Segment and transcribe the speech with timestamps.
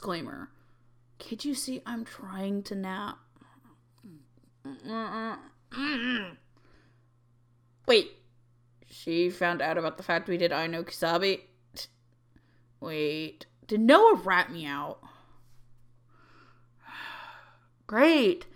[0.00, 0.48] disclaimer.
[1.18, 3.18] Can't you see I'm trying to nap?
[7.86, 8.12] Wait,
[8.90, 11.40] she found out about the fact we did I know Kisabi?
[12.80, 15.00] Wait, did Noah rat me out?
[17.86, 18.46] Great.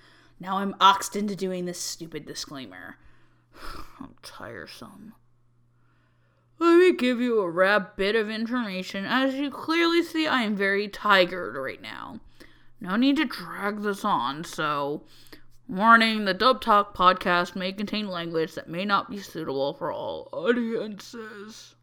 [0.41, 2.97] Now I'm oxed into doing this stupid disclaimer.
[4.01, 5.13] I'm tiresome.
[6.85, 9.07] Me give you a rap bit of information.
[9.07, 12.21] As you clearly see, I am very tigered right now.
[12.79, 15.03] No need to drag this on, so.
[15.67, 20.29] Warning the Dub Talk podcast may contain language that may not be suitable for all
[20.31, 21.75] audiences.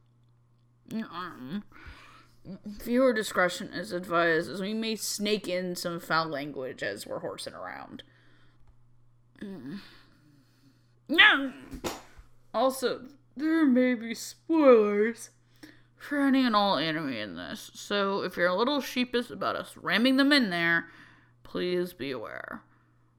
[2.66, 7.56] Viewer discretion is advised as we may snake in some foul language as we're horsing
[7.56, 8.04] around.
[9.42, 9.80] Mm.
[12.54, 13.02] Also,
[13.42, 15.32] there may be spoilers
[15.98, 19.76] for any and all anime in this, so if you're a little sheepish about us
[19.76, 20.88] ramming them in there,
[21.44, 22.64] please be aware.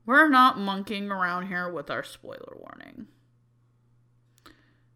[0.04, 3.06] We're not monkeying around here with our spoiler warning.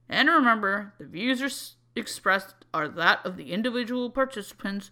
[0.08, 4.90] And remember, the views expressed are that of the individual participants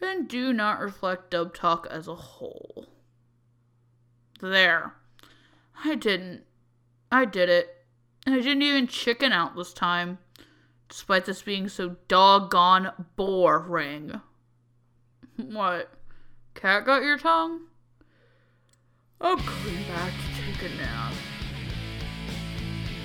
[0.00, 2.88] and do not reflect Dub Talk as a whole.
[4.40, 4.94] There.
[5.84, 6.42] I didn't.
[7.10, 7.81] I did it.
[8.26, 10.18] I didn't even chicken out this time,
[10.88, 14.20] despite this being so doggone boring.
[15.36, 15.90] What?
[16.54, 17.62] Cat got your tongue?
[19.20, 21.12] I'm coming back to take a nap.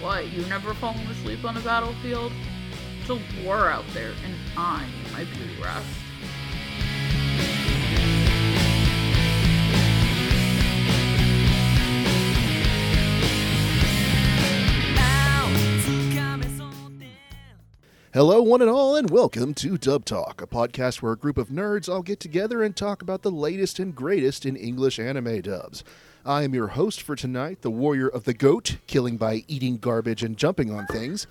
[0.02, 2.32] What, you never fallen asleep on a battlefield?
[3.02, 5.88] It's a war out there, and I need my beauty rest.
[18.18, 21.50] Hello, one and all, and welcome to Dub Talk, a podcast where a group of
[21.50, 25.84] nerds all get together and talk about the latest and greatest in English anime dubs.
[26.26, 30.24] I am your host for tonight, the warrior of the goat, killing by eating garbage
[30.24, 31.28] and jumping on things,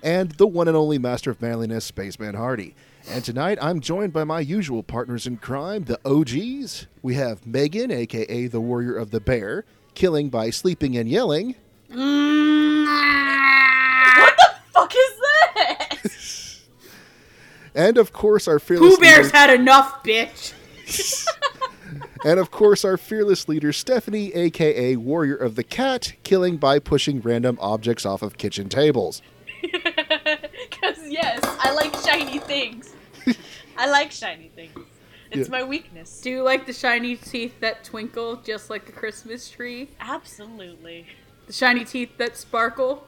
[0.00, 2.76] and the one and only master of manliness, Spaceman Hardy.
[3.10, 6.86] And tonight I'm joined by my usual partners in crime, the OGs.
[7.02, 11.56] We have Megan, aka the warrior of the bear, killing by sleeping and yelling.
[11.90, 12.84] Mm-hmm.
[14.20, 15.27] What the fuck is that?
[17.74, 20.54] And of course, our fearless Pooh Bear's leader- had enough, bitch.
[22.24, 27.20] And of course, our fearless leader, Stephanie, aka Warrior of the Cat, killing by pushing
[27.20, 29.22] random objects off of kitchen tables.
[29.62, 32.94] Because, yes, I like shiny things.
[33.76, 34.78] I like shiny things.
[35.30, 35.52] It's Yeah.
[35.58, 36.20] my weakness.
[36.20, 39.90] Do you like the shiny teeth that twinkle just like a Christmas tree?
[40.00, 41.06] Absolutely.
[41.46, 43.06] The shiny teeth that sparkle?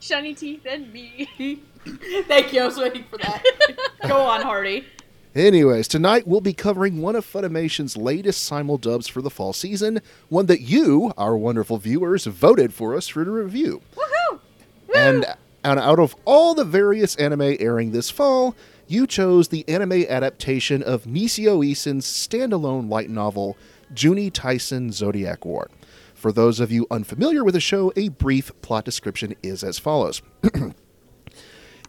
[0.00, 1.28] Shiny teeth and me.
[2.26, 3.42] Thank you, I was waiting for that.
[4.06, 4.86] Go on, Hardy.
[5.34, 10.46] Anyways, tonight we'll be covering one of Funimation's latest simuldubs for the fall season, one
[10.46, 13.82] that you, our wonderful viewers, voted for us for to review.
[13.94, 14.40] Woohoo!
[14.94, 15.26] And,
[15.62, 18.56] and out of all the various anime airing this fall,
[18.88, 23.56] you chose the anime adaptation of Nisio Isin's standalone light novel,
[23.94, 25.70] Juni Taisen Zodiac War.
[26.14, 30.22] For those of you unfamiliar with the show, a brief plot description is as follows.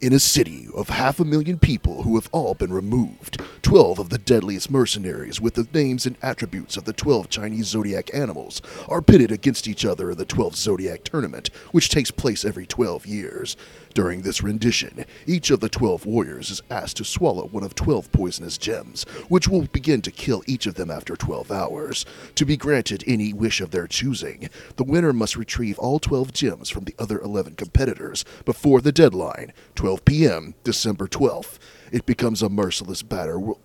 [0.01, 4.09] In a city of half a million people who have all been removed, 12 of
[4.09, 9.01] the deadliest mercenaries with the names and attributes of the 12 Chinese zodiac animals are
[9.01, 13.57] pitted against each other in the 12 Zodiac Tournament, which takes place every 12 years.
[13.95, 18.11] During this rendition, each of the 12 warriors is asked to swallow one of 12
[18.11, 22.05] poisonous gems, which will begin to kill each of them after 12 hours.
[22.35, 26.69] To be granted any wish of their choosing, the winner must retrieve all 12 gems
[26.69, 31.57] from the other 11 competitors before the deadline, 12 p.m., December 12th.
[31.91, 33.57] It becomes a merciless battle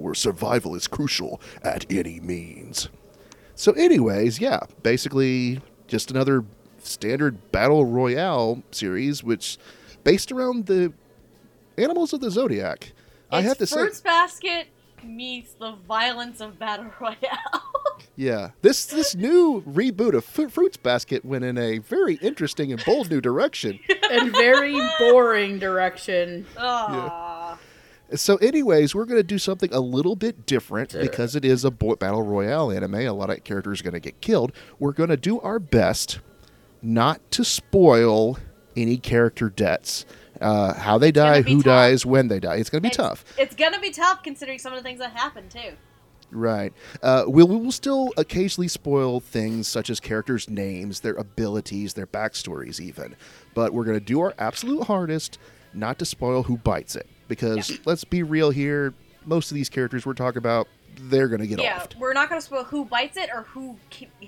[0.00, 2.88] where survival is crucial at any means.
[3.54, 6.44] So, anyways, yeah, basically just another
[6.88, 9.58] standard battle royale series, which
[10.04, 10.92] based around the
[11.76, 12.92] animals of the zodiac.
[13.30, 14.68] I have to say, Fruits Basket
[15.04, 17.62] meets the violence of Battle Royale.
[18.16, 22.82] yeah, this this new reboot of Fu- Fruits Basket went in a very interesting and
[22.84, 23.78] bold new direction.
[24.10, 26.46] And very boring direction.
[26.56, 27.58] Aww.
[28.14, 31.70] So, anyways, we're going to do something a little bit different because it is a
[31.70, 32.94] bo- battle royale anime.
[32.94, 34.52] A lot of characters are going to get killed.
[34.78, 36.20] We're going to do our best
[36.82, 38.38] not to spoil
[38.76, 40.04] any character deaths.
[40.40, 41.64] Uh, how they die, who tough.
[41.64, 42.56] dies, when they die.
[42.56, 43.24] It's going to be It's- tough.
[43.36, 45.72] It's gonna be tough considering some of the things that happen, too.
[46.30, 46.72] Right.
[47.02, 52.06] Uh, we'll, we will still occasionally spoil things such as characters' names, their abilities, their
[52.06, 53.16] backstories, even.
[53.54, 55.38] But we're going to do our absolute hardest
[55.74, 57.08] not to spoil who bites it.
[57.26, 58.94] Because let's be real here,
[59.26, 60.68] most of these characters we're talking about,
[61.02, 61.64] they're gonna get off.
[61.64, 61.88] yeah, off.
[61.98, 63.76] we're not gonna spoil who bites it or who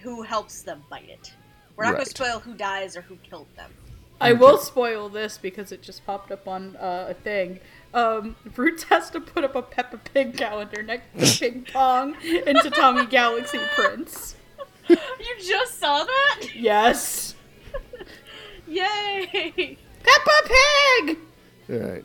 [0.02, 1.32] who helps them bite it.
[1.80, 1.96] We're not Right.
[2.00, 3.70] gonna spoil who dies or who killed them.
[4.20, 7.58] I will spoil this because it just popped up on uh, a thing.
[7.94, 12.14] Um, Roots has to put up a Peppa Pig calendar next to Ping Pong
[12.46, 14.36] and Tatami Galaxy Prince.
[14.90, 14.96] You
[15.42, 16.40] just saw that?
[16.54, 17.34] Yes.
[18.68, 19.78] Yay!
[20.02, 20.54] Peppa
[21.06, 21.18] Pig!
[21.70, 22.04] All right.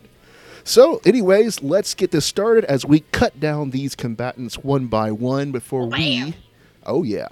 [0.63, 5.51] So, anyways, let's get this started as we cut down these combatants one by one
[5.51, 6.27] before Bam.
[6.27, 6.35] we.
[6.85, 7.27] Oh, yeah.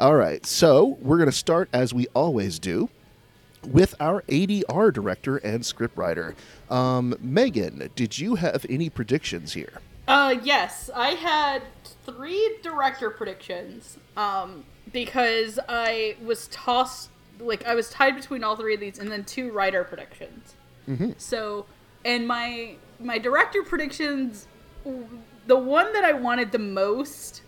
[0.00, 0.44] All right.
[0.46, 2.88] So, we're going to start as we always do
[3.66, 6.34] with our ADR director and scriptwriter.
[6.70, 9.80] Um, Megan, did you have any predictions here?
[10.06, 11.62] Uh, yes, I had
[12.04, 13.98] three director predictions.
[14.16, 19.10] Um, because I was tossed, like I was tied between all three of these, and
[19.10, 20.54] then two writer predictions.
[20.88, 21.14] Mhm.
[21.20, 21.66] So,
[22.04, 24.46] and my my director predictions,
[25.46, 27.42] the one that I wanted the most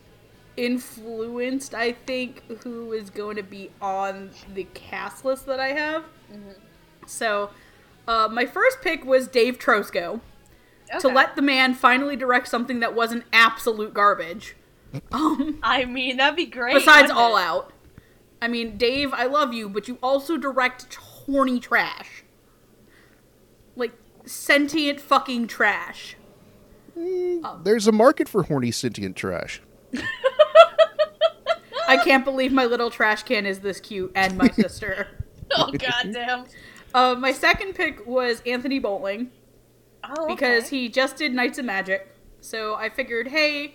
[0.56, 6.05] influenced, I think, who is going to be on the cast list that I have.
[7.06, 7.50] So,
[8.06, 10.20] uh, my first pick was Dave Trosko
[10.99, 14.56] to let the man finally direct something that wasn't absolute garbage.
[15.12, 16.75] Um, I mean, that'd be great.
[16.75, 17.43] besides All it?
[17.43, 17.73] Out.
[18.43, 22.25] I mean, Dave, I love you, but you also direct horny trash.
[23.76, 23.93] Like
[24.25, 26.17] sentient fucking trash.
[26.97, 29.62] There's a market for horny sentient trash.
[31.88, 35.08] I can't believe my little trash can is this cute and my sister.
[35.56, 36.44] Oh goddamn.
[36.94, 39.30] Uh, my second pick was Anthony Bowling.
[40.02, 42.14] Oh, because he just did Knights of Magic.
[42.40, 43.74] So I figured, hey,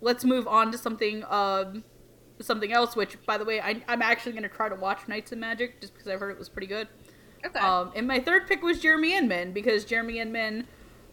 [0.00, 1.84] let's move on to something um
[2.40, 2.96] something else.
[2.96, 5.80] Which, by the way, I, I'm actually going to try to watch Knights of Magic
[5.80, 6.88] just because I've heard it was pretty good.
[7.44, 7.58] Okay.
[7.58, 10.66] Um, and my third pick was Jeremy Inman because Jeremy Inman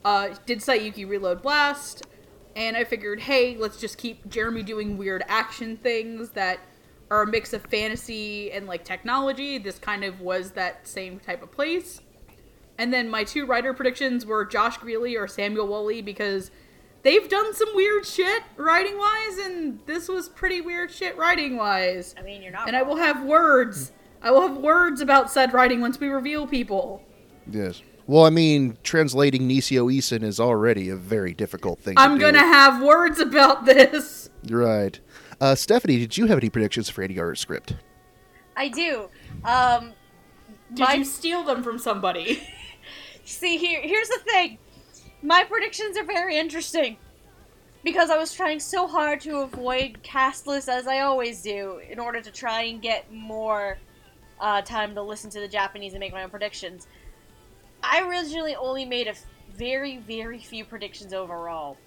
[0.05, 2.03] uh, did Saiyuki Reload Blast,
[2.55, 6.59] and I figured, hey, let's just keep Jeremy doing weird action things that
[7.09, 9.57] are a mix of fantasy and like technology.
[9.57, 12.01] This kind of was that same type of place.
[12.77, 16.49] And then my two writer predictions were Josh Grelle or Samuel Woolley because
[17.03, 22.15] they've done some weird shit writing wise, and this was pretty weird shit writing wise.
[22.17, 22.67] I mean, you're not.
[22.67, 23.91] And I will have words.
[24.21, 27.03] I will have words about said writing once we reveal people.
[27.49, 27.81] Yes.
[28.05, 32.39] Well, I mean, translating Nisio Isin is already a very difficult thing I'm to gonna
[32.39, 34.29] have words about this.
[34.49, 34.99] Right.
[35.39, 37.75] Uh, Stephanie, did you have any predictions for ADR script?
[38.55, 39.09] I do.
[39.43, 39.93] Um,
[40.73, 42.43] Did my you steal them from somebody?
[43.25, 43.81] see here.
[43.81, 44.57] Here's the thing.
[45.21, 46.97] My predictions are very interesting
[47.83, 51.99] because I was trying so hard to avoid cast lists as I always do in
[51.99, 53.77] order to try and get more
[54.39, 56.87] uh, time to listen to the Japanese and make my own predictions.
[57.83, 59.13] I originally only made a
[59.55, 61.77] very, very few predictions overall,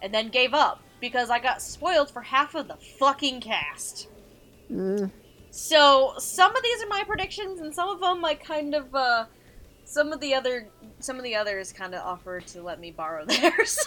[0.00, 4.08] and then gave up because I got spoiled for half of the fucking cast.
[5.50, 9.26] So some of these are my predictions, and some of them I kind of, uh,
[9.84, 10.68] some of the other,
[10.98, 13.78] some of the others kind of offered to let me borrow theirs.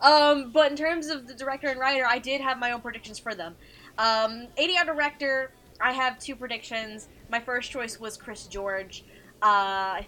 [0.00, 3.18] um, but in terms of the director and writer, I did have my own predictions
[3.18, 3.56] for them.
[3.98, 7.08] Um, ADR director, I have two predictions.
[7.28, 9.04] My first choice was Chris George.
[9.42, 10.02] Uh,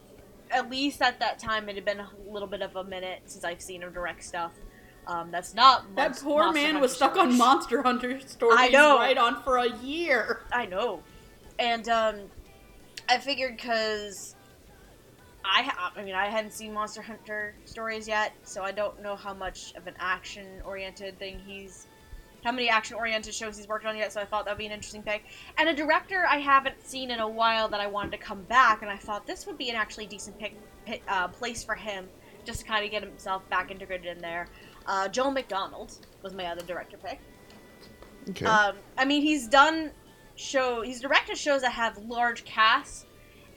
[0.53, 3.45] at least at that time, it had been a little bit of a minute since
[3.45, 4.53] I've seen him direct stuff.
[5.07, 7.37] Um, that's not that Monst- poor Monster man Hunter was stuck on.
[7.37, 8.99] Monster Hunter stories I know.
[8.99, 10.41] right on for a year.
[10.53, 11.03] I know,
[11.59, 12.17] and um,
[13.09, 14.37] I figured because
[15.45, 19.17] I, ha- I mean, I hadn't seen Monster Hunter stories yet, so I don't know
[19.17, 21.89] how much of an action-oriented thing he's,
[22.45, 24.13] how many action-oriented shows he's worked on yet.
[24.13, 25.25] So I thought that'd be an interesting pick,
[25.59, 28.83] and a director I haven't seen in a while that I wanted to come back,
[28.83, 32.09] and I thought this would be an actually decent pick, pick uh, place for him,
[32.45, 34.49] just to kind of get himself back integrated in there.
[34.87, 37.21] Uh, Joel McDonald was my other director pick.
[38.31, 38.47] Okay.
[38.47, 39.93] Um, I mean, he's done
[40.35, 40.83] show.
[40.83, 43.07] He's directed shows that have large casts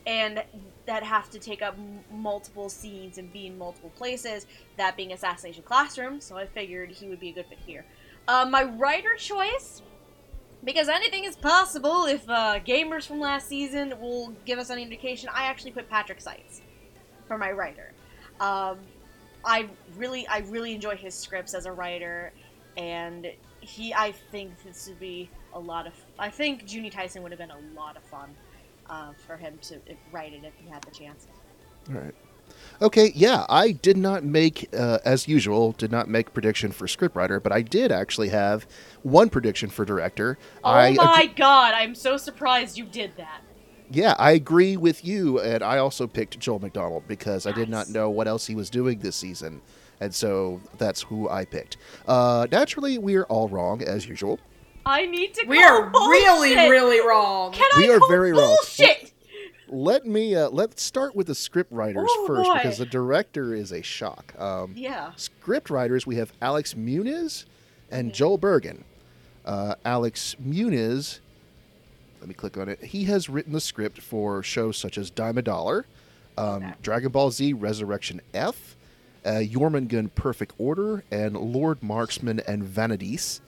[0.06, 0.44] and
[0.86, 4.46] that have to take up m- multiple scenes and be in multiple places.
[4.78, 6.22] That being Assassination Classroom.
[6.22, 7.86] So I figured he would be a good fit here.
[8.28, 9.82] Uh, my writer choice,
[10.64, 15.30] because anything is possible if uh, gamers from last season will give us any indication.
[15.32, 16.62] I actually put Patrick Seitz
[17.28, 17.92] for my writer.
[18.40, 18.80] Um,
[19.44, 22.34] I really, I really enjoy his scripts as a writer,
[22.78, 25.94] and he, I think this would be a lot of.
[26.18, 28.36] I think Juni Taisen would have been a lot of fun
[28.90, 29.80] uh, for him to
[30.12, 31.28] write it if he had the chance.
[31.90, 32.16] All right.
[32.82, 37.42] Okay, yeah, I did not make, uh, as usual, did not make prediction for scriptwriter,
[37.42, 38.68] but I did actually have
[39.02, 40.38] one prediction for director.
[40.64, 41.74] Oh I ag- my god!
[41.74, 43.42] I'm so surprised you did that.
[43.90, 47.88] yeah, I agree with you, and I also picked Joel McDonald because I did not
[47.90, 49.62] know what else he was doing this season.
[50.02, 51.78] and so that's who I picked.
[52.06, 54.40] Uh, naturally, we are all wrong as usual.
[54.86, 55.46] I need to.
[55.48, 56.70] We call are really, bullshit.
[56.70, 57.54] really wrong.
[57.54, 58.58] Can We I are call very wrong.
[59.68, 62.54] Let me uh, let's start with the script writers Oh, first boy.
[62.56, 64.34] because the director is a shock.
[64.40, 65.12] Um, Yeah.
[65.16, 67.46] script writers we have Alex Muniz
[67.90, 68.14] and Mm-hmm.
[68.16, 68.84] Joel Bergen.
[69.44, 71.20] Uh, Alex Muniz,
[72.20, 72.84] let me click on it.
[72.84, 75.84] He has written the script for shows such as Daimidaler,
[76.38, 76.74] um, Okay.
[76.82, 78.76] Dragon Ball Z Resurrection F,
[79.26, 83.40] uh, Jormungand Perfect Order, and Lord Marksman and Vanadis.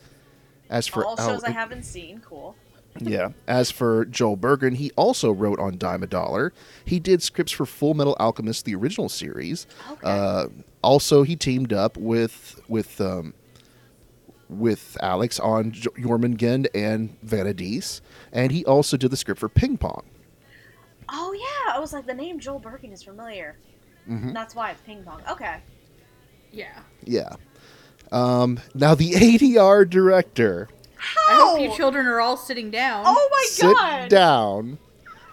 [0.69, 2.19] As for All shows I haven't seen.
[2.19, 2.55] Cool.
[3.01, 3.29] Yeah.
[3.47, 6.51] As for Joel Bergen, he also wrote on Daimidaler.
[6.85, 9.67] He did scripts for Full Metal Alchemist, the original series.
[9.91, 10.01] Okay.
[10.03, 10.47] Uh,
[10.81, 13.33] also, he teamed up with with um,
[14.49, 18.01] with Alex on J- Jormungand and Vanadis,
[18.31, 20.03] and he also did the script for Ping Pong.
[21.09, 23.57] Oh yeah, I was like the name Joel Bergen is familiar.
[24.09, 24.33] Mhm.
[24.33, 25.21] That's why it's ping pong.
[25.29, 25.57] Okay.
[26.51, 26.79] Yeah.
[27.03, 27.35] Yeah.
[28.11, 30.69] Um, now the ADR director.
[31.29, 33.03] I hope you children are all sitting down.
[33.05, 34.09] Oh my sit god.
[34.09, 34.77] down.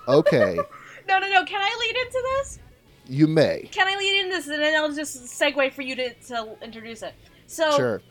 [0.07, 0.57] Okay,
[1.09, 1.45] No, no, no.
[1.45, 2.59] Can I lead into this?
[3.07, 3.69] you may.
[3.71, 7.03] Can I lead into this and then I'll just segue for you to, to introduce
[7.03, 7.13] it.
[7.47, 8.03] So, Sure.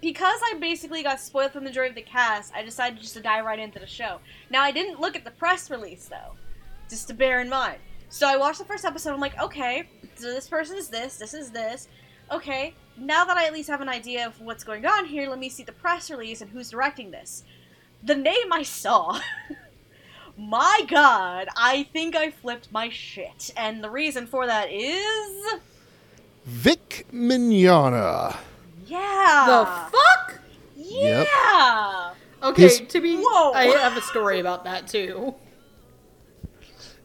[0.00, 3.20] because I basically got spoiled from the majority of the cast, I decided just to
[3.20, 4.20] dive right into the show.
[4.48, 6.34] Now, I didn't look at the press release though,
[6.88, 7.78] just to bear in mind.
[8.08, 9.12] So I watched the first episode.
[9.12, 9.84] I'm like, okay,
[10.16, 11.88] so this person is this, this is this.
[12.30, 15.38] Okay, now that I at least have an idea of what's going on here, let
[15.38, 17.42] me see the press release and who's directing this.
[18.02, 19.20] The name I saw.
[20.38, 23.50] my god, I think I flipped my shit.
[23.56, 25.60] And the reason for that is.
[26.46, 28.36] Vic Mignogna.
[28.86, 29.44] Yeah.
[29.90, 30.40] The fuck?
[30.76, 31.26] Yep.
[31.26, 32.10] Yeah.
[32.42, 33.52] Okay, His- to be, Whoa.
[33.52, 35.34] I have a story about that too.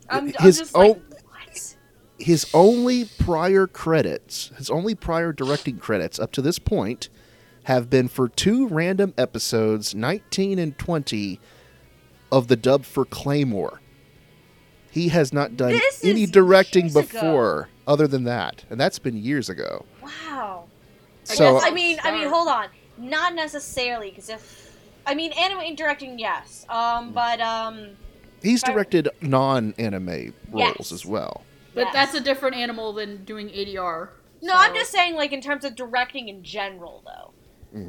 [0.10, 1.15] I'm, I'm His just like, own- what?
[2.18, 7.10] His only prior credits, his only prior directing credits up to this point
[7.64, 11.40] have been for two random episodes, 19 and 20,
[12.32, 13.82] of the dub for Claymore.
[14.92, 17.02] He has not done This any directing years ago.
[17.20, 19.86] before other than that, and that's been years ago.
[20.02, 20.66] Wow.
[21.30, 22.68] I So guess I mean I mean hold on.
[22.98, 26.66] Not necessarily because if I mean anime directing yes.
[26.70, 27.90] Um but um
[28.42, 30.92] he's directed non-anime roles Yes.
[30.94, 31.44] as well.
[31.76, 31.94] But Yes.
[31.94, 34.10] that's a different animal than doing ADR.
[34.42, 37.32] no, so- I'm just saying like in terms of directing in general though.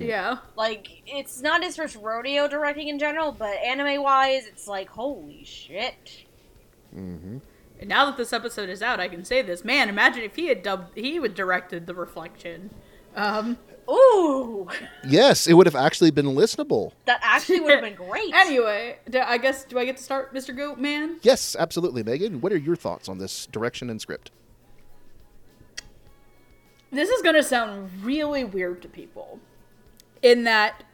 [0.04, 0.38] Yeah.
[0.56, 5.44] Like it's not his first rodeo directing in general, but anime wise it's like holy
[5.44, 6.24] shit.
[6.92, 7.38] hmm
[7.78, 9.64] And now that this episode is out, I can say this.
[9.64, 12.70] Man, imagine if he had dubbed, he would directed the reflection.
[13.14, 13.58] Um.
[13.88, 14.68] Ooh,
[15.06, 16.92] Yes, it would have actually been listenable.
[17.04, 18.32] that actually would have been great.
[18.34, 20.56] Anyway, do, I guess do I get to start, Mr.
[20.56, 21.18] Goat Man?
[21.22, 22.40] Yes, absolutely, Megan.
[22.40, 24.30] What are your thoughts on this direction and script?
[26.90, 29.40] This is gonna sound really weird to people,
[30.22, 30.84] in that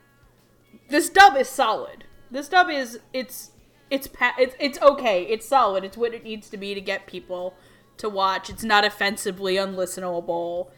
[0.88, 2.04] this dub is solid.
[2.30, 3.50] This dub is it's
[3.90, 5.22] it's pa- it's it's okay.
[5.24, 5.84] It's solid.
[5.84, 7.54] It's what it needs to be to get people
[7.98, 8.48] to watch.
[8.50, 10.68] It's not offensively unlistenable.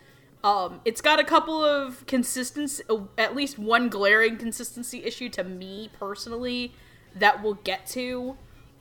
[0.45, 2.85] Um, it's got a couple of consistency,
[3.17, 6.75] at least one glaring consistency issue to me personally
[7.17, 8.37] that we'll get to.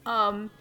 [0.05, 0.51] Um,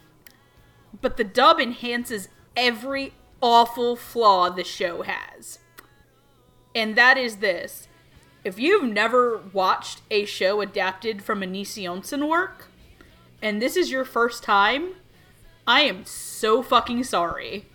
[1.00, 5.59] but the dub enhances every awful flaw the show has.
[6.73, 7.88] And that is this.
[8.44, 12.68] If you've never watched a show adapted from a Nisio Isin work,
[13.42, 14.94] and this is your first time,
[15.66, 17.66] I am so fucking sorry.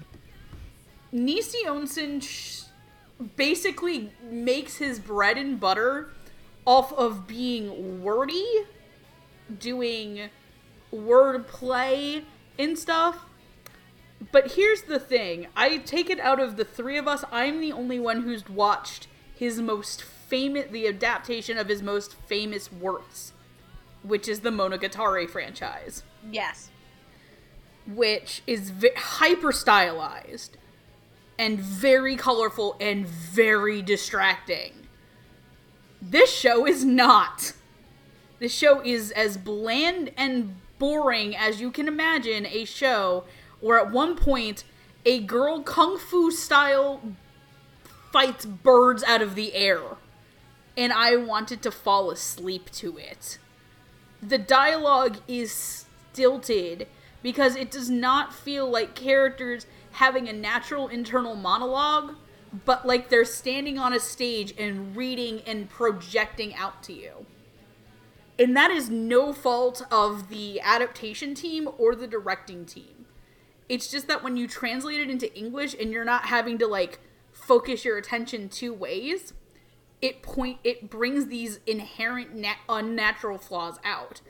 [1.13, 2.21] Nisio Isin
[3.35, 6.09] basically makes his bread and butter
[6.65, 8.45] off of being wordy,
[9.59, 10.29] doing
[10.93, 12.23] wordplay
[12.59, 13.25] and stuff.
[14.31, 17.71] But here's the thing I take it out of the three of us, I'm the
[17.71, 23.33] only one who's watched his most famous, the adaptation of his most famous works,
[24.01, 26.69] which is the Monogatari franchise yes.
[27.85, 30.57] which is v- hyper stylized
[31.37, 34.73] and very colorful and very distracting.
[36.01, 37.53] This show is not.
[38.39, 43.23] This show is as bland and boring as you can imagine a show
[43.59, 44.63] where at one point
[45.05, 47.01] a girl kung fu style
[48.11, 49.81] fights birds out of the air.
[50.75, 53.39] And I wanted to fall asleep to it
[54.21, 56.87] the dialogue is stilted
[57.21, 59.65] because it does not feel like characters
[59.97, 62.13] having a natural internal monologue,
[62.65, 67.25] but like they're standing on a stage and reading and projecting out to you.
[68.37, 73.07] And that is no fault of the adaptation team or the directing team.
[73.67, 76.99] It's just that when you translate it into English and you're not having to like
[77.31, 79.33] focus your attention two ways,
[79.99, 84.21] it point it brings these inherent na- unnatural flaws out.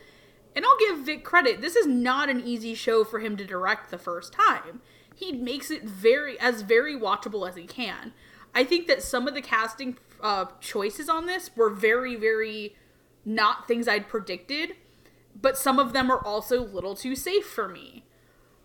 [0.55, 1.59] And I'll give Vic credit.
[1.59, 4.81] This is not an easy show for him to direct the first time.
[5.17, 8.13] He makes it very as very watchable as he can.
[8.53, 12.75] I think that some of the casting uh, choices on this were very, very
[13.25, 14.75] not things I'd predicted,
[15.39, 18.05] but some of them are also a little too safe for me.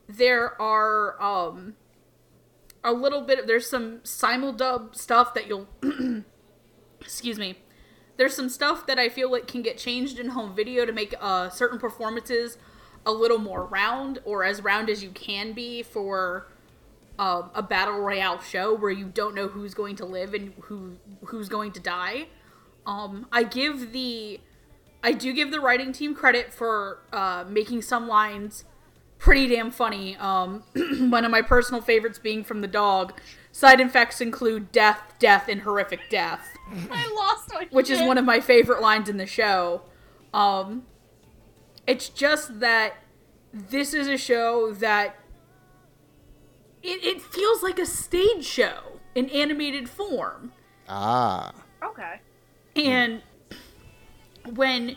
[0.07, 1.77] There are um,
[2.85, 3.39] a little bit.
[3.39, 5.69] Of there's some simuldub stuff that you'll.
[7.01, 7.61] excuse me.
[8.19, 11.15] There's some stuff that I feel like can get changed in home video to make
[11.19, 12.59] uh, certain performances
[13.05, 16.47] a little more round or as round as you can be for
[17.19, 20.97] uh, a battle royale show where you don't know who's going to live and who
[21.27, 22.27] who's going to die.
[22.87, 24.41] Um, I give the
[25.03, 28.65] I do give the writing team credit for uh, making some lines
[29.19, 30.17] pretty damn funny.
[30.17, 30.65] Um,
[31.11, 33.21] one of my personal favorites being from the dog.
[33.53, 36.49] Side effects include death, death, and horrific death.
[36.91, 39.83] I lost my which is one of my favorite lines in the show.
[40.33, 40.85] Um,
[41.87, 42.95] it's just that
[43.53, 45.17] this is a show that
[46.83, 50.53] it, it feels like a stage show in animated form.
[50.89, 51.53] Ah.
[51.83, 52.21] Okay.
[52.77, 53.23] And
[54.55, 54.97] when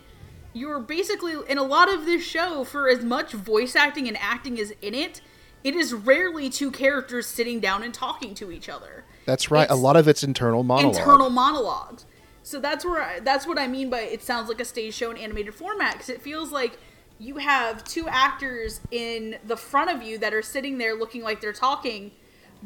[0.53, 4.57] you're basically in a lot of this show, for as much voice acting and acting
[4.57, 5.21] is in it,
[5.63, 9.03] it is rarely two characters sitting down and talking to each other.
[9.25, 9.69] That's right.
[9.69, 10.95] a lot of it's internal monologue.
[10.95, 12.05] internal monologues.
[12.45, 15.09] So that's where I, that's what I mean by it sounds like a stage show
[15.09, 16.77] in animated format because it feels like
[17.17, 21.41] you have two actors in the front of you that are sitting there looking like
[21.41, 22.11] they're talking,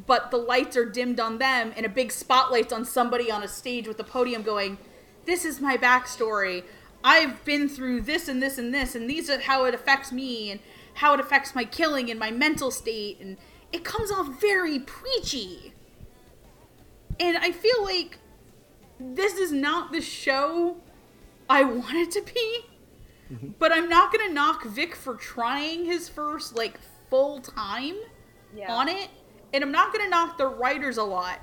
[0.06, 3.48] but the lights are dimmed on them and a big spotlight's on somebody on a
[3.48, 4.78] stage with a podium going,
[5.24, 6.66] "This is my backstory.
[7.02, 10.52] I've been through this and this and this, and these are how it affects me
[10.52, 10.60] and
[10.96, 13.38] how it affects my killing and my mental state." And
[13.72, 15.74] it comes off very preachy.
[17.18, 18.19] And I feel like
[19.00, 20.78] this is not the show
[21.50, 22.66] I want it to be.
[23.60, 26.80] But I'm not gonna knock Vic for trying his first like
[27.12, 27.96] full time
[28.56, 28.74] Yeah.
[28.74, 29.10] on it,
[29.54, 31.40] and I'm not gonna knock the writers a lot.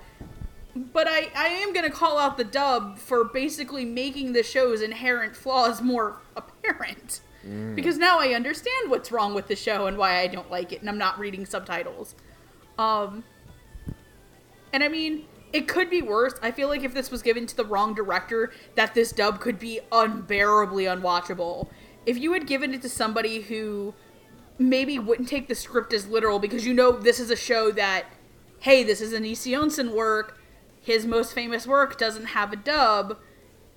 [0.74, 5.36] But I, I am gonna call out the dub for basically making the show's inherent
[5.36, 7.20] flaws more apparent.
[7.76, 10.80] Because now I understand what's wrong with the show and why I don't like it,
[10.80, 12.16] and I'm not reading subtitles.
[12.76, 13.22] Um,
[14.72, 16.34] and I mean, it could be worse.
[16.42, 19.58] I feel like if this was given to the wrong director, that this dub could
[19.58, 21.68] be unbearably unwatchable.
[22.04, 23.94] If you had given it to somebody who
[24.58, 28.04] maybe wouldn't take the script as literal because you know this is a show that,
[28.60, 29.32] hey, this is an E.
[29.32, 30.38] Sionson work,
[30.82, 33.18] his most famous work doesn't have a dub.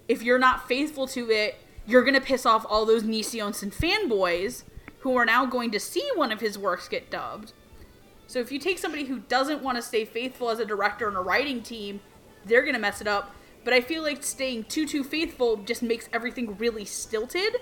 [0.09, 1.55] If you're not faithful to it,
[1.87, 4.63] you're gonna piss off all those Nisio Isin fanboys
[4.99, 7.53] who are now going to see one of his works get dubbed.
[8.29, 11.17] So if you take somebody who doesn't want to stay faithful as a director and
[11.17, 11.99] a writing team,
[12.45, 13.33] they're gonna mess it up.
[13.63, 17.55] But I feel like staying too too faithful just makes everything really stilted.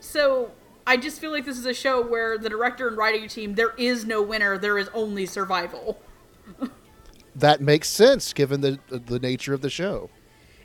[0.00, 0.52] So
[0.86, 3.74] I just feel like this is a show where the director and writing team there
[3.76, 6.00] is no winner, there is only survival.
[7.34, 10.08] That makes sense given the the nature of the show.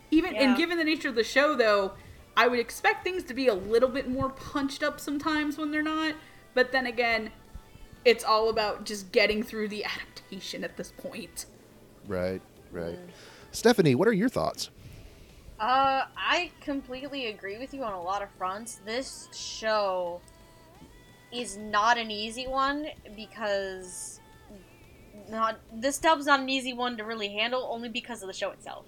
[0.10, 0.44] Even Yeah.
[0.44, 1.94] and given the nature of the show though,
[2.38, 5.84] I would expect things to be a little bit more punched up sometimes when they're
[5.84, 6.16] not.
[6.54, 7.32] But then again,
[8.08, 11.46] it's all about just getting through the adaptation at this point.
[12.08, 12.42] Right,
[12.72, 12.98] right.
[13.52, 14.70] Stephanie, what are your thoughts?
[15.60, 18.80] Uh, I completely agree with you on a lot of fronts.
[18.86, 20.22] This show
[21.34, 24.22] is not an easy one because
[25.30, 28.52] not this dub's not an easy one to really handle only because of the show
[28.52, 28.86] itself.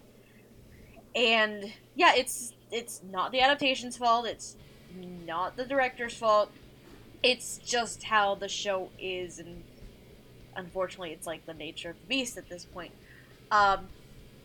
[1.14, 4.28] And yeah, it's it's not the adaptation's fault.
[4.28, 4.56] It's
[5.26, 6.52] not the director's fault.
[7.22, 9.64] It's just how the show is, and
[10.56, 12.94] unfortunately, it's like the nature of the beast at this point.
[13.52, 13.88] Um,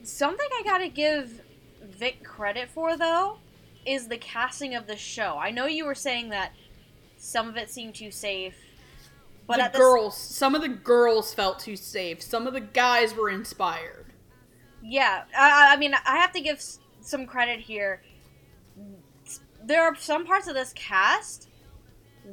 [0.03, 1.41] something I gotta give
[1.83, 3.39] Vic credit for though
[3.87, 5.37] is the casting of the show.
[5.39, 6.53] I know you were saying that
[7.19, 8.57] some of it seemed too safe,
[9.47, 12.23] but the at the girls, some of the girls felt too safe.
[12.23, 14.07] Some of the guys were inspired.
[14.83, 18.03] Yeah, I, I mean, I have to give s- some credit here.
[19.63, 21.49] There are some parts of this cast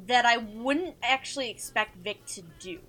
[0.08, 2.80] that I wouldn't actually expect Vic to do.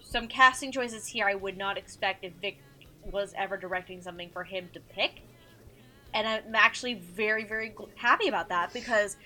[0.00, 2.58] Some casting choices here I would not expect if Vic
[3.10, 5.22] was ever directing something for him to pick.
[6.14, 9.16] And I'm actually very, very happy about that because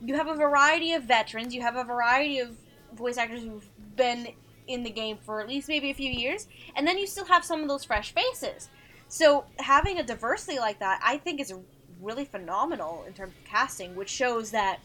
[0.00, 2.56] you have a variety of veterans, you have a variety of
[2.94, 4.28] voice actors who've been
[4.66, 7.44] in the game for at least maybe a few years, and then you still have
[7.44, 8.68] some of those fresh faces.
[9.08, 11.52] So having a diversity like that, I think, is
[12.00, 14.80] really phenomenal in terms of casting, which shows that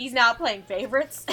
[0.00, 1.26] he's not playing favorites.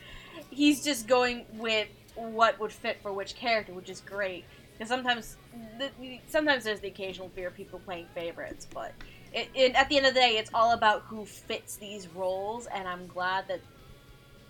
[0.50, 4.44] he's just going with what would fit for which character, which is great.
[4.74, 5.38] Because sometimes,
[5.78, 5.90] the,
[6.28, 8.92] sometimes there's the occasional fear of people playing favorites, but
[9.32, 12.66] it, it, at the end of the day, it's all about who fits these roles,
[12.66, 13.60] and I'm glad that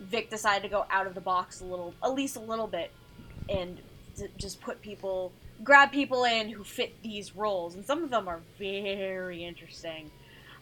[0.01, 2.91] Vic decided to go out of the box a little, at least a little bit,
[3.47, 3.79] and
[4.37, 5.31] just put people,
[5.63, 10.11] grab people in who fit these roles, and some of them are very interesting.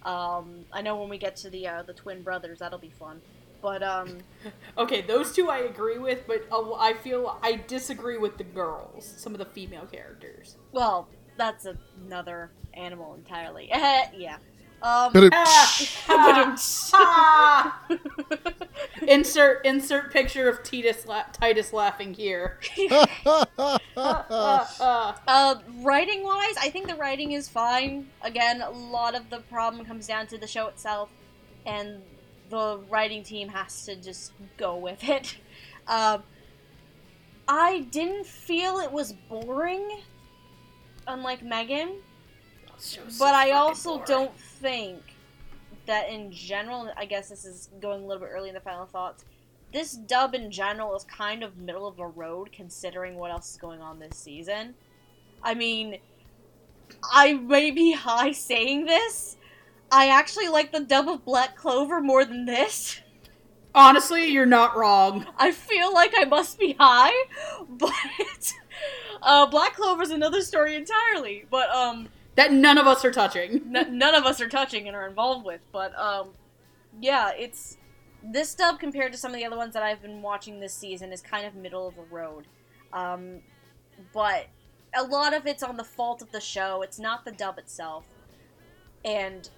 [0.03, 3.21] Um, I know when we get to the uh, the twin brothers, that'll be fun.
[3.62, 4.19] But um,
[4.77, 9.13] Okay, those two I agree with, but uh, I feel I disagree with the girls,
[9.17, 10.55] some of the female characters.
[10.71, 11.07] well,
[11.38, 11.65] that's
[12.05, 13.67] another animal entirely.
[13.73, 14.38] yeah.
[14.81, 16.55] Um, Ah, ah,
[16.93, 17.81] ah.
[19.07, 22.59] insert insert picture of Titus la- Titus laughing here.
[23.25, 25.21] Ah, ah.
[25.27, 28.07] Uh, writing wise, I think the writing is fine.
[28.21, 31.09] Again, a lot of the problem comes down to the show itself,
[31.65, 32.01] and
[32.49, 35.35] the writing team has to just go with it.
[35.87, 36.23] Um,
[37.47, 40.01] I didn't feel it was boring,
[41.07, 41.95] unlike Megan,
[43.17, 45.01] but I also don't think
[45.85, 48.85] that in general, I guess this is going a little bit early in the final
[48.85, 49.25] thoughts.
[49.73, 53.57] This dub in general is kind of middle of the road considering what else is
[53.57, 54.75] going on this season.
[55.43, 55.99] I mean,
[57.11, 59.37] I may be high saying this.
[59.91, 63.01] I actually like the dub of Black Clover more than this.
[63.73, 65.25] Honestly, you're not wrong.
[65.37, 67.13] I feel like I must be high,
[67.69, 68.53] but
[69.21, 71.45] uh, Black Clover's another story entirely.
[71.49, 72.09] But um,
[72.39, 73.75] That none of us are touching.
[73.75, 75.60] n- none of us are touching and are involved with.
[75.73, 76.30] But um,
[77.02, 77.75] yeah, it's
[78.23, 81.12] this dub compared to some of the other ones that I've been watching this season
[81.12, 82.45] is kind of middle of the road.
[82.93, 83.41] Um,
[84.13, 84.47] but
[84.95, 86.82] a lot of it's on the fault of the show.
[86.82, 88.06] It's not the dub itself,
[89.04, 89.49] and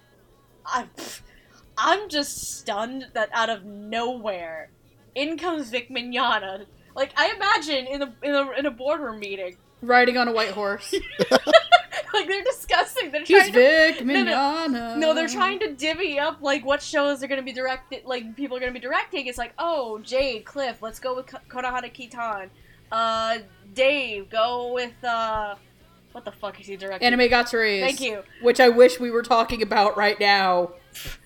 [0.66, 0.86] I,
[1.78, 4.70] I'm just stunned that out of nowhere,
[5.14, 6.66] in comes Vic Mignogna.
[6.96, 10.50] Like I imagine in a in a in a boardroom meeting, Riding on a white
[10.50, 10.92] horse.
[12.14, 13.10] like they're discussing.
[13.10, 14.14] They're He's trying to Vic no.
[14.14, 14.96] Mignogna.
[14.98, 18.56] No, they're trying to divvy up like what shows they're gonna be directed, like people
[18.56, 19.26] are gonna be directing.
[19.26, 22.50] It's like, oh, Jade, Cliff, let's go with Ko- Konohana Kitan.
[22.90, 23.38] Uh,
[23.74, 25.54] Dave, go with uh,
[26.12, 27.06] what the fuck is he directing?
[27.06, 27.80] Anime Gataris.
[27.80, 28.22] Thank you.
[28.42, 30.72] Which I wish we were talking about right now.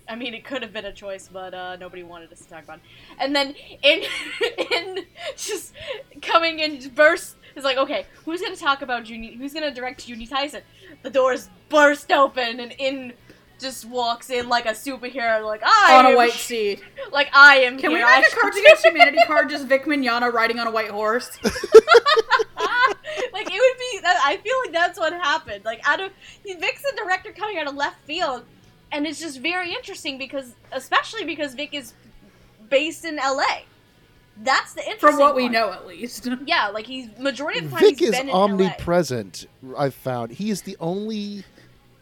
[0.08, 2.62] I mean, it could have been a choice, but uh, nobody wanted us to talk
[2.62, 2.78] about.
[2.78, 2.82] It.
[3.18, 4.04] And then in
[4.72, 5.04] in
[5.36, 5.74] just
[6.22, 9.36] coming in burst is like, okay, who's gonna talk about Juni?
[9.36, 10.62] Who's gonna direct Juni Taisen?
[11.06, 13.12] The doors burst open, and in
[13.60, 16.82] just walks in like a superhero, like I on a white seat.
[17.12, 17.78] like I am.
[17.78, 18.06] Can we here.
[18.06, 21.30] make I a Cards Against Humanity card just Vic Mignogna riding on a white horse?
[21.44, 21.54] like
[23.46, 24.00] it would be.
[24.02, 25.64] that- I feel like that's what happened.
[25.64, 26.10] Like out of
[26.44, 28.42] Vic's the director coming out of left field,
[28.90, 31.94] and it's just very interesting because, especially because Vic is
[32.68, 33.64] based in L.A.
[34.42, 35.08] That's the interesting.
[35.10, 35.52] From what we part.
[35.52, 36.28] know, at least.
[36.46, 39.46] Yeah, like he's majority of the time Vic he's is been in omnipresent.
[39.76, 41.44] I've found he is the only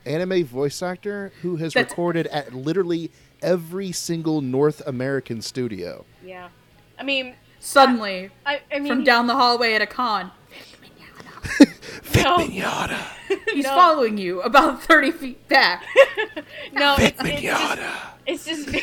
[0.07, 3.11] anime voice actor who has That's- recorded at literally
[3.43, 6.05] every single North American studio.
[6.25, 6.49] Yeah,
[6.99, 10.31] I mean, Suddenly, I, I mean, from down the hallway at a con,
[12.03, 12.37] Vic No.
[12.39, 13.03] Mignogna.
[13.53, 13.71] he's No.
[13.75, 15.85] following you about 30 feet back.
[16.73, 17.79] no, Vic it's, it's just,
[18.27, 18.83] it's just ve-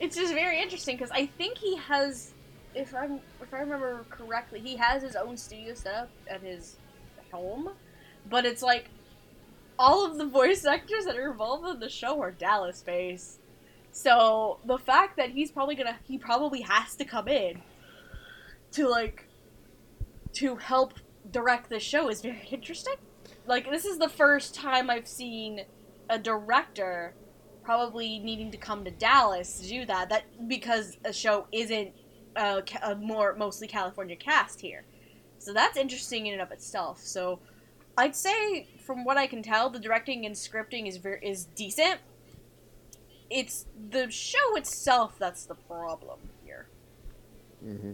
[0.00, 2.32] it's just very interesting because I think he has,
[2.74, 3.06] if I
[3.40, 6.76] if I remember correctly, he has his own studio set up at his
[7.30, 7.70] home,
[8.28, 8.90] but it's like
[9.78, 13.40] all of the voice actors that are involved in the show are Dallas based.
[13.90, 17.60] So the fact that he's probably gonna he probably has to come in
[18.72, 19.26] to like
[20.34, 20.94] to help
[21.30, 22.94] direct the show is very interesting.
[23.46, 25.62] Like this is the first time I've seen
[26.08, 27.14] a director
[27.62, 30.08] probably needing to come to Dallas to do that.
[30.08, 31.92] That because a show isn't
[32.36, 34.84] a, a more mostly California cast here,
[35.38, 37.00] so that's interesting in and of itself.
[37.00, 37.38] So
[37.96, 42.00] I'd say, from what I can tell, the directing and scripting is very is decent.
[43.30, 46.66] It's the show itself that's the problem here.
[47.64, 47.92] Mm-hmm.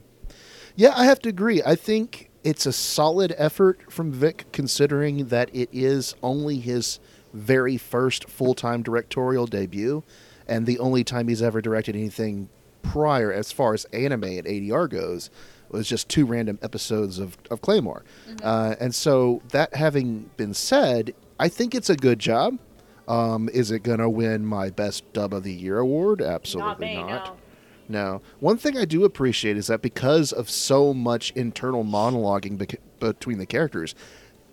[0.77, 1.62] Yeah, I have to agree.
[1.64, 7.01] I think it's a solid effort from Vic, considering that it is only his
[7.33, 10.03] very first full time directorial debut,
[10.46, 12.48] and the only time he's ever directed anything
[12.88, 15.31] prior, as far as anime and ADR goes,
[15.70, 18.05] was just two random episodes of, of Claymore.
[18.42, 22.59] Uh, and so, that having been said, I think it's a good job.
[23.07, 26.20] Um, is it going to win my Best Dub of the Year award?
[26.20, 27.27] Absolutely not me, not.
[27.27, 27.37] no.
[27.90, 28.20] No.
[28.40, 33.38] One thing I do appreciate is that because of so much internal monologuing bec- between
[33.38, 33.94] the characters,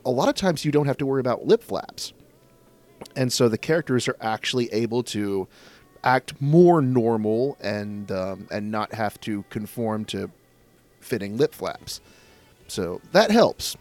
[0.05, 2.13] a lot of times you don't have to worry about lip flaps.
[3.15, 5.49] And so the characters are actually able to
[6.05, 10.29] act more normal and um, and not have to conform to
[11.01, 11.99] fitting lip flaps.
[12.67, 13.75] So that helps.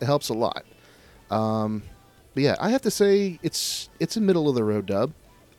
[0.00, 0.64] It helps a lot.
[1.30, 1.82] Um,
[2.34, 5.12] but yeah, I have to say it's it's a middle of the road dub.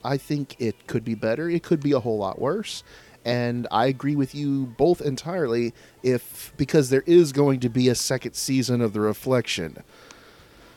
[0.04, 1.48] I think it could be better.
[1.48, 2.82] It could be a whole lot worse.
[3.24, 5.72] And I agree with you both entirely.
[6.02, 9.82] If because there is going to be a second season of the Reflection.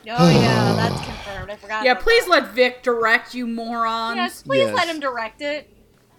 [0.09, 1.49] Oh yeah, that's confirmed.
[1.51, 1.85] I forgot.
[1.85, 2.29] Yeah, please that.
[2.31, 4.17] let Vic direct you morons.
[4.17, 5.69] Yes, please let him direct it.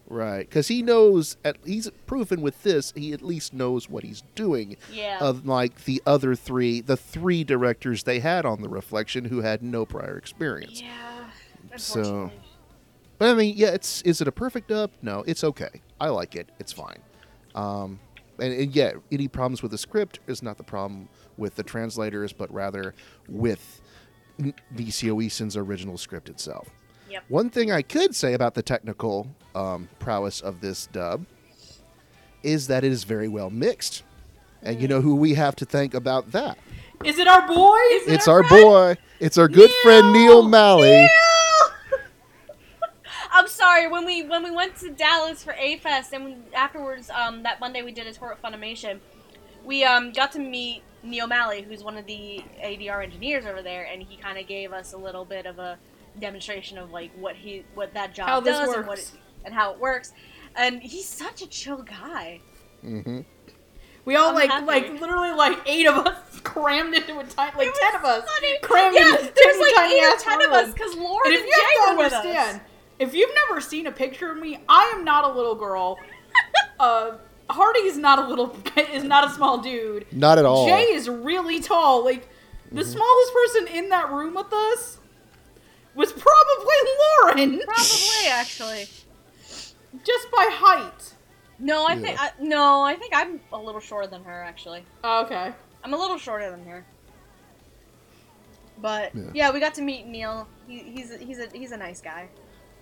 [0.09, 1.37] Right, because he knows.
[1.44, 2.92] At, he's proven with this.
[2.94, 4.77] He at least knows what he's doing.
[4.92, 5.18] Yeah.
[5.20, 9.62] Of like the other three, the three directors they had on the Reflection who had
[9.62, 10.81] no prior experience.
[10.81, 11.29] yeah.
[11.77, 12.31] So-
[13.18, 14.90] But I mean, yeah, it's is it a perfect dub?
[15.03, 15.81] No, it's okay.
[16.01, 16.51] I like it.
[16.61, 16.99] It's fine.
[17.55, 17.99] Um,
[18.38, 22.33] and, and yeah, any problems with the script is not the problem with the translators,
[22.33, 22.94] but rather
[23.29, 23.81] with
[24.38, 26.68] N- Nisio Isin's original script itself.
[27.11, 27.25] Yep.
[27.29, 31.25] One thing I could say about the technical um, prowess of this dub
[32.42, 34.03] is that it is very well mixed.
[34.62, 36.59] And you know who we have to thank about that?
[37.05, 37.77] Is it our boy?
[37.92, 38.96] Is it It's our our boy.
[39.20, 41.09] It's our good friend Neil Malley.
[43.33, 47.11] I'm sorry when we when we went to Dallas for A Fest and we, afterwards
[47.11, 49.01] um that Monday we did a tour at Funimation.
[49.64, 53.85] We um got to meet Neil Malley, who's one of the ADR engineers over there,
[53.85, 55.79] and he kind of gave us a little bit of a
[56.21, 59.11] demonstration of like what he what that job How does and what it,
[59.45, 60.12] and how it works.
[60.57, 62.40] And he's such a chill guy.
[62.83, 63.21] hmm
[64.05, 64.64] We all I'm like happy.
[64.66, 68.59] like literally like eight of us crammed into a tiny like ten of us funny.
[68.62, 70.49] crammed yeah, into a there's like tiny eight or ass ten room.
[70.51, 72.66] of us because Lauren And and, if you Jay have to were with understand, us.
[72.99, 75.99] if you've never seen a picture of me, I am not a little girl.
[76.81, 77.16] uh,
[77.49, 78.57] Hardy is not a little
[78.93, 80.07] is not a small dude.
[80.13, 80.67] Not at all.
[80.67, 82.05] Jay is really tall.
[82.05, 82.29] Like
[82.73, 82.91] the Mm-hmm.
[82.91, 84.99] smallest person in that room with us
[85.95, 86.77] was probably
[87.23, 88.85] Lauren, Probably actually.
[90.05, 91.15] just by height.
[91.59, 92.01] No, I Yeah.
[92.01, 94.85] think I, no, I think I'm a little shorter than her actually.
[95.05, 95.53] Oh, okay.
[95.85, 96.85] I'm a little shorter than her.
[98.79, 99.23] But Yeah.
[99.33, 100.47] yeah, we got to meet Neil.
[100.67, 102.29] He, he's he's a he's a nice guy.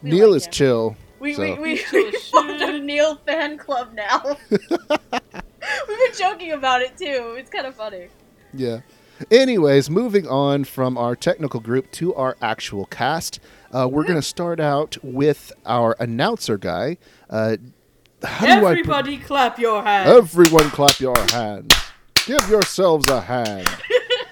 [0.03, 0.53] We Neil like is him.
[0.53, 0.97] chill.
[1.21, 4.37] We so- we we, we formed a Neil fan club now.
[4.51, 7.37] We've been joking about it too.
[7.39, 8.09] It's kind of funny.
[8.53, 8.81] Yeah.
[9.31, 13.39] Anyways, moving on from our technical group to our actual cast,
[13.73, 16.99] uh, we're going to start out with our announcer guy.
[17.31, 17.57] Uh,
[18.23, 20.11] how do I pr- Everybody, clap your hands.
[20.11, 21.73] Everyone clap your hands.
[22.27, 23.69] Give yourselves a hand.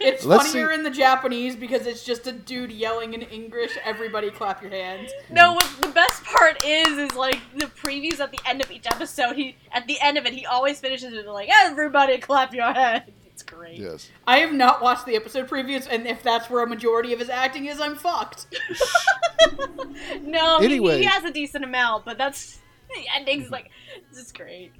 [0.04, 3.76] It's Let's funnier see- in the Japanese because it's just a dude yelling in English.
[3.84, 5.10] Everybody, clap your hands.
[5.30, 8.86] No, what the best part is is like the previews at the end of each
[8.86, 9.36] episode.
[9.36, 13.04] He at the end of it, he always finishes with like, "Everybody, clap your hands."
[13.26, 13.78] It's great.
[13.78, 14.10] Yes.
[14.26, 17.30] I have not watched the episode previews, and if that's where a majority of his
[17.30, 18.46] acting is, I'm fucked.
[20.22, 20.98] No, he- he, Anyway.
[20.98, 22.58] he has a decent amount, but that's
[22.94, 23.70] the ending's like,
[24.10, 24.72] this is great.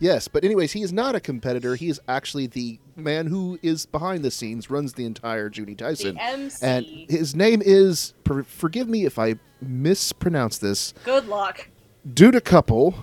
[0.00, 1.76] Yes, but anyways, he is not a competitor.
[1.76, 5.84] He is actually the man who is behind the scenes, runs the entire Junie The
[5.84, 6.18] Tyson.
[6.18, 6.66] MC.
[6.66, 11.68] And his name is, per- forgive me if I mispronounce this, Good luck.
[12.08, 12.94] Dudecouple,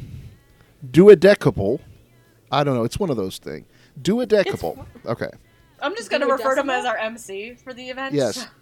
[0.92, 1.80] Duodecouple.
[2.52, 2.84] I don't know.
[2.84, 3.66] It's one of those things.
[4.02, 4.86] Duodecouple.
[5.06, 5.30] Okay.
[5.80, 8.14] I'm just gonna refer to him as our MC for the event.
[8.16, 8.48] Yes.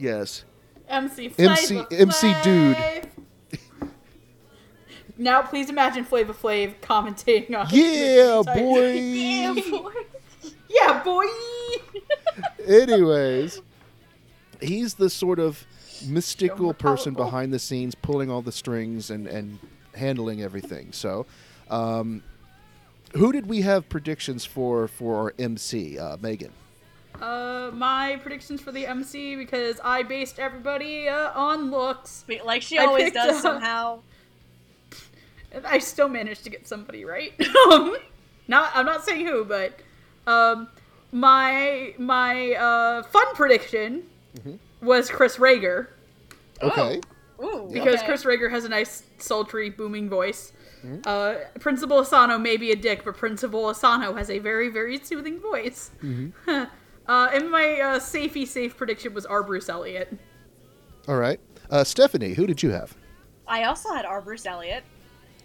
[0.00, 0.44] Yes.
[0.88, 3.08] MC MC Flava MC dude.
[5.18, 5.22] Flav.
[5.22, 7.66] now, please imagine Flava Flav commentating on.
[7.70, 8.92] Yeah, boy.
[8.92, 9.92] Yeah, boy.
[10.68, 11.24] yeah, boy.
[12.66, 13.60] Anyways,
[14.60, 15.66] he's the sort of
[16.06, 19.58] mystical more person behind the scenes, pulling all the strings and, and
[19.94, 20.92] handling everything.
[20.92, 21.26] So,
[21.70, 22.22] um,
[23.14, 26.52] who did we have predictions for for our MC, uh, Megan?
[27.20, 32.24] Uh, my predictions for the MC because I based everybody uh, on looks.
[32.28, 34.00] Wait, Like she always picked, does uh, somehow.
[35.52, 37.32] And I still managed to get somebody right.
[37.72, 37.96] um,
[38.48, 39.78] not I'm not saying who, but
[40.26, 40.68] um,
[41.12, 44.04] my my uh, fun prediction
[44.80, 45.88] was Chris Rager
[46.62, 47.00] Okay.
[47.42, 48.06] Ooh, because okay.
[48.06, 50.52] Chris Rager has a nice sultry booming voice.
[51.04, 55.40] Uh, Principal Asano may be a dick, but Principal Asano has a very very soothing
[55.40, 55.90] voice.
[56.48, 56.66] uh,
[57.08, 59.42] and my uh, safety safe prediction was R.
[59.42, 60.16] Bruce Elliott.
[61.06, 61.40] All right.
[61.70, 62.96] Uh, Stephanie, who did you have?
[63.46, 64.20] I also had R.
[64.20, 64.84] Bruce Elliott.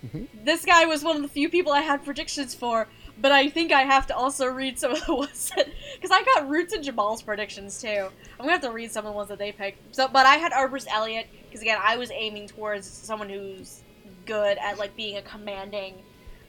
[0.06, 0.44] Mm-hmm.
[0.44, 2.88] This guy was one of the few people I had predictions for,
[3.20, 6.24] but I think I have to also read some of the ones that because I
[6.24, 8.10] got Roots and Jamal's predictions too.
[8.39, 9.96] I'm gonna have to read some of the ones that they picked.
[9.96, 10.68] So, but I had R.
[10.68, 13.82] Bruce Elliott because again, I was aiming towards someone who's
[14.26, 15.96] good at like being a commanding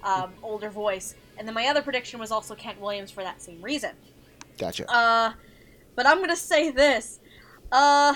[0.03, 3.63] um, older voice, and then my other prediction was also Kent Williams for that same
[3.63, 3.93] reason.
[4.59, 4.91] Gotcha.
[4.91, 5.33] Uh,
[5.95, 7.21] but I'm gonna say this.
[7.71, 8.15] Uh,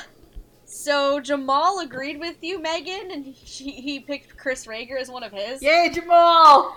[0.70, 5.33] so Jamal agreed with you, Megan, and he, he picked Chris Rager as one of
[5.33, 5.62] his.
[5.62, 6.76] Yay, Jamal!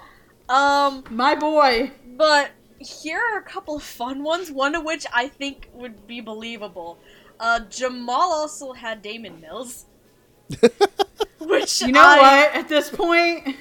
[0.50, 1.92] Um, My boy.
[2.18, 4.50] but here are a couple of fun ones.
[4.52, 6.98] One of which I think would be believable.
[7.40, 9.86] Uh, Jamal also had Daman Mills.
[11.40, 12.56] which You know I- what?
[12.56, 13.56] At this point,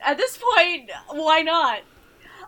[0.00, 1.80] At this point, why not?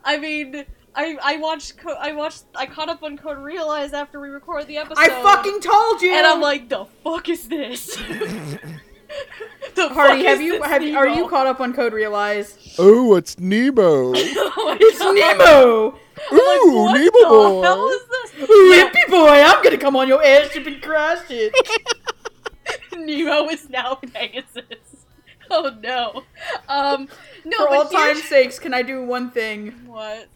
[0.05, 0.65] I mean,
[0.97, 4.69] I I watched Co- I watched I caught up on Code Realize after we recorded
[4.69, 4.99] the episode.
[5.01, 6.13] I fucking told you.
[6.13, 7.97] and I'm like, the fuck is this?
[9.75, 11.93] the Hardy, fuck have is you this have you- are you caught up on Code
[11.93, 12.77] Realize?
[12.79, 14.13] Oh, it's Nemo.
[14.77, 15.95] It's Nemo.
[16.33, 17.63] Ooh, what Nemo the boy.
[17.63, 18.49] hell is this?
[18.49, 21.53] Lippy boy, I'm gonna come on your airship and crash it.
[22.97, 24.65] Nemo is now Pegasus.
[25.51, 26.25] Oh no.
[26.69, 27.09] Um,
[27.45, 29.73] no, For all time's sakes, can I do one thing?
[29.87, 30.29] What?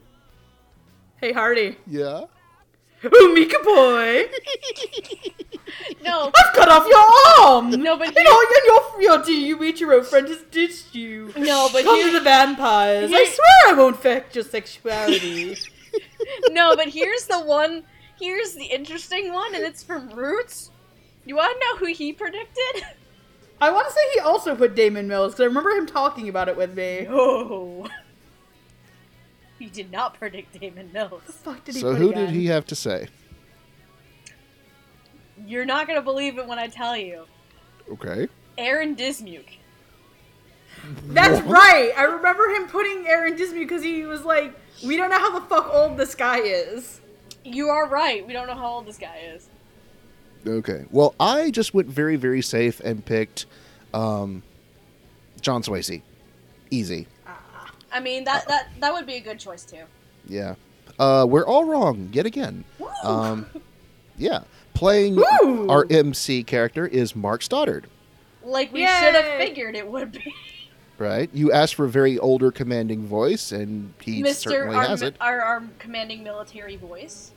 [1.20, 1.76] Hey, Hardy.
[1.86, 2.24] Yeah.
[3.04, 4.24] Ooh, Mika boy.
[6.02, 7.70] No, I've cut off your arm.
[7.70, 8.42] No, but and here- all
[8.98, 11.32] your your your Ichiro friend has ditched you.
[11.36, 13.10] No, but come here- to the vampires.
[13.12, 15.56] I swear I won't affect your sexuality.
[16.50, 17.84] no, but here's the one.
[18.18, 20.70] Here's the interesting one, and it's from Roots.
[21.26, 22.84] You want to know who he predicted?
[23.60, 26.48] I want to say he also put Daman Mills because I remember him talking about
[26.48, 27.06] it with me.
[27.08, 27.86] No.
[29.60, 31.22] He did not predict Daman Mills.
[31.26, 32.26] fuck did he So who again?
[32.26, 33.08] did he have to say?
[35.46, 37.24] You're not gonna believe it when I tell you.
[37.92, 38.28] Okay.
[38.56, 39.56] Aaron Dismuke.
[41.08, 41.52] That's What?
[41.54, 41.92] right.
[41.96, 45.46] I remember him putting Aaron Dismuke because he was like, "We don't know how the
[45.46, 47.00] fuck old this guy is."
[47.44, 48.26] You are right.
[48.26, 49.48] We don't know how old this guy is.
[50.46, 50.84] Okay.
[50.90, 53.46] Well, I just went very, very safe and picked
[53.94, 54.42] um,
[55.40, 56.02] John Swasey.
[56.70, 57.06] Easy.
[57.92, 59.82] I mean that that that would be a good choice too.
[60.26, 60.54] Yeah.
[60.98, 62.64] Uh, we're all wrong yet again.
[62.78, 62.88] Woo!
[63.04, 63.46] Um,
[64.16, 64.40] yeah.
[64.74, 65.68] Playing Woo!
[65.68, 67.86] our MC character is Mark Stoddard.
[68.42, 70.34] Like we should have figured it would be.
[70.98, 71.30] Right?
[71.32, 74.34] You asked for a very older commanding voice, and he Mr.
[74.50, 75.14] certainly Our, has it.
[75.20, 77.30] our our commanding military voice.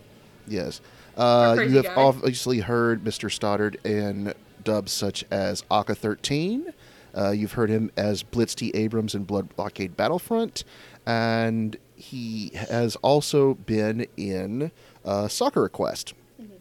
[0.48, 0.82] Yes.
[1.16, 1.94] Uh, you have guy.
[1.94, 3.32] obviously heard Mr.
[3.32, 4.34] Stoddard in
[4.64, 6.74] dubs such as Aka 13.
[7.16, 8.72] Uh, you've heard him as Blitz T.
[8.74, 10.64] Abrams in Blood Blockade Battlefront.
[11.06, 14.72] And he has also been in
[15.04, 16.14] uh, Sakura Quest.
[16.42, 16.54] Mm-hmm.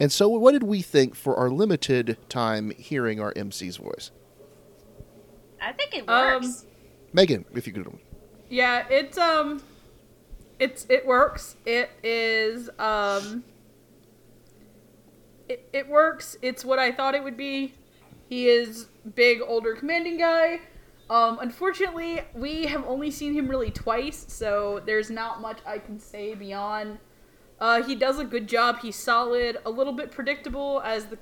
[0.00, 4.10] And so, what did we think for our limited time hearing our MC's voice?
[5.60, 6.66] I think it Um, works.
[7.12, 7.98] Megan, if you could.
[8.50, 9.62] Yeah, it's um,
[10.58, 11.56] it's it works.
[11.66, 13.44] It is um,
[15.48, 16.36] it it works.
[16.42, 17.74] It's what I thought it would be.
[18.28, 20.60] He is big, older, commanding guy.
[21.10, 25.98] Um, unfortunately, we have only seen him really twice, so there's not much I can
[25.98, 26.98] say beyond.
[27.60, 28.80] Uh, he does a good job.
[28.80, 29.58] He's solid.
[29.64, 31.18] A little bit predictable as the.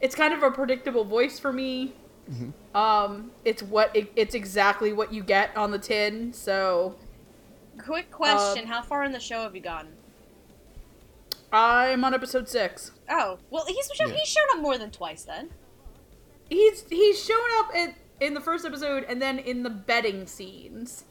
[0.00, 1.94] It's kind of a predictable voice for me.
[2.74, 6.32] Um, it's what it, it's exactly what you get on the tin.
[6.32, 6.94] So
[7.78, 9.92] Quick question: um, How far in the show have you gotten?
[11.52, 12.92] I'm on episode six.
[13.08, 14.08] Oh, well, he's Yeah.
[14.08, 15.50] he's shown up more than twice then.
[16.48, 21.04] He's he's shown up in in the first episode and then in the bedding scenes.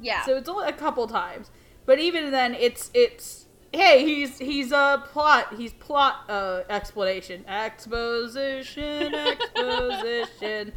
[0.00, 0.24] Yeah.
[0.24, 1.50] So it's only a couple times,
[1.86, 9.14] but even then, it's it's hey he's he's a plot he's plot uh explanation exposition
[9.14, 10.72] exposition.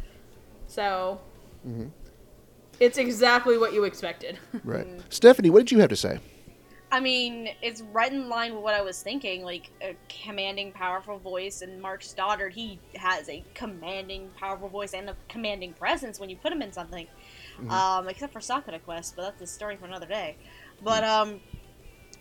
[0.66, 1.20] So
[1.66, 1.90] Mhm.
[2.80, 4.38] it's exactly what you expected.
[4.64, 4.86] Right.
[5.10, 6.18] Stephanie, what did you have to say?
[6.90, 9.44] I mean, it's right in line with what I was thinking.
[9.44, 15.10] Like a commanding, powerful voice, and Mark Stoddard, he has a commanding, powerful voice and
[15.10, 17.06] a commanding presence when you put him in something.
[17.72, 20.36] Um, except for Sakura Quest, but that's a story for another day.
[20.82, 21.40] But um,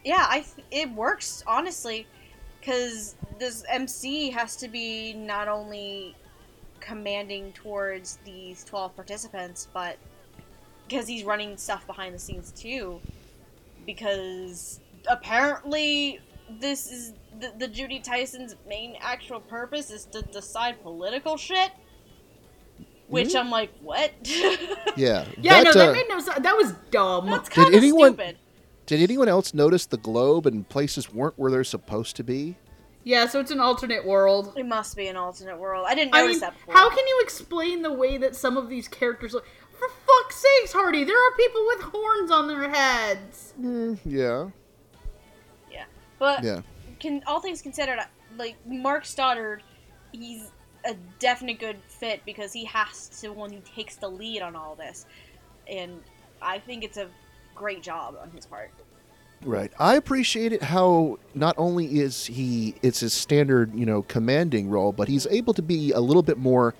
[0.03, 2.05] yeah, I th- it works honestly,
[2.59, 6.15] because this MC has to be not only
[6.81, 9.97] commanding towards these twelve participants, but
[10.87, 12.99] because he's running stuff behind the scenes too
[13.87, 16.19] because apparently
[16.61, 21.71] this is the, the Juni Taisen's main actual purpose is to decide political shit.
[23.07, 23.39] Which Mhm.
[23.39, 24.11] I'm like, what?
[24.97, 25.25] Yeah.
[25.39, 26.39] Yeah, no, uh, that made no sense.
[26.39, 27.27] That was dumb.
[27.27, 28.37] That's kind of anyone- stupid.
[28.85, 32.55] Did anyone else notice the globe and places weren't where they're supposed to be?
[33.03, 34.53] Yeah, so it's an alternate world.
[34.57, 35.85] It must be an alternate world.
[35.87, 36.73] I didn't I notice mean, that before.
[36.73, 39.45] how can you explain the way that some of these characters look?
[40.27, 43.53] For fuck's sakes, Hardy, there are people with horns on their heads.
[43.59, 43.97] Mm.
[44.05, 44.49] Yeah.
[45.71, 45.85] yeah,
[46.19, 46.61] but Yeah.
[46.99, 47.99] can all things considered,
[48.37, 49.63] like Mark Stoddard,
[50.11, 50.51] he's
[50.85, 54.75] a definite good fit because he has to one who takes the lead on all
[54.75, 55.05] this,
[55.67, 56.01] and
[56.41, 57.07] I think it's a
[57.55, 58.71] great job on his part.
[59.43, 59.71] Right.
[59.79, 64.91] I appreciate it how not only is he it's his standard, you know, commanding role,
[64.91, 66.73] but he's able to be a little bit more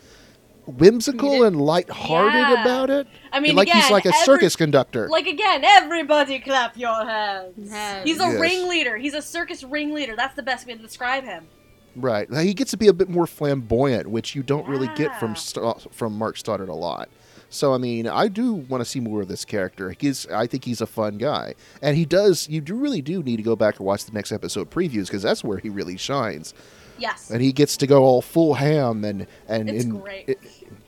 [0.68, 2.61] whimsical You and lighthearted Yeah.
[2.61, 3.07] about it.
[3.32, 5.07] I mean, like again, he's like a every- circus conductor.
[5.09, 7.70] Like again, everybody clap your hands.
[7.72, 8.03] Hands.
[8.07, 8.39] He's a Yes.
[8.39, 8.97] ringleader.
[8.97, 10.15] He's a circus ringleader.
[10.15, 11.47] That's the best way to describe him.
[11.95, 12.32] Right.
[12.32, 15.91] He gets to be a bit more flamboyant, which you don't really get from St-
[15.93, 17.09] from Mark Stoddard a lot.
[17.49, 19.95] So I mean, I do want to see more of this character.
[19.97, 22.47] He's, I think he's a fun guy, and he does.
[22.49, 25.24] You do really do need to go back and watch the next episode previews because
[25.24, 26.53] that's where he really shines,
[26.99, 27.32] Yes.
[27.32, 30.28] and he gets to go all full ham and and It's and- great.
[30.28, 30.39] it-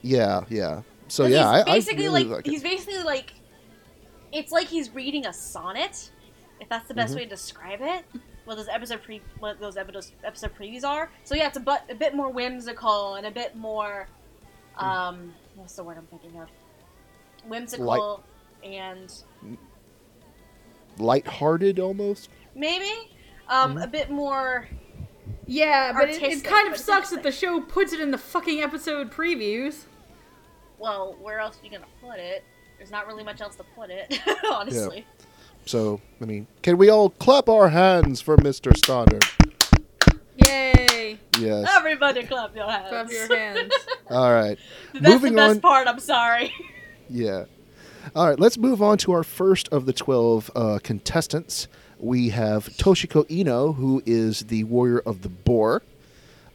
[0.01, 0.81] yeah, yeah.
[1.07, 3.33] So yeah, he's I, I basically really like, like he's basically like
[4.31, 6.11] it's like he's reading a sonnet,
[6.59, 7.17] if that's the best Mm-hmm.
[7.19, 8.05] way to describe it.
[8.45, 11.09] What those episode pre what those episode episode previews are.
[11.23, 14.07] So yeah, it's a but a bit more whimsical and a bit more
[14.77, 16.47] um what's the word I'm thinking of?
[17.47, 18.23] Whimsical
[18.63, 19.11] and
[20.97, 22.29] lighthearted almost.
[22.55, 22.91] maybe
[23.47, 23.83] um Mm-hmm.
[23.83, 24.67] a bit more
[25.45, 28.17] Yeah, but it, it kind of it's sucks that the show puts it in the
[28.17, 29.83] fucking episode previews.
[30.77, 32.43] well, where else are you gonna put it?
[32.77, 34.19] There's not really much else to put it,
[34.51, 35.05] honestly.
[35.65, 39.25] So I mean, can we all clap our hands for Mister Stoddard?
[40.47, 41.17] Yay!
[41.39, 41.69] Yes.
[41.75, 42.89] Everybody clap your hands.
[42.89, 43.73] Clap your hands.
[44.09, 44.57] All right.
[44.93, 45.61] That's the Moving best on.
[45.61, 46.53] part, I'm sorry.
[47.09, 47.45] Yeah.
[48.15, 51.67] All right, let's move on to our first of the 12 uh, contestants.
[51.99, 55.83] We have Toshiko Ino, who is the warrior of the boar.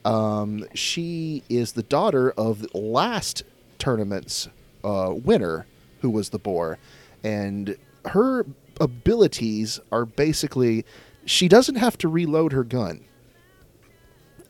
[0.05, 3.43] Um, she is the daughter of the last
[3.79, 4.49] tournament's
[4.83, 5.67] uh, winner,
[6.01, 6.79] who was the boar.
[7.23, 7.77] And
[8.07, 8.47] her
[8.81, 10.85] abilities are basically
[11.27, 13.05] she doesn't have to reload her gun.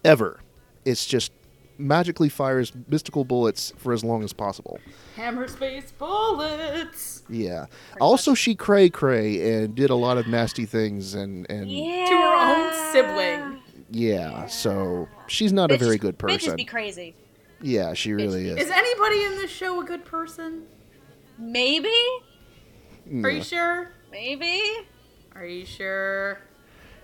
[0.05, 0.41] Ever.
[0.85, 1.33] It's just
[1.79, 4.79] magically fires mystical bullets for as long as possible.
[5.17, 7.23] Hammer space bullets.
[7.29, 7.67] Yeah.
[8.01, 11.85] also, she cray cray and did a lot of nasty things, and and yeah.
[11.85, 12.07] Yeah.
[12.07, 12.35] To her
[12.67, 13.61] own sibling.
[13.91, 16.57] Yeah, so she's not a very good Bitches person.
[16.57, 17.15] be crazy.
[17.61, 18.71] yeah, she really Is is.
[18.71, 20.65] anybody in this show a good person?
[21.39, 21.93] Maybe?
[23.07, 23.29] No.
[23.29, 23.91] Are you sure?
[24.11, 24.61] Maybe?
[25.35, 26.39] Are you sure?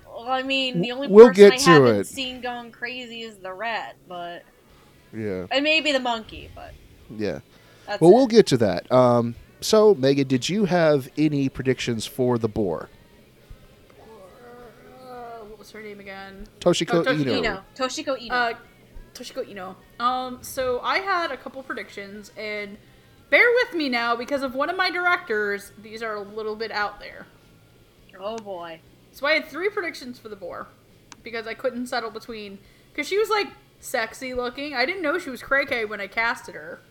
[0.06, 2.06] Well, I mean, the only We'll person get I to haven't it.
[2.06, 4.42] seen going crazy is the rat, but
[5.12, 6.72] Yeah, and maybe the monkey, but
[7.10, 7.40] yeah.
[7.86, 8.14] that's Well, it.
[8.14, 8.90] we'll get to that.
[8.92, 12.88] Um, so Megan, did you have any predictions for the boar?
[15.02, 16.46] Uh, what was her name again?
[16.60, 17.38] Toshiko Oh, Toshiko Ino.
[17.38, 18.34] Ino, Toshiko Ino.
[18.34, 18.52] Uh,
[19.14, 19.76] Toshiko Ino.
[19.98, 22.78] Um, so I had a couple predictions, and
[23.30, 25.72] bear with me now because of one of my directors.
[25.82, 27.26] These are a little bit out there.
[28.18, 28.80] oh boy.
[29.12, 30.68] So I had three predictions for the boar
[31.24, 32.58] because I couldn't settle between
[32.92, 33.48] because she was like
[33.80, 34.74] sexy looking.
[34.74, 36.80] I didn't know she was cray cray when I casted her.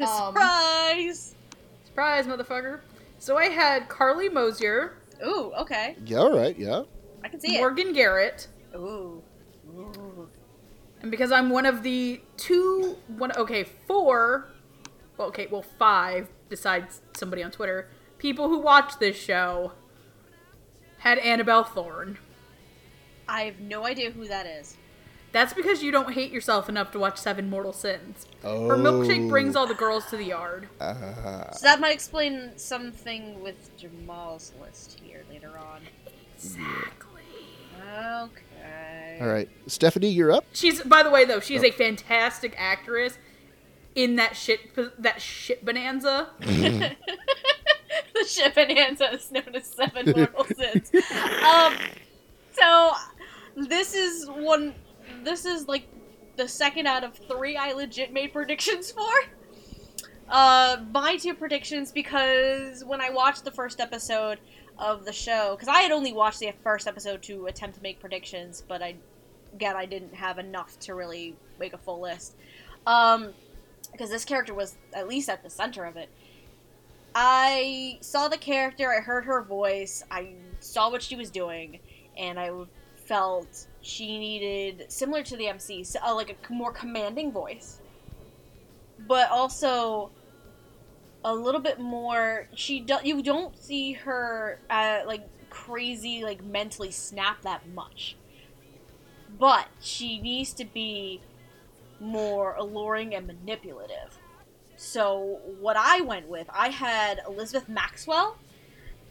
[0.00, 1.34] Um, Surprise!
[1.84, 2.80] Surprise, motherfucker.
[3.18, 5.96] So I had Carli Mosier, Ooh, okay.
[6.04, 6.56] Yeah, all right.
[6.58, 6.82] Yeah.
[7.24, 7.58] I can see it.
[7.58, 8.48] Morgan Garrett.
[8.74, 9.22] Ooh.
[9.74, 10.28] Ooh.
[11.02, 14.46] and because I'm one of the two, one okay, four,
[15.16, 17.88] well, okay, well, five besides somebody on Twitter,
[18.18, 19.72] people who watch this show
[20.98, 22.18] had Annabelle Thorne.
[23.28, 24.76] I have no idea who that is.
[25.36, 28.26] That's because you don't hate yourself enough to watch Seven Mortal Sins.
[28.42, 28.68] Oh.
[28.68, 30.66] Her milkshake brings all the girls to the yard.
[30.80, 35.82] Uh, So that might explain something with Jamal's list here later on.
[36.34, 37.20] Exactly.
[37.86, 39.18] Okay.
[39.20, 40.46] all right, Stephanie, you're up.
[40.54, 43.18] She's, by the way, though, she's a fantastic actress
[43.94, 46.30] in that shit, that shit bonanza.
[46.40, 46.96] the
[48.26, 50.90] shit bonanza is known as Seven Mortal Sins.
[51.44, 51.74] Um,
[52.52, 52.92] so
[53.54, 54.74] this is one.
[55.26, 55.88] This is like
[56.36, 59.12] the second out of three I legit made predictions for.
[60.28, 64.38] Uh, my two predictions because when I watched the first episode
[64.78, 67.98] of the show, because I had only watched the first episode to attempt to make
[67.98, 68.94] predictions, but I,
[69.52, 72.36] again, I didn't have enough to really make a full list.
[72.86, 73.30] Um,
[73.90, 76.08] because this character was at least at the center of it.
[77.16, 81.80] I saw the character, I heard her voice, I saw what she was doing,
[82.16, 82.52] and I
[83.06, 87.80] felt she needed, similar to the MC, so, uh, like a more commanding voice,
[89.06, 90.10] but also
[91.24, 92.48] a little bit more.
[92.54, 98.16] She do, you don't see her uh, like crazy, like mentally snap that much,
[99.38, 101.20] but she needs to be
[102.00, 104.18] more alluring and manipulative.
[104.76, 108.36] So what I went with, I had Elizabeth Maxwell,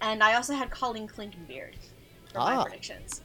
[0.02, 1.74] and I also had Colleen Klinkenbeard
[2.32, 2.64] for my Ah.
[2.64, 3.22] predictions,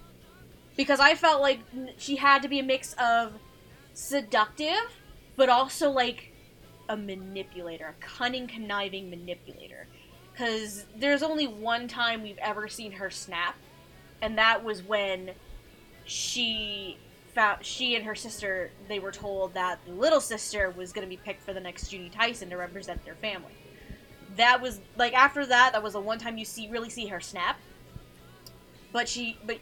[0.80, 1.60] because I felt like
[1.98, 3.34] she had to be a mix of
[3.92, 4.96] seductive,
[5.36, 6.32] but also like
[6.88, 9.86] a manipulator, a cunning, conniving manipulator.
[10.32, 13.56] Because there's only one time we've ever seen her snap,
[14.22, 15.32] and that was when
[16.06, 16.96] she
[17.34, 21.10] found she and her sister they were told that the little sister was going to
[21.10, 23.52] be picked for the next Juni Taisen to represent their family.
[24.36, 27.20] That was like after that that was the one time you see really see her
[27.20, 27.58] snap.
[28.92, 29.58] But she but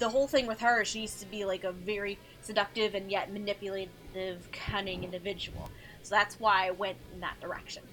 [0.00, 3.32] the whole thing with her she needs to be like a very seductive and yet
[3.32, 5.70] manipulative cunning individual.
[6.02, 7.84] So that's why I went in that direction.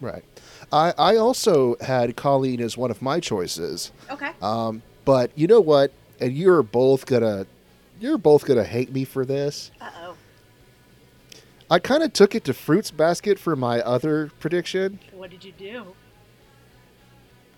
[0.00, 0.24] Right.
[0.70, 3.90] I, I also had Colleen as one of my choices.
[4.10, 4.30] Okay.
[4.42, 5.92] Um, but you know what?
[6.20, 7.46] And you're both gonna
[7.98, 9.70] you're both gonna hate me for this.
[9.80, 10.16] Uh-oh.
[11.70, 14.98] I kind of took it to Fruits Basket for my other prediction.
[15.12, 15.94] What did you do?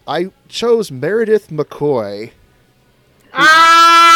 [0.06, 2.30] I chose Meredith McCoy,
[3.32, 4.06] Ah!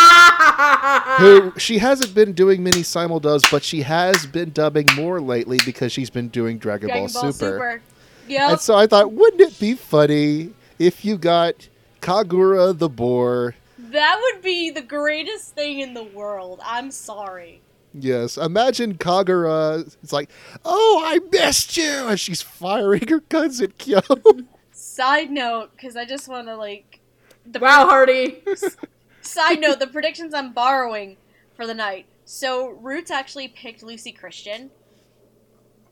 [1.18, 5.92] who she hasn't been doing many simuldubs, but she has been dubbing more lately because
[5.92, 7.52] she's been doing Dragon, Dragon Ball, Ball Super.
[7.52, 7.82] Super.
[8.28, 8.50] Yep.
[8.50, 11.68] And so I thought, wouldn't it be funny if you got
[12.00, 13.54] Kagura the boar?
[13.78, 16.60] That would be the greatest thing in the world.
[16.64, 17.60] I'm sorry.
[17.92, 19.80] Yes, imagine Kagura.
[20.02, 20.30] It's like,
[20.64, 24.00] oh, I missed you, and she's firing her guns at Kyo.
[24.72, 27.00] Side note, because I just want to like.
[27.46, 28.44] The wow, Hardy.
[29.30, 31.16] Side note: the predictions I'm borrowing
[31.56, 32.06] for the night.
[32.24, 34.70] So Roots actually picked Lucy Christian.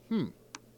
[0.09, 0.27] Hmm.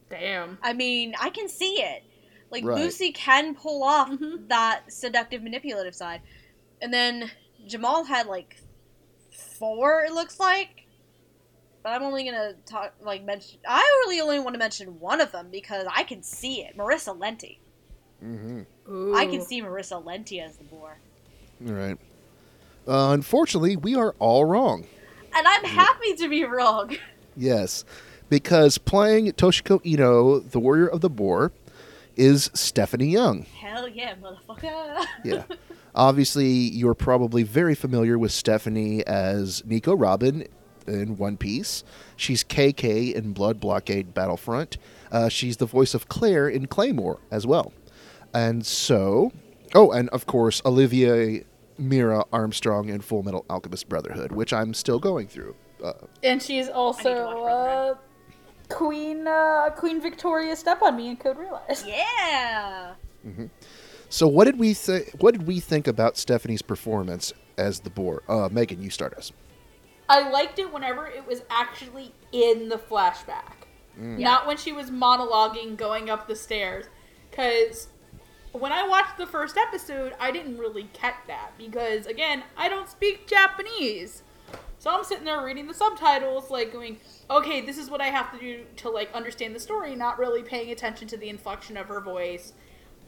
[0.09, 0.59] Damn.
[0.63, 2.03] I mean, I can see it.
[2.51, 2.79] Like Right.
[2.83, 4.49] Lucy can pull off Mhm.
[4.49, 6.21] that seductive, manipulative side,
[6.83, 7.31] and then
[7.67, 8.57] Jamal had like
[9.31, 10.05] four.
[10.05, 10.87] It looks like.
[11.83, 13.59] But I'm only gonna talk like mention.
[13.67, 16.77] I really only want to mention one of them because I can see it.
[16.77, 17.59] Marissa Lenti.
[18.23, 18.63] mm-hmm.
[18.93, 19.15] Ooh.
[19.15, 20.99] I can see Marissa Lenti as the boar.
[21.67, 21.97] All right.
[22.87, 24.87] Uh, unfortunately, we are all wrong.
[25.35, 26.97] And I'm happy to be wrong.
[27.37, 27.85] Yes,
[28.29, 31.53] because playing Toshiko Ino, the Warrior of the Boar,
[32.17, 33.43] is Stephanie Young.
[33.45, 35.07] Hell yeah, motherfucker.
[35.25, 35.45] Yeah.
[35.95, 40.47] Obviously, you're probably very familiar with Stephanie as Nico Robin
[40.87, 41.83] in One Piece.
[42.17, 44.77] She's KK in Blood Blockade Battlefront.
[45.11, 47.73] Uh, she's the voice of Claire in Claymore as well.
[48.35, 49.33] And so,
[49.75, 51.43] oh, and of course, Olivia
[51.81, 55.55] Mira Armstrong in Full Metal Alchemist Brotherhood, which I'm still going through.
[55.83, 57.97] Uh, And she's also need to watch Brotherhood.
[57.97, 61.85] uh, Queen uh, Queen Victoria Step on Me in Code Realize.
[61.87, 62.93] yeah.
[64.09, 65.11] so, what did we think?
[65.21, 68.23] What did we think about Stephanie's performance as the boar?
[68.29, 69.33] Uh, Megan, you start us.
[70.09, 73.53] I liked it whenever it was actually in the flashback,
[73.97, 76.87] not when she was monologuing going up the stairs.
[77.31, 77.89] Because
[78.53, 82.89] when I watched the first episode, I didn't really catch that because again, I don't
[82.89, 84.23] speak Japanese.
[84.79, 86.99] So I'm sitting there reading the subtitles, like going,
[87.31, 90.43] okay, this is what I have to do to like understand the story, not really
[90.43, 92.55] paying attention to the inflection of her voice,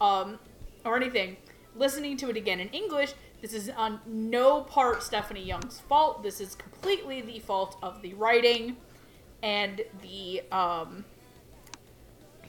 [0.01, 0.39] um,
[0.85, 1.39] or anything.
[1.75, 6.23] Listening to it again in English, this is on no part Stephanie Young's fault.
[6.23, 8.77] This is completely the fault of the writing
[9.43, 11.07] and the um,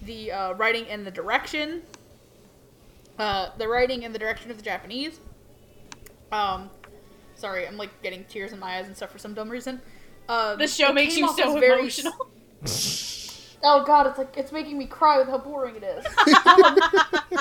[0.01, 1.83] the uh, writing and the direction.
[3.17, 5.19] Uh, the writing and the direction of the Japanese.
[6.31, 6.69] Um,
[7.35, 9.81] sorry, I'm like getting tears in my eyes and stuff for some dumb reason.
[10.27, 12.13] Um, The show makes came you so as very emotional.
[13.65, 16.05] Oh god, it's like it's making me cry with how boring it is.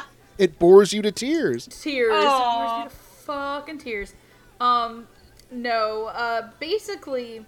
[0.39, 1.69] It bores you to tears.
[1.69, 2.13] tears.
[2.15, 2.17] Aw.
[2.17, 4.15] It bores me to fucking tears.
[4.61, 5.07] Um,
[5.51, 6.07] no.
[6.07, 7.45] Uh, basically,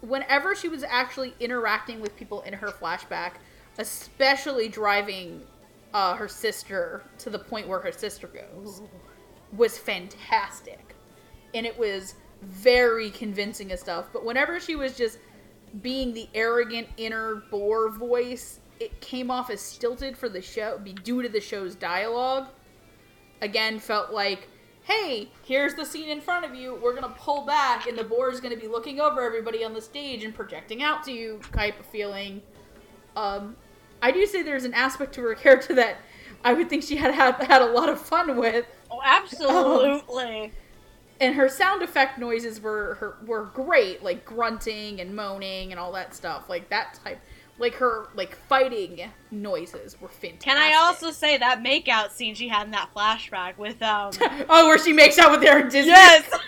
[0.00, 3.34] whenever she was actually interacting with people in her flashback,
[3.78, 5.42] especially driving
[5.94, 8.82] uh, her sister to the point where her sister goes,
[9.56, 10.94] was fantastic,
[11.54, 14.06] and it was very convincing and stuff.
[14.12, 15.18] But whenever she was just
[15.82, 20.92] being the arrogant inner bore voice, it came off as stilted for the show, be
[20.92, 22.48] due to the show's dialogue.
[23.42, 24.48] Again, felt like,
[24.82, 26.78] hey, here's the scene in front of you.
[26.82, 29.82] We're gonna pull back, and the boar is gonna be looking over everybody on the
[29.82, 32.42] stage and projecting out to you, type of feeling.
[33.16, 33.56] Um,
[34.02, 35.98] I do say there's an aspect to her character that
[36.44, 40.52] I would think she had had, had a lot of fun with Oh, absolutely.
[41.20, 45.92] and her sound effect noises were her were great, like grunting and moaning and all
[45.92, 47.20] that stuff, like that type.
[47.58, 50.40] Like her like fighting noises were fantastic.
[50.44, 54.10] Can I also say that makeout scene she had in that flashback with um
[54.48, 55.86] oh, where she makes out with Aaron Dismuke?
[55.86, 56.30] Yes.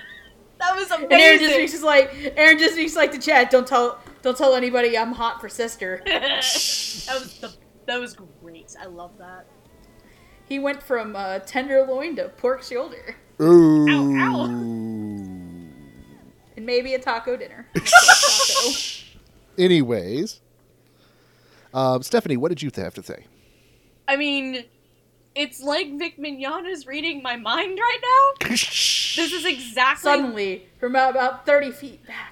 [0.59, 1.49] That was And Aaron amazing.
[1.59, 3.51] Dismuke's just like Aaron Dismuke's like to chat.
[3.51, 6.03] Don't tell don't tell anybody I'm hot for sister.
[6.07, 7.53] that was the
[7.87, 8.75] that was great.
[8.81, 9.47] I love that.
[10.49, 14.17] He went from uh, tenderloin to pork shoulder Ooh.
[14.19, 14.45] ow.
[16.57, 17.67] and maybe a taco dinner.
[17.75, 18.71] taco.
[19.59, 20.41] Anyways,
[21.75, 23.27] um, Stephanie, what did you have to say?
[24.09, 24.65] I mean,
[25.35, 27.99] It's like Vic Mignogna is reading my mind right
[28.41, 28.49] now.
[28.49, 32.32] This is exactly Suddenly, from about 30 feet back,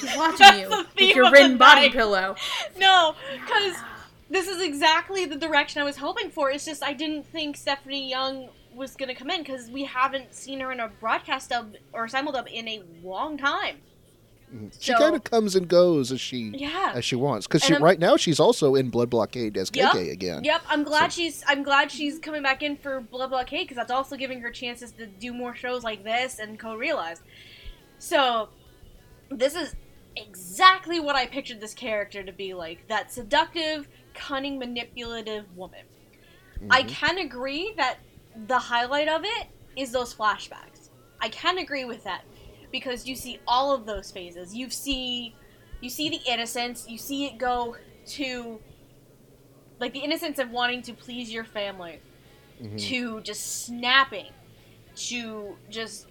[0.00, 1.92] He's watching you the with theme your of the body night.
[1.92, 2.34] pillow.
[2.78, 3.76] no, because
[4.30, 6.50] this is exactly the direction I was hoping for.
[6.50, 10.60] It's just I didn't think Stephanie Young was gonna come in because we haven't seen
[10.60, 13.78] her in a broadcast dub or simuldub in a long time.
[14.54, 14.68] Mm-hmm.
[14.80, 16.92] She So- kind of comes and goes as she Yeah.
[16.94, 17.46] as she wants.
[17.46, 19.92] Because And I'm- right now she's also in Blood Blockade as Yep.
[19.92, 20.44] KK again.
[20.44, 23.76] Yep, I'm glad So- she's I'm glad she's coming back in for Blood Blockade because
[23.76, 27.22] that's also giving her chances to do more shows like this and Code Realize.
[27.98, 28.48] So,
[29.30, 29.74] this is
[30.16, 35.80] exactly what I pictured this character to be like: that seductive, cunning, manipulative woman.
[36.70, 36.88] I Mhm.
[36.88, 37.98] can agree that
[38.46, 40.90] the highlight of it is those flashbacks.
[41.20, 42.22] I can agree with that
[42.72, 44.54] because you see all of those phases.
[44.54, 45.34] You see,
[45.80, 46.86] you see the innocence.
[46.88, 47.76] You see it go
[48.16, 48.60] to
[49.78, 52.00] like the innocence of wanting to please your family,
[52.62, 52.78] Mhm.
[52.88, 54.32] to just snapping,
[54.94, 56.09] to just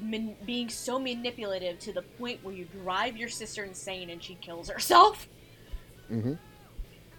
[0.00, 4.34] man- being so manipulative to the point where you drive your sister insane and she
[4.36, 5.28] kills herself
[6.10, 6.38] Mhm.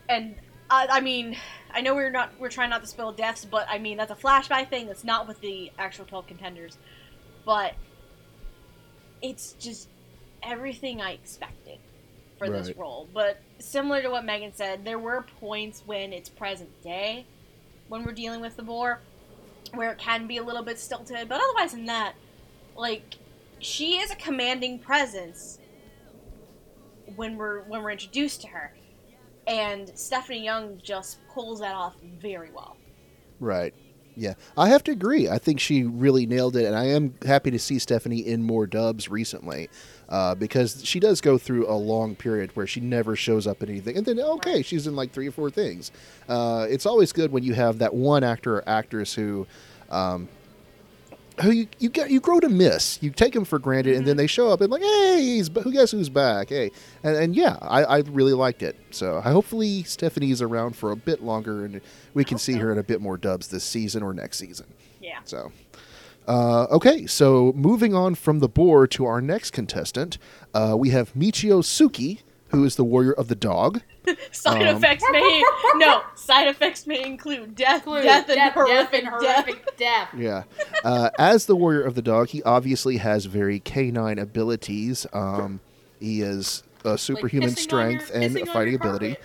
[0.10, 0.36] and
[0.70, 1.38] I, I mean,
[1.72, 4.16] I know we're not we're trying not to spill deaths, but I mean that's a
[4.16, 4.88] flashback thing.
[4.88, 6.78] That's not with the actual twelve contenders,
[7.46, 7.74] but
[9.22, 9.88] it's just
[10.44, 11.80] everything I expected
[12.38, 13.08] for this role.
[13.14, 17.26] But similar to what Megan said, there were points when it's present day,
[17.88, 19.02] when we're dealing with the boar,
[19.74, 21.30] where it can be a little bit stilted.
[21.30, 22.14] But otherwise than that,
[22.76, 23.16] like
[23.60, 25.60] she is a commanding presence
[27.16, 28.74] when we're when we're introduced to her
[29.48, 32.78] and Stephanie Young just pulls that off very well.
[33.40, 33.74] Right.
[34.18, 35.28] Yeah, I have to agree.
[35.28, 38.66] I think she really nailed it, and I am happy to see Stephanie in more
[38.66, 39.70] dubs recently,
[40.08, 43.70] uh, because she does go through a long period where she never shows up in
[43.70, 44.66] anything, and then okay, Right.
[44.66, 45.92] she's in like three or four things.
[46.30, 49.46] Uh, it's always good when you have that one actor or actress who,
[49.90, 50.30] um,
[51.42, 53.02] who you, you get you grow to miss.
[53.02, 55.72] You take them for granted, and then they show up and like, hey, he's who
[55.72, 56.50] guess who's back?
[56.50, 56.72] Hey,
[57.04, 58.78] and, and yeah, I, I really liked it.
[58.92, 61.82] So I hopefully Stephanie's around for a bit longer, and
[62.14, 62.60] we can see so.
[62.60, 64.68] her in a bit more dubs this season or next season.
[65.02, 65.20] Yeah.
[65.24, 65.52] So,
[66.28, 70.18] uh, okay, so moving on from the boar to our next contestant,
[70.54, 73.82] uh, we have Michio Suki, who is the warrior of the dog.
[74.32, 75.44] Side Um, effects may
[75.76, 80.10] no side effects may include death, Include death, and horrific and horrific death.
[80.16, 80.44] Yeah.
[80.84, 85.06] Uh, as the warrior of the dog, he obviously has very canine abilities.
[85.12, 85.60] Um,
[86.00, 89.18] he has a superhuman Like pissing on your- strength and a fighting ability,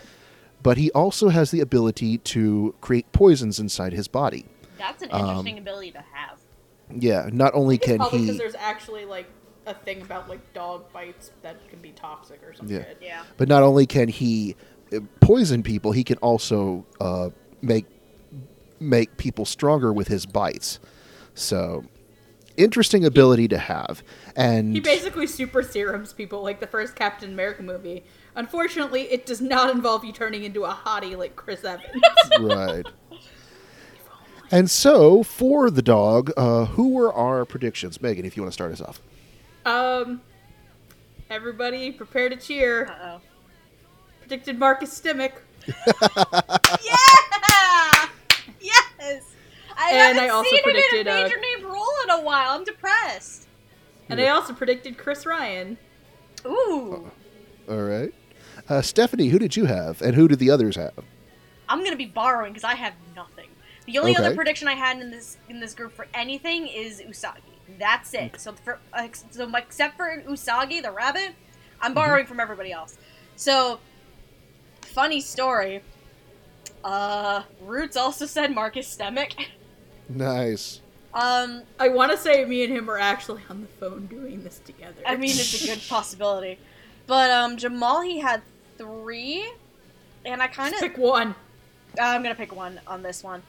[0.63, 4.47] but he also has the ability to create poisons inside his body.
[4.79, 6.39] That's an Um, interesting ability to have.
[6.93, 8.25] Yeah, not only can probably he.
[8.27, 9.27] because there's actually like
[9.71, 12.77] a thing about like dog bites that can be toxic or something.
[12.77, 12.85] Yeah.
[13.01, 13.23] Yeah.
[13.37, 14.57] But not only can he
[14.93, 17.31] uh, poison people, he can also uh,
[17.63, 17.87] make
[18.81, 20.81] make people stronger with his bites.
[21.35, 21.85] So,
[22.57, 24.03] interesting ability to have.
[24.37, 28.05] And He basically super serums people like the first Captain America movie.
[28.35, 32.03] Unfortunately, it does not involve you turning into a hottie like Chris Evans.
[32.41, 32.87] right.
[34.51, 38.25] And so, for the dog, uh, who were our predictions, Megan?
[38.25, 39.01] If you want to start us off.
[39.67, 40.21] Um,
[41.29, 42.87] everybody prepare to cheer.
[42.89, 43.21] Uh oh.
[44.21, 45.33] Predicted Marcus Stimac.
[46.85, 46.97] Yeah.
[48.61, 49.25] yes.
[49.77, 52.11] I And haven't I also seen him predicted, in a uh, major name role in
[52.11, 52.51] a while.
[52.53, 53.47] I'm depressed.
[54.09, 55.79] And I also predicted Chris Ryan.
[56.45, 57.11] Ooh.
[57.69, 58.13] All right.
[58.69, 60.93] Uh, Stephanie, who did you have, and who did the others have?
[61.69, 63.49] I'm gonna be borrowing because I have nothing.
[63.87, 64.25] The only Okay.
[64.25, 67.50] other prediction I had in this in this group for anything is Usagi.
[67.79, 68.41] That's it.
[68.41, 68.79] So for
[69.31, 71.35] so except for Usagi the rabbit,
[71.81, 71.87] Mm-hmm.
[71.87, 72.99] I'm borrowing from everybody else.
[73.37, 73.81] So
[74.83, 75.83] funny story.
[76.85, 79.47] Uh, Roots also said Marcus Stimac.
[80.09, 80.81] Nice.
[81.13, 84.59] Um, I want to say me and him are actually on the phone doing this
[84.59, 85.01] together.
[85.07, 86.59] I mean it's a good possibility,
[87.07, 88.43] but um, Jamal he had
[88.79, 89.51] three,
[90.25, 91.35] and I kind of pick one.
[92.01, 93.43] I'm gonna pick one on this one.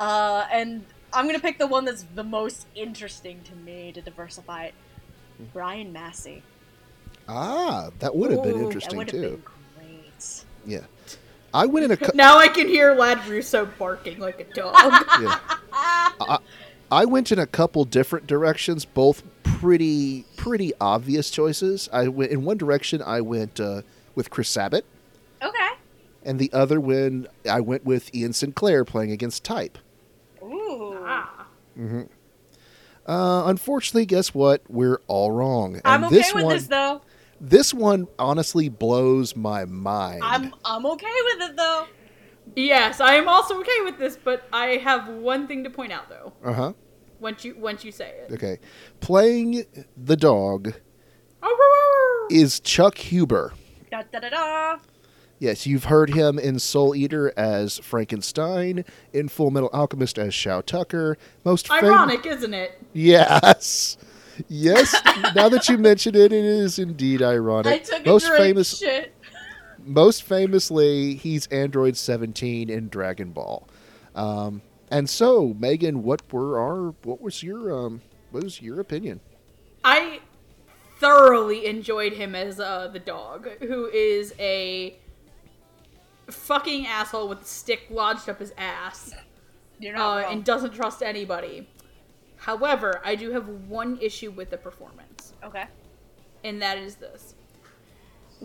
[0.00, 4.64] Uh, and I'm gonna pick the one that's the most interesting to me to diversify
[4.66, 4.74] it.
[5.52, 6.42] Brian Massey.
[7.28, 9.20] Ah, that would have been Ooh, that That interesting too.
[9.20, 9.42] been
[9.76, 10.44] great.
[10.66, 10.80] Yeah.
[11.54, 11.96] I went in a.
[11.96, 14.74] cou- Now I can hear Lad Russo barking like a dog.
[15.20, 15.38] yeah.
[15.72, 16.38] I,
[16.90, 21.88] I went in a couple different directions, both pretty pretty obvious choices.
[21.92, 23.02] I went in one direction.
[23.02, 23.82] I went uh,
[24.14, 24.84] with Chris Sabat,
[25.42, 25.68] Okay.
[26.24, 29.78] and the other when I went with Ian Sinclair playing against Type.
[31.78, 32.08] Ooh.
[33.06, 33.46] ah.
[33.46, 34.62] Uh, unfortunately, guess what?
[34.68, 35.74] We're all wrong.
[35.74, 37.02] And I'm okay this with one, this though.
[37.40, 40.22] this one honestly blows my mind.
[40.24, 41.86] I'm I'm okay with it though.
[42.56, 46.08] Yes, I am also okay with this, but I have one thing to point out
[46.08, 46.32] though.
[46.44, 46.72] Uh huh.
[47.20, 48.32] Once you once you say it.
[48.32, 48.58] Okay.
[49.00, 49.64] Playing
[49.96, 50.74] the dog
[52.30, 53.52] is Chuck Huber.
[53.90, 54.78] Da da da da.
[55.42, 60.62] Yes, you've heard him in Soul Eater as Frankenstein, in Full Metal Alchemist as Shou
[60.62, 61.18] Tucker.
[61.44, 62.80] Most fam- Ironic, isn't it?
[62.92, 63.96] Yes.
[64.48, 64.94] Yes.
[65.34, 67.72] now that you mention it, it is indeed ironic.
[67.72, 69.12] I took a most famous Shit.
[69.84, 73.66] most famously, he's Android 17 in Dragon Ball.
[74.14, 74.62] Um,
[74.92, 79.18] and so, Megan, what were our what was your um what was your opinion?
[79.82, 80.20] I
[81.00, 84.96] thoroughly enjoyed him as uh, the dog, who is a
[86.32, 89.14] fucking asshole with a stick lodged up his ass
[89.78, 90.32] You're uh, not wrong.
[90.32, 91.68] and doesn't trust anybody.
[92.36, 95.64] However, I do have one issue with the performance, okay.
[96.42, 97.34] and that is this.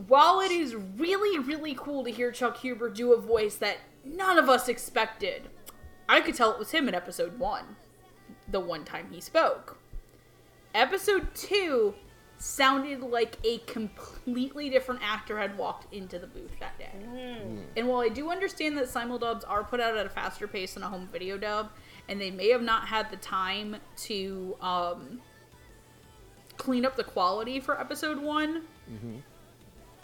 [0.08, 4.38] While it is really, really cool to hear Chuck Huber do a voice that none
[4.38, 5.50] of us expected,
[6.08, 7.76] I could tell it was him in episode one,
[8.48, 9.78] the one time he spoke.
[10.76, 11.96] Episode two
[12.40, 16.92] sounded like a completely different actor had walked into the booth that day.
[17.76, 20.84] And while I do understand that simuldubs are put out at a faster pace than
[20.84, 21.72] a home video dub,
[22.08, 25.20] and they may have not had the time to um,
[26.58, 28.64] clean up the quality for episode one,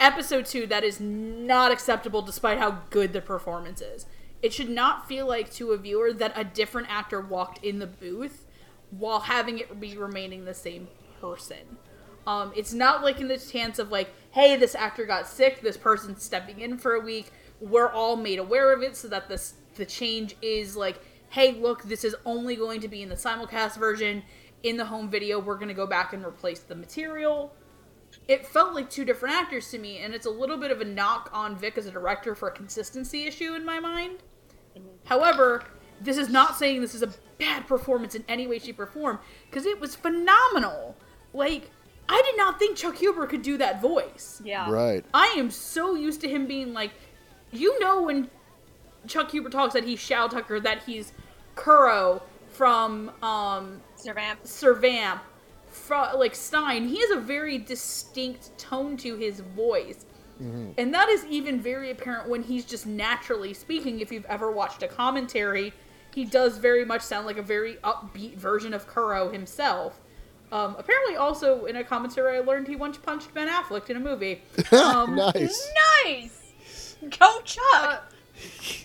[0.00, 4.06] episode two, that is not acceptable despite how good the performance is.
[4.42, 7.86] It should not feel like to a viewer that a different actor walked in the
[7.86, 8.44] booth
[8.90, 10.88] while having it be remaining the same
[11.20, 11.78] person.
[12.26, 15.76] Um, it's not like in the chance of like, hey, this actor got sick, this
[15.76, 17.30] person's stepping in for a week.
[17.60, 21.00] We're all made aware of it so that this the change is like,
[21.30, 24.22] hey, look, this is only going to be in the simulcast version.
[24.62, 27.52] In the home video, we're to go back and replace the material
[28.28, 30.84] it felt like two different actors to me, and it's a little bit of a
[30.84, 34.18] knock on Vic as a director for a consistency issue in my mind.
[35.04, 35.64] However,
[36.00, 39.18] this is not saying this is a bad performance in any way, shape, or form,
[39.48, 40.96] because it was phenomenal.
[41.32, 41.70] Like,
[42.08, 44.40] I did not think Chuck Huber could do that voice.
[44.44, 44.70] Yeah.
[44.70, 45.04] Right.
[45.14, 46.92] I am so used to him being like,
[47.50, 48.30] you know, when
[49.06, 51.12] Chuck Huber talks that he's Shou Tucker, that he's
[51.54, 54.36] Kuro from um, Servamp.
[54.44, 55.22] Sir Vamp,
[55.66, 60.06] fro- like Stein, he has a very distinct tone to his voice.
[60.76, 64.00] And that is even very apparent when he's just naturally speaking.
[64.00, 65.72] If you've ever watched a commentary,
[66.12, 70.00] he does very much sound like a very upbeat version of Kuro himself.
[70.54, 74.00] Um, apparently, also in a commentary, I learned he once punched Ben Affleck in a
[74.00, 74.42] movie.
[74.72, 75.68] Um, nice.
[76.04, 76.96] Nice.
[77.18, 78.12] Go Chuck.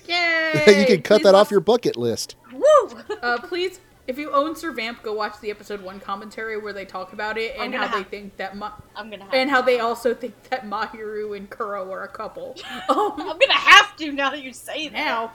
[0.08, 0.64] Yay!
[0.80, 2.36] you can cut Please that off your bucket list.
[2.52, 2.64] Woo.
[3.22, 7.12] Uh, please, if you own Servamp, go watch the episode one commentary where they talk
[7.14, 10.14] about it and gonna how they think that Ma- I'm gonna and how they also
[10.14, 12.56] think that Mahiru and Kuro are a couple.
[12.88, 14.94] Um, I'm gonna have to now that you say that.
[14.94, 15.34] now,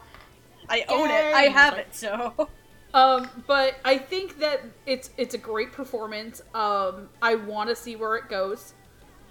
[0.69, 1.31] I own Yay.
[1.31, 1.35] it.
[1.35, 1.95] I have it.
[1.95, 2.49] So.
[2.95, 6.41] Um, but I think that it's it's a great performance.
[6.55, 8.73] Um, I want to see where it goes.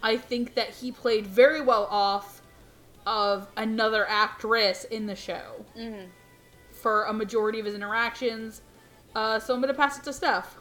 [0.04, 2.42] I think that he played very well off
[3.08, 6.10] of another actress in the show Mhm.
[6.72, 8.62] for a majority of his interactions.
[9.16, 10.58] Uh, so I'm gonna pass it to Steph.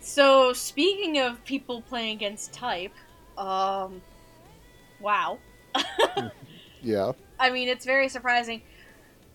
[0.00, 2.92] So speaking of people playing against type,
[3.36, 4.00] um,
[5.00, 5.38] wow.
[6.82, 7.12] Yeah.
[7.38, 8.62] I mean, it's very surprising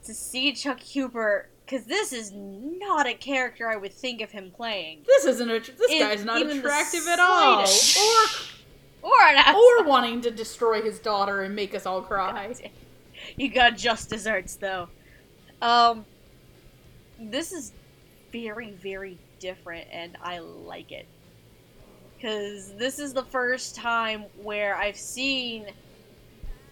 [0.03, 4.51] to see Chuck Huber because this is not a character I would think of him
[4.55, 5.59] playing, This isn't a.
[5.59, 7.59] This Is guy's not attractive at all,
[9.03, 12.53] or or an or wanting to destroy his daughter and make us all cry.
[13.38, 14.89] You got just desserts though.
[15.61, 16.05] Um,
[17.20, 17.72] this is
[18.32, 21.07] very, very different, and I like it
[22.16, 25.68] because this is the first time where I've seen,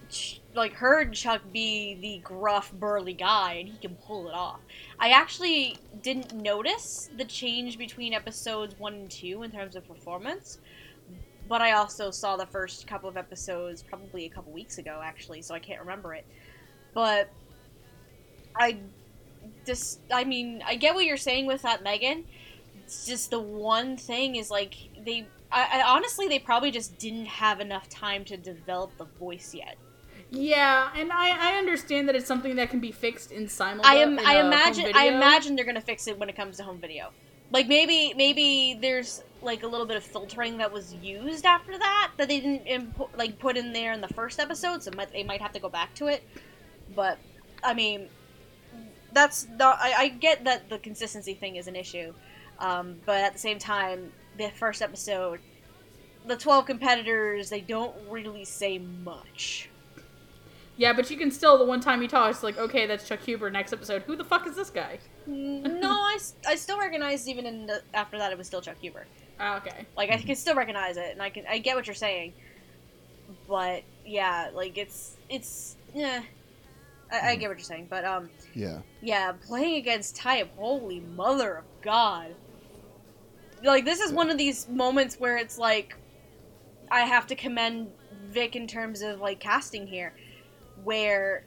[0.09, 4.59] Ch- like, heard Chuck be the gruff, burly guy, and he can pull it off.
[4.99, 10.59] I actually didn't notice the change between episodes one and two in terms of performance.
[11.49, 15.41] But I also saw the first couple of episodes probably a couple weeks ago, actually,
[15.41, 16.25] so I can't remember it
[16.93, 17.29] but
[18.55, 18.77] I
[19.65, 22.25] just I mean I get what you're saying with that Megan.
[22.83, 27.25] It's just the one thing is like they I, I honestly they probably just didn't
[27.25, 29.77] have enough time to develop the voice yet.
[30.35, 33.85] Yeah, and I, I understand that it's something that can be fixed in simul.
[33.85, 36.57] I am in I a imagine I imagine they're gonna fix it when it comes
[36.57, 37.11] to home video.
[37.51, 42.13] Like maybe maybe there's like a little bit of filtering that was used after that
[42.17, 45.23] that they didn't impo- like put in there in the first episode, so might, they
[45.23, 46.23] might have to go back to it.
[46.95, 47.19] But
[47.63, 48.07] I mean,
[49.11, 49.77] that's not.
[49.79, 52.11] I, I get that the consistency thing is an issue,
[52.57, 55.41] um, but at the same time, the first episode,
[56.25, 59.69] the twelve competitors, they don't really say much.
[60.75, 63.19] Yeah, but you can still the one time you talk, it's like, okay, that's Chuck
[63.21, 63.51] Huber.
[63.51, 64.97] Next episode, who the fuck is this guy?
[65.27, 66.17] no, I,
[66.47, 69.05] I still recognized even in the, after that it was still Chuck Huber.
[69.39, 69.85] Ah, okay.
[69.95, 72.33] Like I can still recognize it, and I can I get what you're saying,
[73.47, 76.23] but yeah, like it's it's yeah,
[77.11, 78.79] I, I get what you're saying, but um Yeah.
[79.01, 82.35] yeah, playing against Type, holy mother of God,
[83.63, 85.95] like this is one of these moments where it's like
[86.91, 87.89] I have to commend
[88.29, 90.13] Vic in terms of like casting here,
[90.83, 91.45] where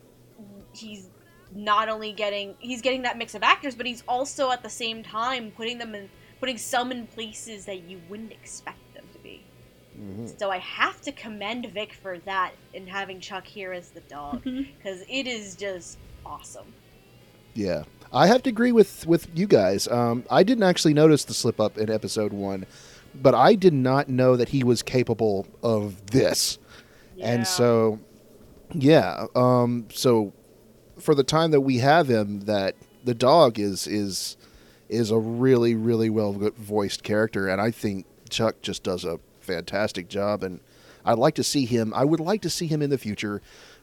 [0.72, 1.08] he's
[1.54, 5.02] not only getting he's getting that mix of actors, but he's also at the same
[5.02, 6.08] time putting them in
[6.40, 9.42] putting some in places that you wouldn't expect them to be.
[9.98, 10.38] Mhm.
[10.38, 14.42] So I have to commend Vic for that and having Chuck here as the dog
[14.44, 16.66] because it is just awesome.
[17.54, 19.88] Yeah, I have to agree with with you guys.
[19.88, 22.66] Um, I didn't actually notice the slip up in episode one,
[23.14, 26.58] but I did not know that he was capable of this.
[27.16, 27.32] Yeah.
[27.32, 27.98] And so,
[28.72, 29.26] yeah.
[29.34, 30.32] Um, so
[30.98, 34.36] for the time that we have him, that the dog is is
[34.88, 40.08] is a really really well voiced character, and I think Chuck just does a fantastic
[40.08, 40.42] job.
[40.42, 40.60] And
[41.04, 41.92] I'd like to see him.
[41.94, 43.40] I would like to see him in the future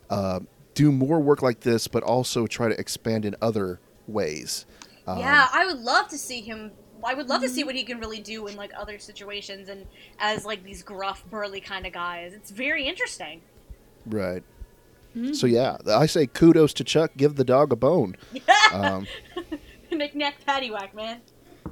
[0.10, 0.42] uh,
[0.74, 4.66] do more work like this, but also try to expand in other ways.
[5.08, 6.72] Um, yeah, I would love to see him.
[7.06, 9.86] I would love to see what he can really do in like other situations and
[10.20, 12.34] as like these gruff, burly kind of guys.
[12.34, 13.42] It's very interesting.
[14.06, 14.44] Right.
[15.34, 17.12] So yeah, I say kudos to Chuck.
[17.18, 18.16] Give the dog a bone.
[18.74, 19.06] Um,
[19.92, 21.22] Knick-knack, paddywhack, man.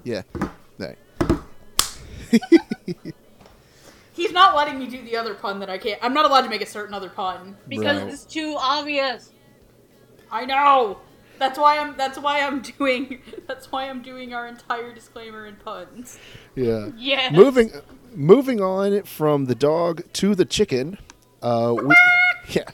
[0.03, 0.21] yeah.
[0.77, 0.97] Right.
[4.13, 5.97] He's not letting me do the other pun that I can't.
[6.03, 7.57] I'm not allowed to make a certain other pun.
[7.67, 8.13] Because Right.
[8.13, 9.31] it's too obvious.
[10.31, 10.99] I know.
[11.39, 11.97] That's why I'm.
[11.97, 13.21] That's why I'm doing.
[13.47, 16.19] That's why I'm doing our entire disclaimer in puns.
[16.55, 16.89] Yeah.
[16.95, 17.31] Yeah.
[17.31, 17.71] Moving
[18.13, 20.99] moving on from the dog to the chicken.
[21.41, 21.95] Uh, we,
[22.49, 22.65] yeah.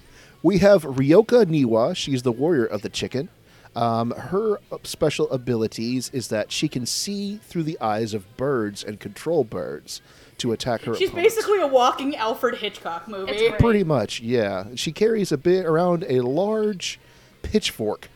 [0.44, 1.96] We have Ryoka Niwa.
[1.96, 3.30] She's the warrior of the chicken.
[3.76, 9.00] Um, her special abilities is that she can see through the eyes of birds and
[9.00, 10.02] control birds
[10.40, 10.96] to attack her.
[10.96, 11.36] She's opponents.
[11.36, 13.32] basically a walking Alfred Hitchcock movie.
[13.34, 13.62] It's.
[13.62, 14.66] Pretty much, yeah.
[14.76, 17.00] She carries a bit around a large
[17.44, 18.10] pitchfork.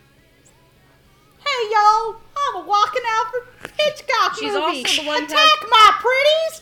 [1.39, 3.43] Hey yo, I'm a walking Alfred
[3.77, 4.55] Hitchcock She's movie.
[4.83, 6.61] also the one Attack that- my pretties!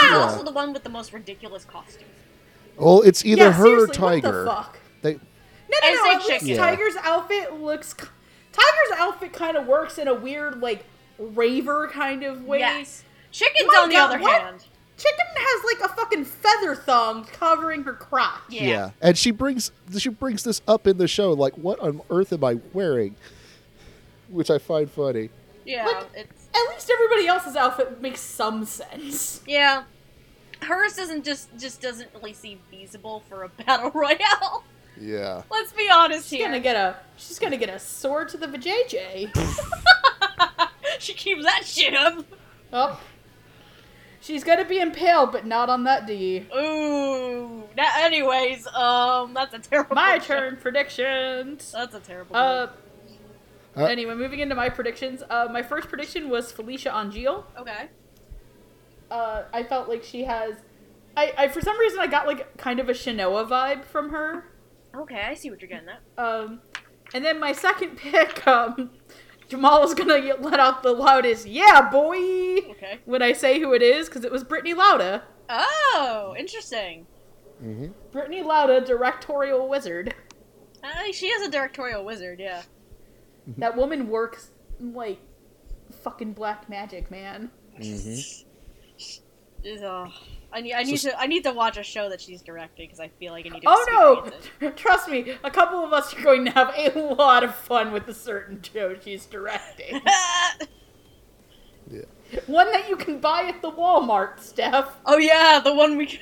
[0.00, 0.22] She's Ta-ta!
[0.22, 2.08] also the one with the most ridiculous costume.
[2.76, 4.44] Well, it's either Yeah, her or seriously, Tiger.
[5.02, 5.28] What the fuck?
[5.70, 6.04] They, No, I no, no.
[6.04, 6.46] say At least.
[6.46, 6.56] Yeah.
[6.56, 7.94] Tiger's outfit looks.
[7.94, 10.84] Tiger's outfit kind of works in a weird, like,
[11.18, 12.60] raver kind of way.
[12.60, 13.04] Yes.
[13.30, 14.42] Chickens, My on the God, other what?
[14.42, 14.64] hand.
[14.98, 18.40] Chicken has like a fucking feather thumb covering her crotch.
[18.50, 18.90] Yeah.
[19.00, 21.32] and she brings she brings this up in the show.
[21.32, 23.16] Like, what on earth am I wearing?
[24.28, 25.30] Which I find funny.
[25.64, 25.86] Yeah.
[25.86, 29.40] Like- it's At least everybody else's outfit makes some sense.
[29.46, 29.84] yeah.
[30.60, 34.62] Hers doesn't just just doesn't really seem feasible for a battle royale.
[35.00, 35.42] Yeah.
[35.50, 36.48] Let's be honest She's here.
[36.48, 39.30] gonna get a she's gonna get a sword to the vajayjay.
[40.98, 42.24] she keeps that shit up.
[42.72, 43.00] oh.
[44.20, 46.46] She's gonna be impaled, but not on that D.
[46.56, 47.64] Ooh.
[47.76, 49.96] That, anyways, um, that's a terrible.
[49.96, 50.26] My joke.
[50.28, 50.56] turn.
[50.58, 51.72] Predictions.
[51.72, 52.36] That's a terrible.
[52.36, 52.66] Uh.
[52.66, 52.76] joke.
[53.76, 55.22] Uh, Anyway, moving into my predictions.
[55.30, 57.46] Uh, my first prediction was Felecia Angelle.
[57.58, 57.88] okay.
[59.10, 60.54] Uh, I felt like she has.
[61.16, 64.44] I, I for some reason I got like kind of a Shanoa vibe from her.
[64.94, 66.22] Okay, I see what you're getting at.
[66.22, 66.60] Um,
[67.14, 68.90] and then my second pick, um,
[69.48, 72.16] Jamal is gonna get- let out the loudest "Yeah, boy"
[72.70, 73.00] Okay.
[73.04, 75.22] when I say who it is because it was Brittany Lauda.
[75.48, 77.06] Oh, interesting.
[77.58, 80.14] hmm Brittany Lauda, directorial wizard.
[80.82, 82.40] Uh, she is a directorial wizard.
[82.40, 82.62] Yeah.
[83.58, 85.20] That woman works like
[86.02, 87.50] fucking black magic, man.
[87.76, 87.82] hmm
[89.64, 90.08] Is uh,
[90.52, 92.86] I need I need So- to I need to watch a show that she's directing
[92.86, 93.66] because I feel like I need to.
[93.68, 94.70] Oh experience no!
[94.76, 98.06] Trust me, a couple of us are going to have a lot of fun with
[98.06, 100.00] the certain show she's directing.
[101.90, 102.02] Yeah.
[102.46, 104.96] One that you can buy at the Walmart, Steph.
[105.04, 106.20] oh yeah, the one we can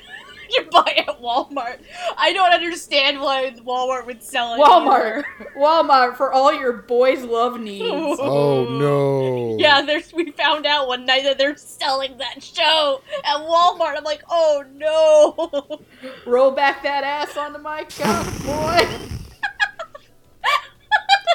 [0.57, 1.79] you buy at Walmart.
[2.17, 4.59] I don't understand why Walmart would sell it.
[4.59, 5.23] Walmart,
[5.55, 7.81] Walmart for all your boys' love needs.
[8.21, 9.57] Oh no.
[9.59, 10.13] Yeah, there's.
[10.13, 13.97] We found out one night that they're selling that show at Walmart.
[13.97, 15.81] I'm like, oh no.
[16.25, 18.87] Roll back that ass onto my couch, boy.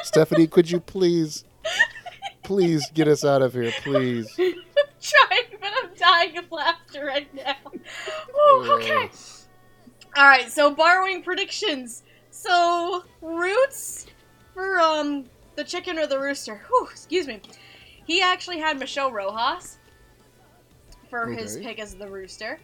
[0.04, 1.44] Stephanie, could you please,
[2.42, 4.28] please get us out of here, please?
[6.06, 7.56] Trying, but I'm dying of laughter right now.
[8.34, 9.10] Whew, okay.
[10.16, 12.02] All right, so borrowing predictions.
[12.30, 14.06] So roots
[14.54, 15.24] for um
[15.56, 16.62] the chicken or the rooster.
[16.68, 17.40] Whew, excuse me.
[18.06, 19.78] He actually had Michelle Rojas
[21.10, 22.58] for his pick as the rooster,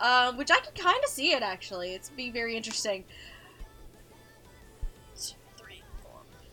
[0.00, 1.94] um, which I can kind of see it actually.
[1.94, 3.04] It's be very interesting.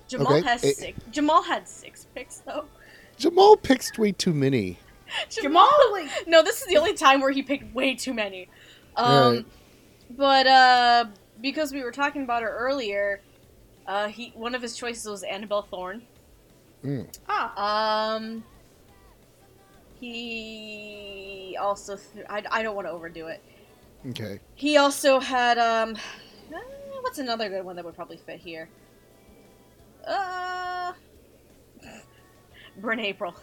[0.08, 1.00] Jamal Okay, has it- six.
[1.12, 2.66] Jamal had six picks though.
[3.18, 4.78] Jamal picks way too many.
[5.30, 8.47] Jamal, like, No, this is the only time where he picked way too many.
[8.95, 9.45] Um, Alright.
[10.11, 11.05] but uh,
[11.41, 13.22] because we were talking about her earlier,
[13.88, 16.01] uh, he one of his choices was Annabelle Thorne.
[16.84, 17.07] Mm.
[17.28, 18.43] ah, Um,
[19.99, 23.41] he also th- I, I don't want to overdo it.
[24.09, 24.39] Okay.
[24.55, 25.95] He also had um,
[26.53, 26.59] uh,
[27.01, 28.70] what's another good one that would probably fit here?
[30.05, 30.93] Uh,
[32.78, 33.34] Bryn Apprill.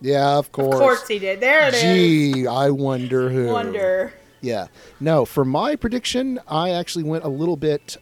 [0.00, 0.74] Yeah, of course.
[0.74, 1.40] of course he did.
[1.40, 1.82] There it is.
[1.82, 3.46] Gee, I wonder who.
[3.46, 4.12] Wonder.
[4.40, 4.66] Yeah.
[5.00, 7.96] No, for my prediction, I actually went a little bit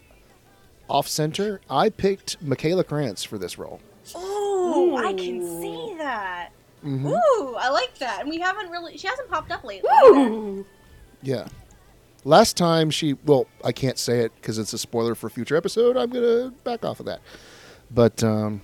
[0.88, 1.60] off center.
[1.70, 3.80] I picked Michaela Krantz for this role.
[4.14, 6.50] Oh, I can see that.
[6.82, 8.20] hmm Ooh, I like that.
[8.20, 9.88] And we haven't really she hasn't popped up lately.
[9.90, 10.12] either.
[10.12, 10.66] Woo!
[11.22, 11.46] Yeah.
[12.26, 15.56] Last time she, well, I can't say it because it's a spoiler for a future
[15.56, 15.96] episode.
[15.96, 17.20] I'm gonna back off of that.
[17.90, 18.62] But um,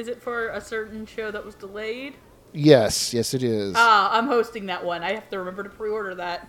[0.00, 2.14] Is it for a certain show that was delayed?
[2.54, 3.74] yes, yes, it is.
[3.76, 5.02] Ah, I'm hosting that one.
[5.02, 6.48] I have to remember to pre-order that.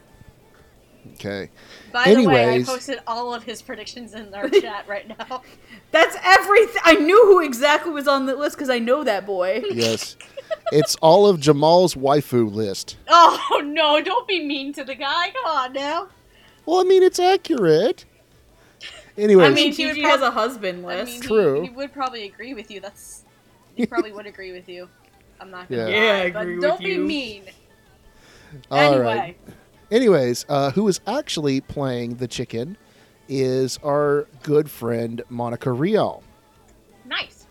[1.15, 1.49] okay.
[1.91, 5.41] By the way, I posted all of his predictions in our chat right now.
[5.91, 6.81] That's everything.
[6.85, 9.63] I knew who exactly was on the list because I know that boy.
[9.71, 10.15] Yes.
[10.71, 12.95] it's all of Jamal's waifu list.
[13.09, 15.31] Oh no, don't be mean to the guy.
[15.31, 16.07] Come on now.
[16.65, 18.05] Well, I mean, it's accurate.
[19.17, 21.11] Anyway, I mean, he would Gigi has prob- a husband I list.
[21.11, 21.61] mean, True.
[21.61, 22.79] He, he would probably agree with you.
[22.79, 23.20] That's
[23.75, 24.87] he probably would agree with you.
[25.39, 25.87] I'm not gonna Yeah.
[25.87, 27.43] lie, Yeah, I but agree with don't be mean.
[28.69, 29.37] all anyway, right.
[29.89, 32.77] Anyways, uh, who is actually playing the chicken
[33.27, 36.23] is our good friend Monica Rial.
[37.05, 37.45] nice.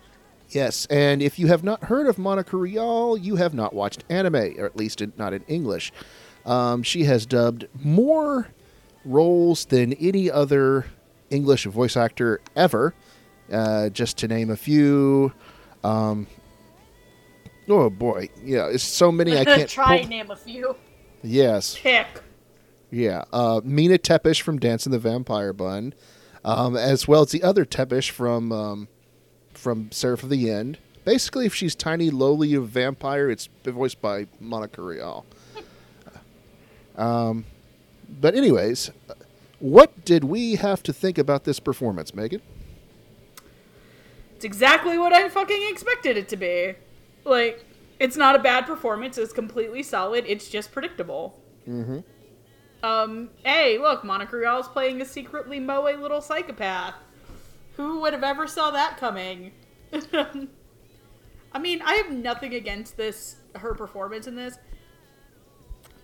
[0.51, 4.35] Yes, and if you have not heard of Monica Rial, you have not watched anime,
[4.59, 5.93] or at least in, not in English.
[6.45, 8.49] Um, she has dubbed more
[9.05, 10.87] roles than any other
[11.31, 12.95] English voice actor ever.
[13.53, 15.33] Uh, just to name a few.
[15.85, 16.27] Um,
[17.69, 19.69] oh boy, yeah, it's so many I can't.
[19.69, 20.77] Try pull- and name a few.
[21.23, 22.07] Yes, Pick.
[22.91, 23.25] yeah.
[23.33, 25.95] Uh, Mina Tepes from Dance in the Vampire Bund,
[26.45, 28.89] um, as well as the other Tepes from um,
[29.55, 30.79] from Seraph of the End.
[31.05, 35.25] Basically, if she's tiny, lowly a vampire, it's voiced by Monica Rial.
[36.97, 37.47] Um,
[38.21, 38.91] but anyways,
[39.59, 42.43] what did we have to think about this performance, Megan?
[44.41, 46.73] It's exactly what I fucking expected it to be.
[47.27, 47.63] Like,
[47.99, 49.19] it's not a bad performance.
[49.19, 50.25] It's completely solid.
[50.27, 51.39] It's just predictable.
[51.69, 51.99] Mm-hmm.
[52.83, 56.95] Um, hey, look, Monica Rial's playing a secretly moe little psychopath.
[57.77, 59.53] Who would have ever saw that coming?
[59.93, 64.57] I mean, I have nothing against this her performance in this.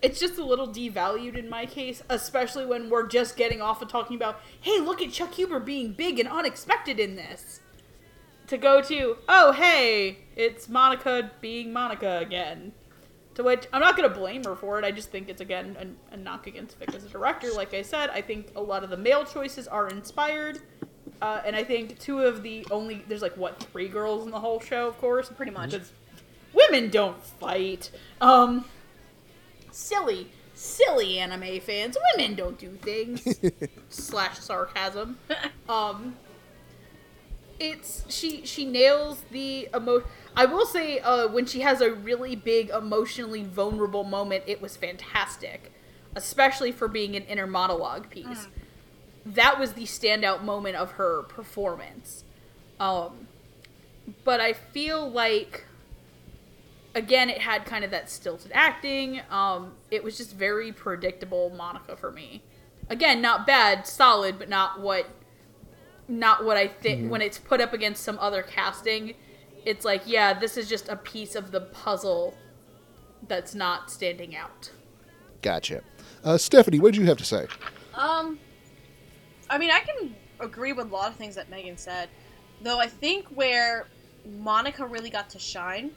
[0.02, 3.88] It's just a little devalued in my case, especially when we're just getting off of
[3.88, 7.62] talking about, hey, look at Chuck Huber being big and unexpected in this.
[8.48, 12.72] To go to, oh, hey, it's Monica being Monica again.
[13.34, 14.84] To which I'm not going to blame her for it.
[14.84, 15.76] I just think it's again
[16.10, 17.50] a, a knock against Vic as a director.
[17.52, 20.60] Like I said, I think a lot of the male choices are inspired,
[21.20, 24.40] uh, and I think two of the only there's like what three girls in the
[24.40, 25.72] whole show, of course, Pretty much.
[25.72, 25.92] because
[26.54, 27.90] women don't fight.
[28.22, 28.64] Um,
[29.70, 31.96] silly, silly anime fans.
[32.16, 33.38] Women don't do things.
[33.90, 35.18] slash sarcasm.
[35.68, 36.14] Um,
[37.58, 40.02] it's she she nails the emo.
[40.36, 44.76] I will say uh, when she has a really big emotionally vulnerable moment, it was
[44.76, 45.72] fantastic,
[46.14, 48.48] especially for being an inner monologue piece.
[49.24, 52.24] That was the standout moment of her performance.
[52.78, 53.28] Um,
[54.24, 55.64] but I feel like
[56.94, 59.20] again it had kind of that stilted acting.
[59.30, 62.42] Um, it was just very predictable Monica for me.
[62.88, 65.08] Again, not bad, solid, but not what
[66.08, 69.14] not what I think when it's put up against some other casting.
[69.64, 72.34] It's like, yeah, this is just a piece of the puzzle
[73.26, 74.70] that's not standing out.
[75.42, 75.82] Gotcha.
[76.22, 77.46] Uh, Stephanie, what did you have to say?
[77.94, 78.38] Um,
[79.50, 82.08] I mean, I can agree with a lot of things that Megan said,
[82.62, 82.78] though.
[82.78, 83.88] I think where
[84.38, 85.90] Monica really got to shine,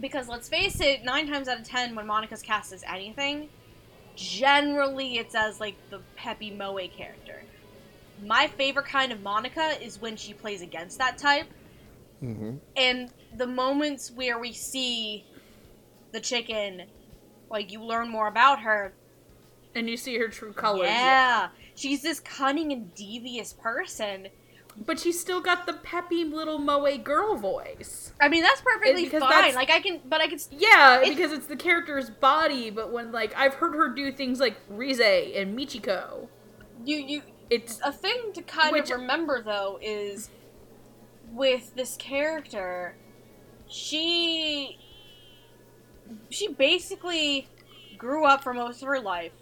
[0.00, 3.48] because let's face it, nine times out of ten, when Monica's cast as anything,
[4.16, 7.44] generally it's as like the peppy moe character.
[8.22, 11.46] My favorite kind of Monica is when she plays against that type,
[12.22, 12.56] Mm-hmm.
[12.76, 15.24] and the moments where we see
[16.12, 16.84] the chicken,
[17.50, 18.92] like you learn more about her,
[19.74, 20.86] And you see her true colors.
[20.88, 21.48] yeah.
[21.74, 24.28] She's this cunning and devious person.
[24.86, 28.12] But she's still got the peppy little moe girl voice.
[28.20, 29.30] I mean, that's perfectly because fine.
[29.30, 30.38] that's- Like I can, but I can.
[30.50, 34.38] Yeah, It- because it's the character's body, but when like I've heard her do things
[34.38, 36.28] like Rize and Michiko.
[36.84, 37.22] You you.
[37.50, 40.30] It's A thing to kind Which- of remember though is
[41.32, 42.94] with this character,
[43.68, 44.78] she
[46.30, 47.48] she basically
[47.96, 49.32] grew up for most of her life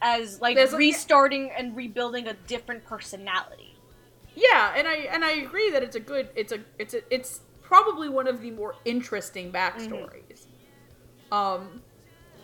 [0.00, 3.74] as like There's a- restarting and rebuilding a different personality.
[4.34, 7.40] Yeah, and I and I agree that it's a good it's a it's a it's
[7.62, 10.46] probably one of the more interesting backstories.
[11.32, 11.82] Um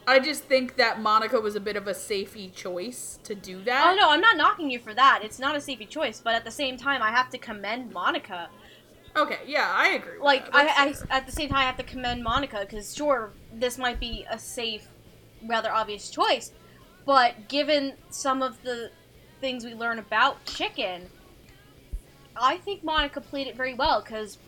[0.07, 3.93] I just think that Monica was a bit of a safety choice to do that.
[3.93, 5.21] Oh no, I'm not knocking you for that.
[5.23, 8.49] It's not a safety choice, but at the same time, I have to commend Monica.
[9.17, 10.19] Okay, yeah, I agree.
[10.21, 10.49] Like.
[10.53, 14.01] I, I, at the same time, I have to commend Monica because sure, this might
[14.01, 14.89] be a safe,
[15.47, 16.53] rather obvious choice,
[17.07, 18.91] but given some of the
[19.41, 21.09] things we learn about Chicken,
[22.37, 24.39] I think Monica played it very well because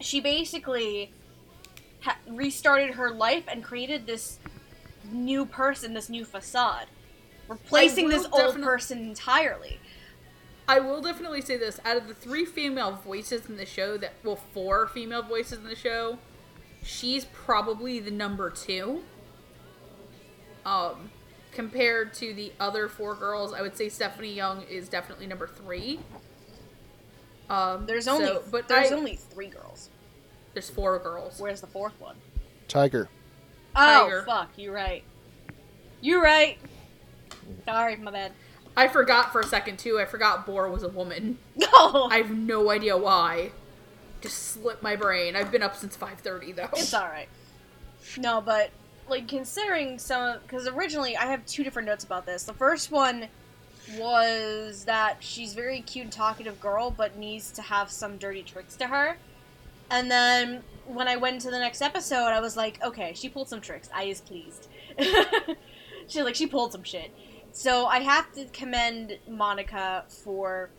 [0.00, 1.12] she basically
[2.00, 4.38] ha- restarted her life and created this
[5.10, 6.86] new person, this new facade,
[7.48, 9.80] replacing will this old definite- person entirely.
[10.68, 14.12] I will definitely say this: out of the three female voices in the show, that
[14.22, 16.18] well, four female voices in the show,
[16.82, 19.02] she's probably the number two.
[20.64, 21.10] Um,
[21.50, 25.98] compared to the other four girls, I would say Stephanie Young is definitely number three.
[27.50, 29.90] Um, There's only so- but there's I- only three girls.
[30.54, 31.40] there's four girls.
[31.40, 32.16] Where's the fourth one?
[32.68, 33.08] Tiger.
[33.74, 34.22] Oh, Tiger.
[34.22, 35.02] Oh fuck, you're right.
[36.00, 36.58] You're right.
[37.64, 38.32] Sorry, my bad.
[38.76, 39.98] I forgot for a second too.
[40.00, 41.38] I forgot Boar was a woman.
[41.56, 43.50] No, I have no idea why.
[44.20, 45.34] Just slipped my brain.
[45.36, 46.68] I've been up since five thirty though.
[46.74, 47.28] it's all right.
[48.18, 48.70] No, but
[49.08, 52.44] like considering some, because originally I have two different notes about this.
[52.44, 53.28] The first one
[53.96, 58.76] was that she's very cute and talkative girl, but needs to have some dirty tricks
[58.76, 59.16] to her.
[59.90, 63.48] And then when I went to the next episode, I was like, okay, she pulled
[63.48, 63.88] some tricks.
[63.94, 64.68] I is pleased.
[66.06, 67.12] she like she pulled some shit.
[67.52, 70.70] So I have to commend Monica for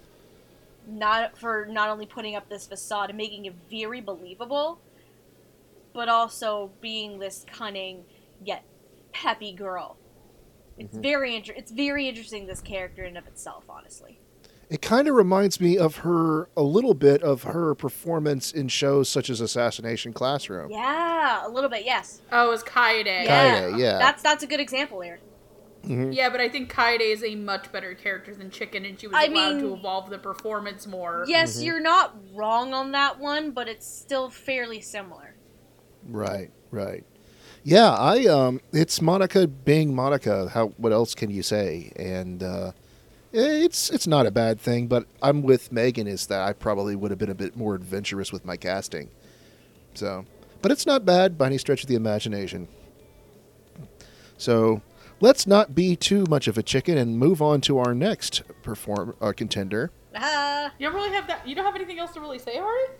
[0.88, 4.80] not for not only putting up this facade and making it very believable,
[5.94, 8.04] but also being this cunning
[8.44, 8.66] yet
[9.14, 9.98] peppy girl.
[10.78, 11.02] It's mm-hmm.
[11.02, 14.20] very inter- it's very interesting this character in of itself, honestly.
[14.70, 19.08] It kind of reminds me of her a little bit of her performance in shows
[19.10, 20.72] such as Assassination Classroom.
[20.72, 22.22] Yeah, a little bit, yes.
[22.32, 23.06] Oh, it was Kaede.
[23.06, 23.98] Yeah, Kaede, yeah.
[24.00, 25.20] That's that's a good example there.
[25.86, 26.16] Mhm.
[26.16, 29.16] Yeah, but I think Kaede is a much better character than Chicken, and she was
[29.18, 31.26] I allowed to evolve the performance more.
[31.28, 31.66] Yes, Mm-hmm.
[31.66, 35.36] you're not wrong on that one, but it's still fairly similar.
[36.08, 37.04] Right, right.
[37.64, 40.50] Yeah, I um it's Monica being Monica.
[40.50, 41.92] How what else can you say?
[41.96, 42.72] And uh
[43.34, 47.12] it's it's not a bad thing, but I'm with Megan is that I probably would
[47.12, 49.10] have been a bit more adventurous with my casting.
[49.96, 50.26] So,
[50.62, 52.68] but it's not bad by any stretch of the imagination.
[54.38, 54.82] So,
[55.20, 59.16] let's not be too much of a chicken and move on to our next perform
[59.22, 59.92] uh, contender.
[60.16, 61.48] Ah, You don't really have that.
[61.48, 62.94] You don't have anything else to really say, Hardy?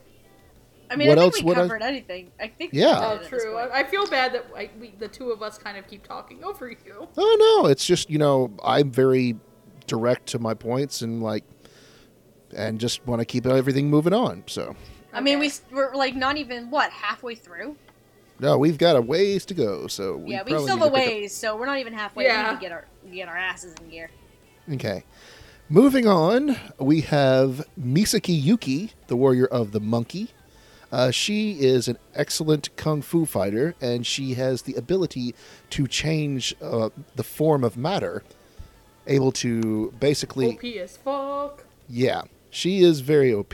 [0.90, 2.32] I mean, What I think else we would I- covered anything.
[2.40, 2.94] I think Yeah.
[2.94, 3.58] covered Oh, it at this true.
[3.58, 6.44] I, I feel bad that I, we, the two of us kind of keep talking
[6.44, 7.08] over you.
[7.18, 9.36] Oh no, it's just you know I'm very
[9.94, 11.44] direct to my points and like,
[12.56, 14.44] and just want to keep everything moving on.
[14.48, 14.76] So
[15.14, 17.76] I mean, we we're like not even what halfway through.
[18.40, 19.88] no, we've got a ways to go.
[19.88, 21.94] So we yeah, we still have a to pick up- ways, so we're not even
[21.94, 22.26] halfway.
[22.26, 22.44] Yeah.
[22.44, 24.10] We need to get our get our asses in gear.
[24.74, 25.04] Okay.
[25.70, 30.30] Moving on, we have Misaki Yuki, the warrior of the monkey.
[30.92, 35.34] Uh, she is an excellent kung fu fighter, and she has the ability
[35.72, 38.24] to change uh, the form of matter,
[39.08, 41.66] able to basically OP as fuck.
[41.90, 43.54] Yeah, she is very OP.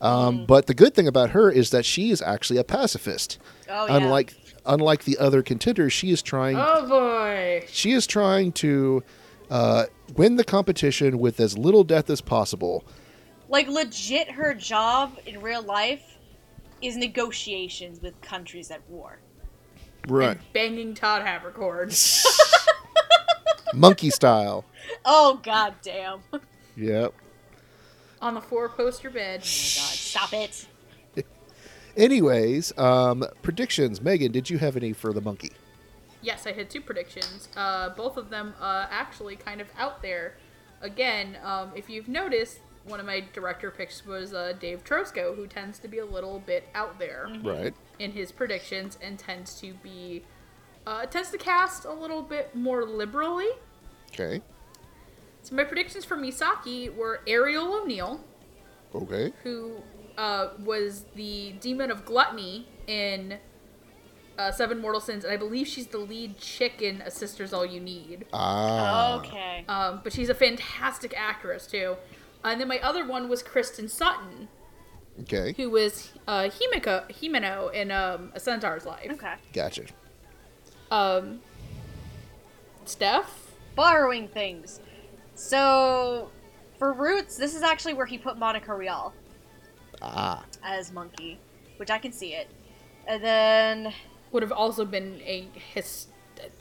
[0.00, 3.38] Um, But the good thing about her is that she is actually a pacifist.
[3.68, 3.96] Oh yeah.
[3.96, 4.34] Unlike
[4.64, 7.64] unlike the other contenders, she is trying Oh boy.
[7.68, 9.02] she is trying to
[9.50, 9.86] uh,
[10.16, 12.84] win the competition with as little death as possible.
[13.48, 16.16] like legit, her job in real life
[16.82, 19.18] is negotiations with countries at war.
[20.06, 21.88] Right, And banging Todd Haberkorn.
[23.74, 24.64] monkey style.
[25.04, 26.20] Oh god damn!
[26.76, 27.12] Yep.
[28.20, 29.40] on the four poster bed.
[29.40, 30.66] Oh my god, stop it!
[31.96, 34.00] Anyways, um, predictions.
[34.00, 35.52] Megan, did you have any for the monkey?
[36.22, 37.48] Yes, I had two predictions.
[37.56, 40.34] Uh, both of them uh, actually kind of out there.
[40.80, 45.46] Again, um, if you've noticed, one of my director picks was uh, Dave Trosko, who
[45.46, 47.74] tends to be a little bit out there Right.
[47.98, 50.24] in his predictions and tends to be
[50.88, 53.48] uh, tends to cast a little bit more liberally.
[54.12, 54.40] Okay.
[55.42, 58.24] So my predictions for Misaki were Ariel O'Neill,
[58.94, 59.32] Okay.
[59.42, 59.82] who
[60.16, 63.38] uh, was the demon of gluttony in
[64.38, 67.66] uh, Seven Mortal Sins, and I believe she's the lead chick in A Sister's All
[67.66, 68.26] You Need.
[68.32, 69.18] Ah.
[69.18, 69.64] okay.
[69.68, 71.96] Um, but she's a fantastic actress too.
[72.44, 74.48] And then my other one was Kristen Sutton,
[75.22, 79.10] Okay, who was uh, Himiko, Himeno in um, A Centaur's Life.
[79.12, 79.34] Okay.
[79.52, 79.82] gotcha.
[80.90, 81.40] Um,
[82.84, 83.52] Steph?
[83.74, 84.80] Borrowing things.
[85.34, 86.30] So,
[86.78, 89.12] for Roots, this is actually where he put Monica Rial
[90.02, 91.38] Ah, as Monkey,
[91.76, 92.48] which I can see it.
[93.06, 93.92] And then,
[94.32, 96.08] Would have also been a his,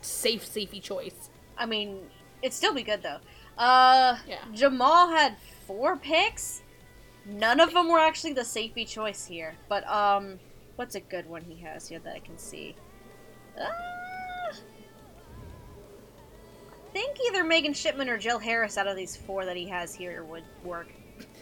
[0.01, 1.29] safe, safety choice.
[1.57, 1.99] I mean,
[2.41, 3.19] it'd still be good though.
[3.57, 4.37] Uh, Yeah.
[4.53, 5.35] Jamal had
[5.65, 6.61] four picks.
[7.25, 9.55] None of them were actually the safety choice here.
[9.67, 10.39] But um,
[10.77, 12.75] what's a good one he has here that I can see?
[13.59, 13.65] Uh,
[16.97, 20.23] think either Megan Shipman or Jill Harris out of these four that he has here
[20.23, 20.87] would work.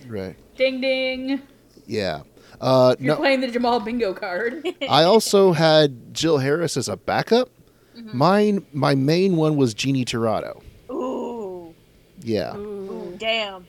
[0.08, 0.36] right.
[0.58, 1.42] Ding ding.
[1.86, 2.22] Yeah.
[2.60, 4.66] Uh, You're no, playing the Jamal bingo card.
[4.90, 7.50] I also had Jill Harris as a backup.
[7.98, 8.18] Mm-hmm.
[8.18, 10.62] Mine, my main one was Jeannie Tirado.
[10.92, 11.74] Ooh,
[12.22, 13.66] Yeah, ooh, damn,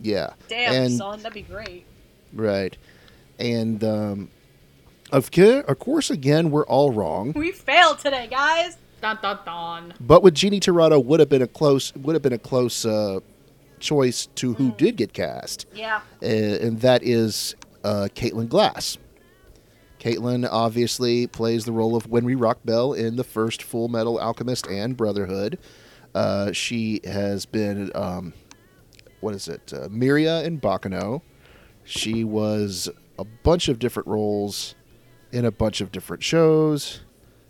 [0.00, 0.30] yeah.
[0.48, 1.86] damn, and son, that'd be great.
[2.32, 2.76] right,
[3.38, 4.30] and um,
[5.12, 7.32] of of course, again, we're all wrong.
[7.36, 8.78] We failed today, guys.
[9.02, 9.94] Dun dun dun.
[10.00, 13.18] But with Jeannie Tirado would have been a close would have been a close uh,
[13.80, 16.00] choice to who did get cast, Yeah.
[16.22, 18.96] uh, and that is uh, Caitlin Glass.
[19.98, 24.96] Caitlin obviously plays the role of Winry Rockbell in the first Full Metal Alchemist and
[24.96, 25.58] Brotherhood.
[26.14, 28.32] Uh, she has been, um,
[29.20, 31.22] what is it, uh, Miria in Baccano.
[31.84, 32.88] She was
[33.18, 34.74] a bunch of different roles
[35.32, 37.00] in a bunch of different shows,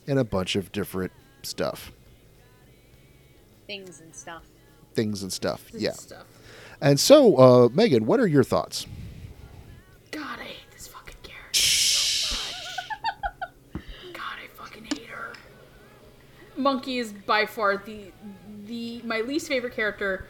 [0.06, 1.12] in a bunch of different
[1.46, 1.92] stuff,
[3.66, 4.42] Things and stuff.
[4.94, 5.64] things and stuff.
[5.72, 5.92] This Yeah.
[5.92, 6.24] Stuff.
[6.80, 8.86] And so, uh, Megan, what are your thoughts?
[10.10, 12.36] God, I hate this fucking character so
[13.74, 13.82] much.
[14.12, 15.32] God, I fucking hate her.
[16.56, 18.12] Monkey is by far the
[18.66, 20.26] the my least favorite character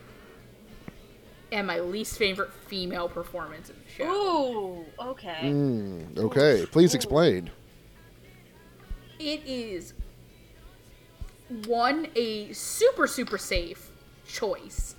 [1.50, 4.10] and my least favorite female performance in the show.
[4.10, 5.40] Ooh, okay.
[5.42, 7.50] Mm, okay, please explain.
[9.18, 9.92] It is
[11.66, 13.90] one a super super safe
[14.26, 14.94] choice.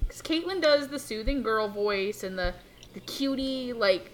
[0.00, 2.54] Because Caitlin does the soothing girl voice and the
[2.94, 4.10] the cutie like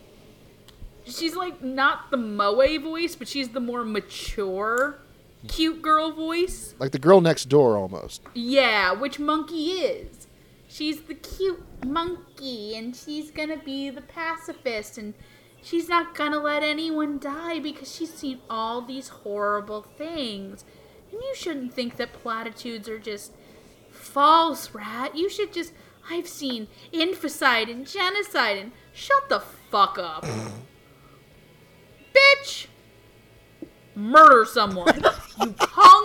[1.04, 4.98] she's like not the moe voice but she's the more mature
[5.46, 6.74] cute girl voice.
[6.78, 8.22] Like the girl next door, almost.
[8.34, 10.26] yeah which monkey is.
[10.70, 15.14] She's the cute monkey and she's gonna be the pacifist and
[15.62, 20.64] she's not gonna let anyone die because she's seen all these horrible things
[21.10, 23.32] and you shouldn't think that platitudes are just
[23.90, 25.72] false rat you should just
[26.10, 30.24] i've seen inficide and genocide and shut the fuck up
[32.14, 32.66] bitch
[33.94, 35.02] murder someone
[35.40, 36.04] you kung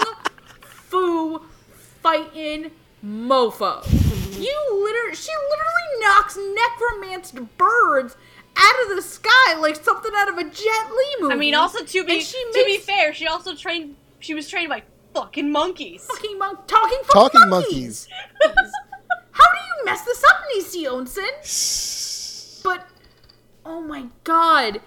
[0.62, 1.40] fu
[2.02, 2.72] fighting
[3.04, 3.84] mofo
[4.40, 8.18] you literally she literally knocks necromanced birds
[8.56, 11.34] out of the sky like something out of a Jet Li movie.
[11.34, 13.96] I mean, also to be she to be fair, she also trained.
[14.20, 16.06] She was trained by fucking monkeys.
[16.06, 18.08] fucking monk talking fucking, Talking monkeys.
[18.42, 22.64] How do you mess this up, Nisio Isin?
[22.64, 22.88] But
[23.66, 24.80] oh my god.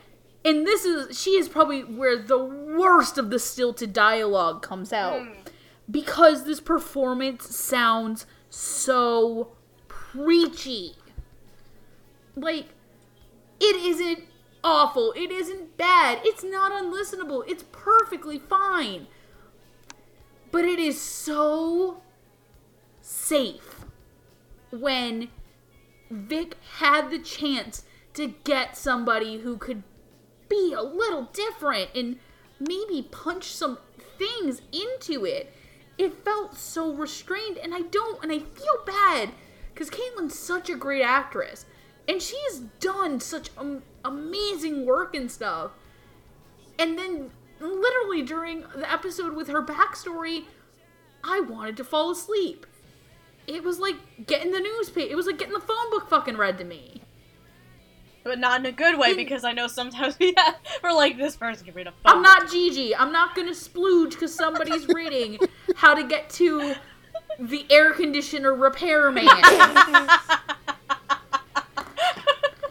[0.44, 5.20] And this is she is probably where the worst of the stilted dialogue comes out.
[5.20, 5.32] Hmm.
[5.90, 9.52] Because this performance sounds so
[9.88, 10.94] preachy.
[12.34, 12.68] Like
[13.60, 14.20] it isn't
[14.64, 15.12] awful.
[15.12, 16.20] It isn't bad.
[16.24, 17.44] It's not unlistenable.
[17.48, 19.06] It's perfectly fine.
[20.56, 22.00] But it is so
[23.02, 23.84] safe
[24.70, 25.28] when
[26.10, 27.84] Vic had the chance
[28.14, 29.82] to get somebody who could
[30.48, 32.18] be a little different and
[32.58, 33.76] maybe punch some
[34.16, 35.52] things into it.
[35.98, 39.32] It felt so restrained, and I don't, and I feel bad
[39.74, 41.66] because Caitlin's such a great actress,
[42.08, 45.72] and she's done such am- amazing work and stuff.
[46.78, 47.30] And then,
[47.60, 50.44] literally during the episode with her backstory,
[51.24, 52.66] I wanted to fall asleep.
[53.46, 55.10] It was like getting the newspaper.
[55.10, 57.02] It was like getting the phone book fucking read to me.
[58.24, 61.36] but not in a good way because I know sometimes we have, we're like this
[61.36, 62.16] person can read a phone.
[62.16, 62.94] I'm not Gigi.
[62.94, 65.38] I'm not gonna splooge because somebody's reading
[65.76, 66.74] how to get to
[67.38, 69.28] the air conditioner repairman.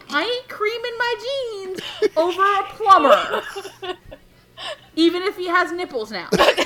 [0.08, 1.80] I ain't creaming my jeans
[2.16, 3.42] over a plumber,
[4.96, 6.28] even if he has nipples now.
[6.32, 6.56] they look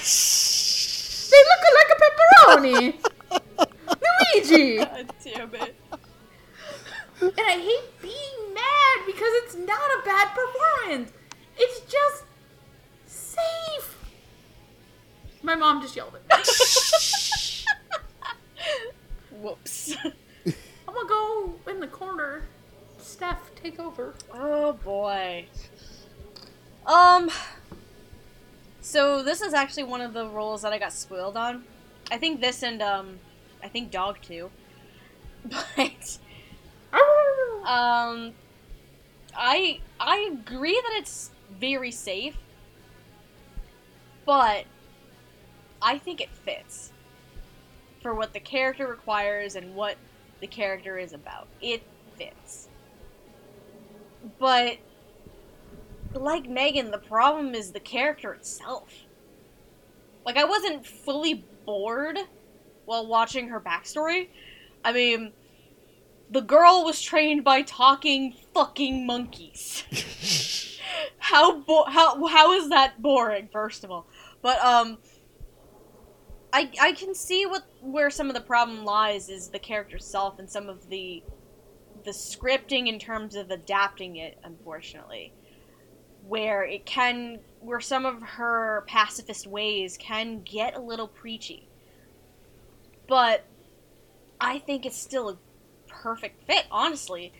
[1.79, 2.95] like a pepperoni.
[4.35, 4.79] Luigi.
[4.79, 5.75] God damn it.
[7.21, 11.13] And I hate being mad because it's not a bad performance.
[11.59, 12.25] It's just
[13.07, 13.99] safe.
[15.43, 16.45] My mom just yelled at me.
[19.41, 19.97] Whoops.
[20.05, 21.31] I'm gonna go
[21.65, 22.43] go in the corner.
[22.99, 24.15] Steph, take over.
[24.33, 25.47] Oh boy.
[26.87, 27.31] Um.
[28.81, 31.65] So this is actually one of the roles that I got spoiled on.
[32.11, 33.19] I think this and um,
[33.63, 34.51] I think Dog too.
[35.45, 36.19] But
[36.93, 38.33] um,
[39.35, 42.37] I I agree that it's very safe,
[44.27, 44.65] but
[45.81, 46.93] I think it fits
[48.03, 49.97] for what the character requires and what
[50.41, 51.47] the character is about.
[51.61, 51.83] It
[52.17, 52.69] fits.
[54.39, 54.79] But
[56.15, 58.93] like Megan, the problem is the character itself.
[60.25, 62.19] Like I wasn't fully bored
[62.85, 64.29] while watching her backstory.
[64.85, 65.33] I mean,
[66.31, 69.85] the girl was trained by talking fucking monkeys.
[71.19, 73.49] how bo- how how is that boring?
[73.53, 74.07] First of all,
[74.43, 74.99] but um,
[76.53, 80.39] I I can see what where some of the problem lies is the character self
[80.39, 81.23] and some of the
[82.05, 84.39] the scripting in terms of adapting it.
[84.45, 85.33] Unfortunately,
[86.27, 91.69] where it can where some of her pacifist ways can get a little preachy,
[93.07, 93.45] but
[94.41, 95.37] I think it's still a
[95.89, 97.33] perfect fit, honestly,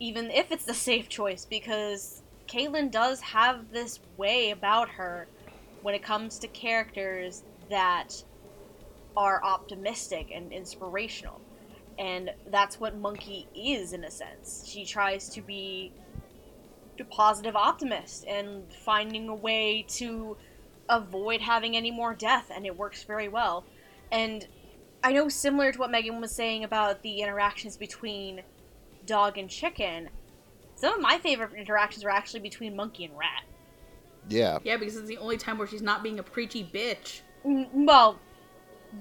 [0.00, 5.28] even if it's the safe choice, because Caitlin does have this way about her
[5.82, 8.24] when it comes to characters that
[9.16, 11.40] are optimistic and inspirational.
[11.98, 14.64] And that's what Monkey is, in a sense.
[14.66, 15.92] She tries to be
[17.10, 20.36] positive optimist and finding a way to
[20.88, 23.64] avoid having any more death, and it works very well.
[24.12, 24.46] And
[25.02, 28.42] I know similar to what Megan was saying about the interactions between
[29.06, 30.10] dog and chicken,
[30.74, 33.44] some of my favorite interactions were actually between monkey and rat.
[34.28, 34.58] Yeah.
[34.62, 37.20] Yeah, because it's the only time where she's not being a preachy bitch.
[37.46, 38.18] Mm, Well,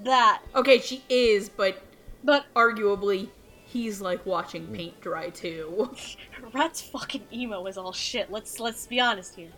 [0.03, 0.41] that.
[0.56, 1.82] Okay, she is, but
[2.24, 3.30] But arguably,
[3.71, 5.93] he's like watching paint dry too.
[6.53, 8.31] rat's fucking emo is all shit.
[8.31, 9.51] Let's let's be honest here.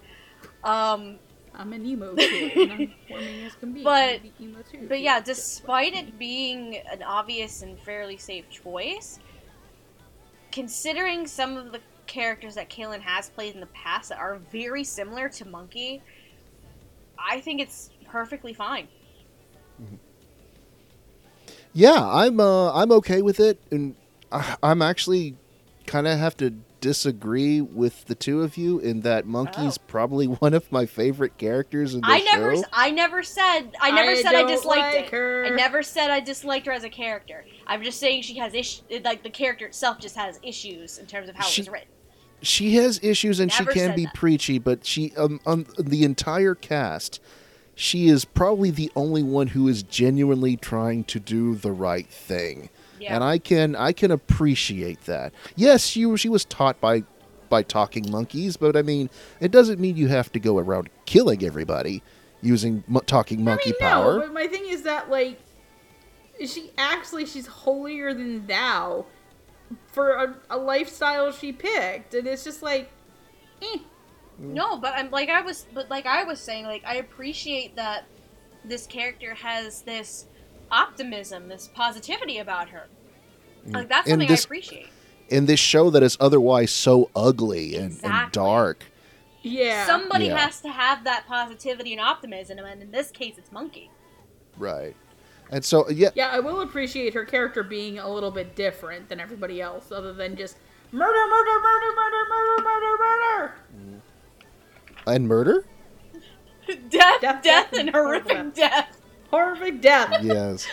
[0.63, 1.17] Um,
[1.55, 3.83] I'm an emo kid, and I'm warming as can be.
[3.83, 4.85] But- I'm be emo too.
[4.87, 9.19] but yeah, despite it being an obvious and fairly safe choice,
[10.51, 14.83] considering some of the characters that Caitlin has played in the past that are very
[14.83, 16.01] similar to Monkey,
[17.17, 18.87] I think it's perfectly fine.
[21.73, 23.95] Yeah, I'm uh, I'm okay with it, and
[24.31, 25.35] I, I'm actually
[25.87, 29.83] kind of have to disagree with the two of you in that Monkey's Oh.
[29.87, 32.25] probably one of my favorite characters in the I show.
[32.39, 35.09] never, I never said, I never said I disliked like it.
[35.11, 35.45] Her.
[35.45, 37.45] I never said I disliked her as a character.
[37.67, 38.83] I'm just saying she has issues.
[39.03, 41.87] Like the character itself just has issues in terms of how She- it was written.
[42.41, 44.13] she has issues and Never she can be that.
[44.15, 47.19] preachy, but she um, on the entire cast,
[47.75, 52.69] she is probably the only one who is genuinely trying to do the right thing.
[53.01, 53.15] Yeah.
[53.15, 55.33] And I can I can appreciate that.
[55.55, 57.03] Yes, she she was taught by
[57.49, 59.09] by talking monkeys, but I mean,
[59.39, 62.03] it doesn't mean you have to go around killing everybody
[62.41, 64.13] using mo- talking monkey I mean, power.
[64.13, 65.39] No, but my thing is that like,
[66.45, 69.05] she actually she's holier than thou
[69.87, 72.89] for a, a lifestyle she picked, and it's just like,
[73.61, 73.77] eh.
[74.37, 78.05] No, but I'm like I was, but like I was saying, like I appreciate that
[78.63, 80.27] this character has this
[80.71, 82.87] optimism, this positivity about her.
[83.65, 83.89] Like mm.
[83.89, 84.87] that's And something this- I appreciate.
[85.29, 88.85] in this show that is otherwise so ugly and, and dark.
[89.43, 89.85] Yeah.
[89.85, 90.37] Somebody Yeah.
[90.37, 93.89] has to have that positivity and optimism, and in this case, it's Monkey.
[94.57, 94.95] Right.
[95.49, 99.19] And so yeah, yeah, I will appreciate her character being a little bit different than
[99.19, 100.57] everybody else, other than just
[100.91, 103.53] murder, murder, murder, murder, murder, murder, murder.
[103.75, 103.99] Mm.
[105.07, 105.65] and murder?
[106.67, 109.00] death, Death, death, death, and and horrific horrible death.
[109.31, 110.23] Horrific death.
[110.23, 110.67] yes.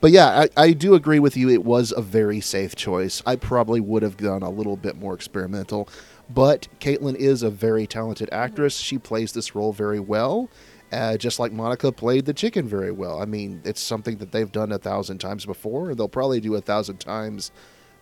[0.00, 1.50] But yeah, I, I do agree with you.
[1.50, 3.22] It was a very safe choice.
[3.26, 5.88] I probably would have done a little bit more experimental.
[6.32, 8.76] But Caitlin is a very talented actress.
[8.76, 10.48] She plays this role very well,
[10.92, 13.20] uh, just like Monica played the chicken very well.
[13.20, 16.54] I mean, it's something that they've done a thousand times before, and they'll probably do
[16.54, 17.50] a thousand times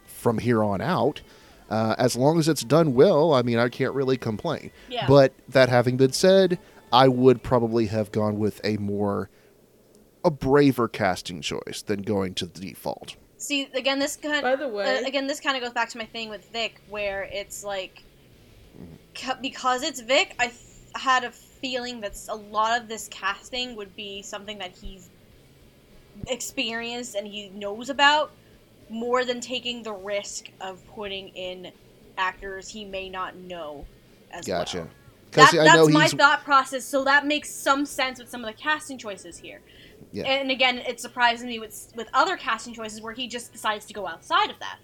[0.05, 1.23] from here on out.
[1.71, 4.71] Uh, as long as it's done well, I mean, I can't really complain.
[4.89, 5.07] Yeah.
[5.07, 6.59] But that having been said,
[6.93, 9.31] I would probably have gone with a more
[10.25, 13.17] a braver casting choice than going to the default.
[13.39, 14.43] See, again, this kind.
[14.43, 16.81] By the way, uh, again, this kind of goes back to my thing with Vic,
[16.89, 18.03] where it's like,
[19.15, 20.61] ca- because it's Vic, I th-
[20.97, 25.09] had a feeling that a lot of this casting would be something that he's
[26.27, 28.33] experienced and he knows about,
[28.91, 31.71] more than taking the risk of putting in
[32.17, 33.87] actors he may not know
[34.33, 34.79] as Gotcha.
[34.79, 34.89] well.
[35.31, 38.31] Because That, I know that's my he's thought process, so that makes some sense with
[38.31, 39.61] some of the casting choices here.
[40.13, 40.25] Yeah.
[40.25, 43.95] And again, it surprises me with with other casting choices where he just decides to
[43.95, 44.79] go outside of that.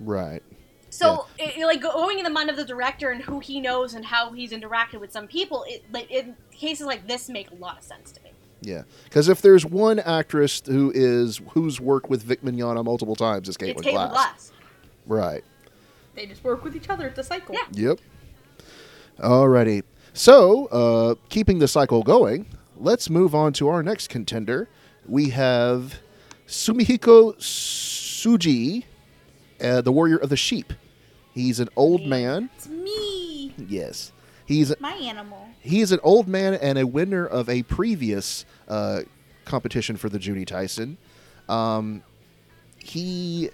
[0.00, 0.42] Right.
[0.90, 3.94] So, it, it, like going in the mind of the director and who he knows
[3.94, 7.54] and how he's interacted with some people, it like in cases like this make a
[7.56, 8.30] lot of sense to me.
[8.60, 8.82] Yeah.
[9.04, 13.58] Because if there's one actress who is who's worked with Vic Mignogna multiple times, it's
[13.58, 14.12] Caitlin it's Caitlin Glass.
[14.12, 14.52] Glass.
[15.06, 15.44] Right.
[16.14, 17.08] They just work with each other.
[17.08, 17.54] It's a cycle.
[17.54, 17.88] Yeah.
[17.88, 18.00] Yep.
[19.18, 19.82] Alrighty.
[20.12, 22.46] So, uh, keeping the cycle going,
[22.84, 24.68] let's move on to our next contender.
[25.06, 26.00] We have
[26.46, 28.84] Sumihiko Suji,
[29.60, 30.72] uh, the Warrior of the Sheep.
[31.32, 32.50] He's an old man.
[32.56, 34.12] It's me, Yes.
[34.46, 35.48] He's a, my animal.
[35.60, 39.00] he is an old man and a winner of a previous uh,
[39.46, 40.96] competition for the Juni Taisen.
[41.52, 42.02] Um,
[42.78, 43.48] he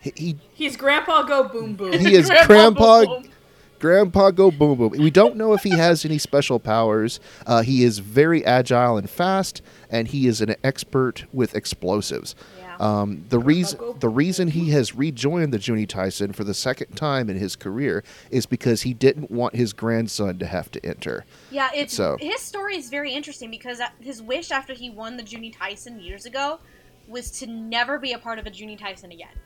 [0.00, 1.92] he- he He's Grandpa Go Boom Boom.
[1.94, 3.32] he is Grandpa grandpa Boom Boom.
[3.78, 7.84] Grandpa go boom boom we don't know if he has any special powers uh, he
[7.84, 12.76] is very agile and fast and he is an expert with explosives Yeah.
[12.80, 17.30] um, the reason the reason he has rejoined the Juni Taisen for the second time
[17.30, 21.24] in his career is because he didn't want his grandson to have to enter.
[21.50, 25.16] Yeah, it's So- his story is very interesting because uh, his wish after he won
[25.16, 26.58] the Juni Taisen years ago
[27.06, 29.36] was to never be a part of a Juni Taisen again.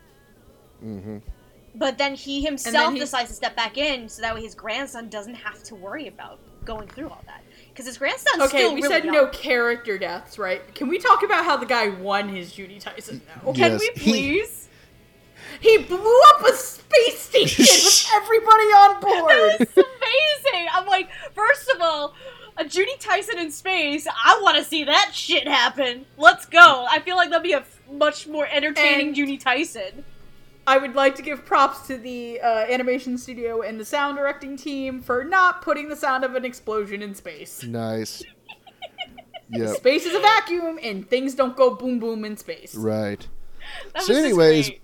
[0.85, 1.19] Mm-hmm.
[1.74, 5.09] But then he himself he- decides to step back in so that way his grandson
[5.09, 7.43] doesn't have to worry about going through all that.
[7.70, 9.15] Because his grandson's Okay, still we really said young.
[9.15, 10.74] no character deaths, right?
[10.74, 13.53] Can we talk about how the guy won his Juni Taisen now?
[13.53, 13.69] Yeah.
[13.70, 14.69] Can we please?
[15.61, 19.57] He, blew up a space station with everybody on board.
[19.61, 20.69] It's amazing.
[20.73, 22.15] I'm like, first of all,
[22.59, 24.07] a Juni Taisen in space.
[24.07, 26.05] I want to see that shit happen.
[26.19, 26.86] Let's go.
[26.90, 30.05] I feel like that'd be a much more entertaining And- Juni Taisen.
[30.66, 34.56] I would like to give props to the uh, animation studio and the sound directing
[34.56, 37.64] team for not putting the sound of an explosion in space.
[37.64, 38.22] Nice.
[39.51, 39.76] yep.
[39.76, 42.74] Space is a vacuum, and things don't go boom boom in space.
[42.74, 43.26] Right.
[43.94, 44.80] That So anyways, great.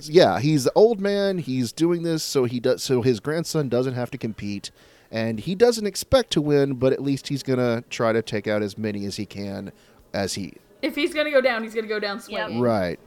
[0.00, 1.38] Yeah, he's the old man.
[1.38, 4.72] He's doing this so he does so his grandson doesn't have to compete,
[5.12, 8.62] and he doesn't expect to win, but at least he's gonna try to take out
[8.62, 9.70] as many as he can
[10.12, 12.24] as he If he's gonna go down, he's gonna go down Yep.
[12.24, 12.60] swinging.
[12.60, 12.98] Right.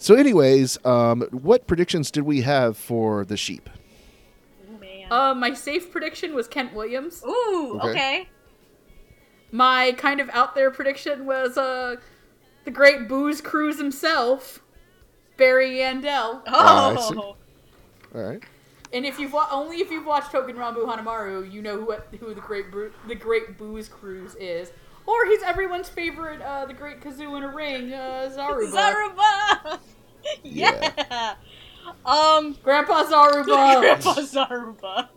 [0.00, 3.68] So, anyways, um, what predictions did we have for the sheep?
[4.66, 5.12] Ooh, man.
[5.12, 7.22] Uh, my safe prediction was Kent Williams.
[7.22, 7.90] Ooh, okay.
[7.90, 8.28] okay.
[9.52, 11.96] My kind of out there prediction was uh,
[12.64, 14.60] the great booze cruise himself,
[15.36, 16.44] Barry Yandell.
[16.46, 17.14] I see.
[17.18, 17.36] Oh,
[18.14, 18.42] All right.
[18.94, 22.32] And if you've wa- only if you've watched Touken Ranbu Hanamaru, you know who who
[22.32, 24.72] the great Bru- the great booze cruise is.
[25.06, 28.72] Or he's everyone's favorite, uh, the great kazoo in a ring, uh, Zaruba.
[28.72, 29.78] Zaruba.
[30.44, 30.92] Yeah.
[30.98, 31.34] yeah.
[32.04, 33.80] Um, Grandpa Zaruba.
[33.80, 35.08] Grandpa Zaruba.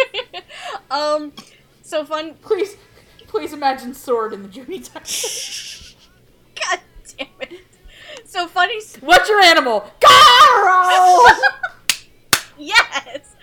[0.90, 1.32] um,
[1.80, 2.34] so fun.
[2.42, 2.76] please,
[3.26, 5.94] please imagine Sword in the Juni Taisen.
[6.54, 6.80] God
[7.16, 7.64] damn it.
[8.26, 8.78] So funny.
[9.00, 9.90] What's your animal?
[10.00, 11.28] Garo!
[12.58, 13.34] Yes.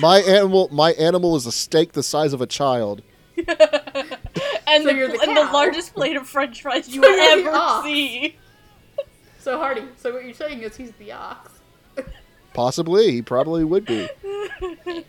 [0.00, 3.02] My animal, my animal is a steak the size of a child.
[4.66, 7.20] And So the, you're the and the largest plate of French fries you So will
[7.20, 7.84] ever ox.
[7.84, 8.36] see.
[9.38, 11.50] so Hardy, so what you're saying is he's the ox.
[12.54, 14.08] Possibly, he probably would be.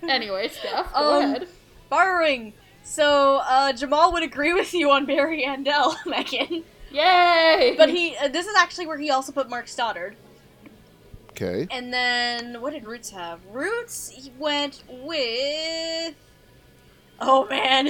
[0.10, 1.48] Anyway, Steph, go Um, ahead.
[1.90, 2.54] Borrowing.
[2.84, 6.64] So uh, Jamal would agree with you on Barry Yandell, Megan.
[6.92, 7.76] Yay!
[7.78, 10.16] But he, uh, this is actually where he also put Mark Stoddard.
[11.32, 11.68] Okay.
[11.72, 13.40] And then what did Roots have?
[13.52, 16.16] Roots went with.
[17.20, 17.90] Oh man,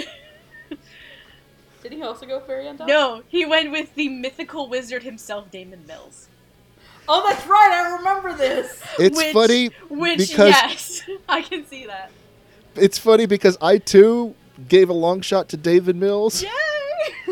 [1.86, 2.88] Did he also go Barry Yandell?
[2.88, 6.28] no, he went with the mythical wizard himself, Daman Mills.
[7.08, 7.70] Oh, that's right.
[7.72, 8.82] I remember this.
[8.98, 12.10] It's Which- funny Which because yes, I can see that.
[12.76, 14.34] it's funny because I too
[14.68, 16.50] gave a long shot to David Mills, Yay!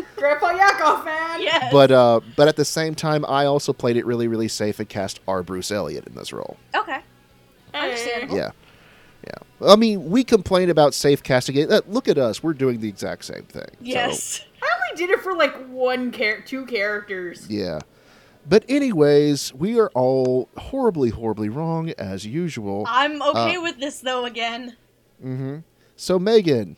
[0.16, 1.42] Grandpa Yakov, man.
[1.42, 1.72] yes.
[1.72, 4.88] but uh, but at the same time, I also played it really, really safe and
[4.88, 5.42] cast R.
[5.42, 6.56] Bruce Elliott in this role.
[6.76, 7.00] okay.
[7.72, 7.80] Hey.
[7.90, 8.36] Understandable.
[8.36, 8.50] Yeah, yeah.
[9.62, 11.56] I mean, we complain about safe casting.
[11.86, 13.64] Look at us; we're doing the exact same thing.
[13.70, 14.40] So, Yes.
[14.62, 17.46] I only did it for like one char- two characters.
[17.48, 17.80] yeah.
[18.46, 22.84] But anyways, we are all horribly, horribly wrong as usual.
[22.86, 24.26] I'm okay Uh, with this though.
[24.26, 24.76] Again,
[25.22, 25.58] hmm
[25.96, 26.76] So Megan,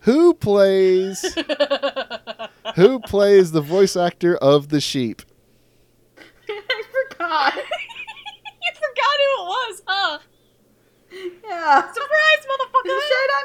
[0.00, 1.20] who plays
[2.76, 5.20] who plays the voice actor of the sheep?
[6.48, 7.54] I forgot.
[8.62, 10.18] you forgot who it was, huh?
[11.44, 11.92] Yeah.
[11.92, 12.86] Surprise, motherfucker!
[12.86, 13.44] Is it Shine on?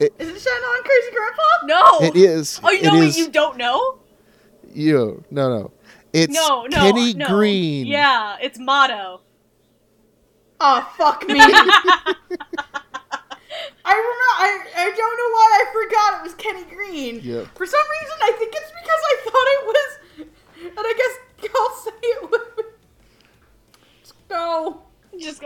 [0.00, 1.42] It- Is it Shine on Crazy Grandpa?
[1.66, 2.00] No.
[2.06, 2.60] It is.
[2.64, 3.98] Oh, you it know what is you don't know?
[4.74, 5.22] you.
[5.30, 5.70] No, no.
[6.12, 6.76] It's No, no.
[6.78, 7.26] Kenny no.
[7.28, 7.86] Green.
[7.86, 9.20] Yeah, it's Motto.
[10.60, 11.34] Oh fuck me.
[11.40, 11.44] I
[13.94, 14.28] remember.
[14.38, 17.20] I, I don't know why I forgot it was Kenny Green.
[17.22, 17.48] Yep.
[17.56, 19.98] For some reason, I think it's because I thought it was,
[20.60, 22.66] and I guess I'll say it would.
[24.02, 24.82] Just go.
[25.18, 25.42] Just,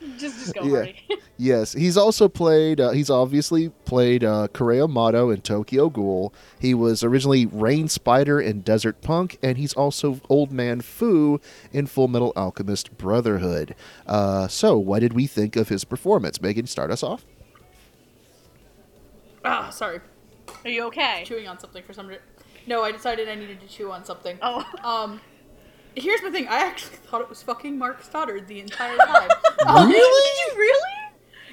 [0.18, 0.72] just go, Yeah.
[0.72, 0.96] Marty.
[1.38, 2.80] Yes, he's also played.
[2.80, 6.32] Uh, he's obviously played uh, Kureo Mado in Tokyo Ghoul.
[6.58, 11.38] He was originally Rain Spider in Desert Punk, and he's also Old Man Fu
[11.74, 13.74] in Full Metal Alchemist Brotherhood.
[14.06, 16.40] Uh, so, what did we think of his performance?
[16.40, 17.26] Megan, start us off.
[19.44, 20.00] Ah, sorry.
[20.64, 21.22] Are you okay?
[21.26, 22.22] Chewing on something for some reason.
[22.66, 24.38] No, I decided I needed to chew on something.
[24.40, 24.64] Oh.
[24.82, 25.20] Um,
[25.96, 26.46] here's the thing.
[26.48, 29.30] I actually thought it was fucking Mark Stoddard the entire time.
[29.66, 30.80] Um, Did you really?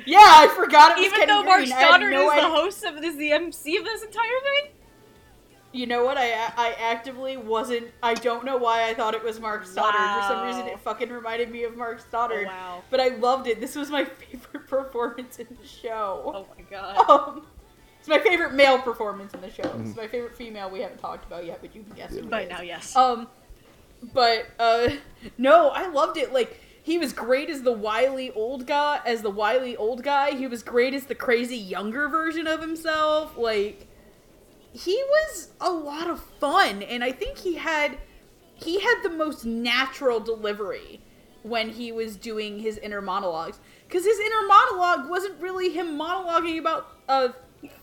[0.06, 1.70] Yeah, I forgot it was Even Kenny though Mark Green.
[1.70, 4.72] Stoddard no is idea- the host of this, the MC of this entire thing?
[5.72, 6.18] You know what?
[6.20, 7.88] I I actively wasn't.
[8.04, 10.22] I don't know why I thought it was Mark Stoddard.
[10.22, 12.46] For some reason, it fucking reminded me of Mark Stoddard.
[12.48, 12.84] Oh, wow.
[12.92, 13.60] But I loved it.
[13.60, 16.22] This was my favorite performance in the show.
[16.36, 17.10] Oh my god.
[17.10, 17.48] Um,
[18.00, 19.64] it's my favorite male performance in the show.
[19.64, 19.88] Mm-hmm.
[19.88, 22.42] It's my favorite female we haven't talked about yet, but you can guess who By
[22.44, 22.50] is.
[22.50, 22.96] now, yes.
[22.96, 23.28] Um,
[24.14, 24.90] but uh,
[25.38, 26.34] no, I loved it.
[26.34, 30.32] Like he was great as the wily old guy, as the wily old guy.
[30.32, 33.38] He was great as the crazy younger version of himself.
[33.38, 33.88] Like
[34.74, 37.98] he was a lot of fun, and I think he had
[38.56, 41.02] he had the most natural delivery
[41.44, 46.58] when he was doing his inner monologues because his inner monologue wasn't really him monologuing
[46.58, 47.30] about uh,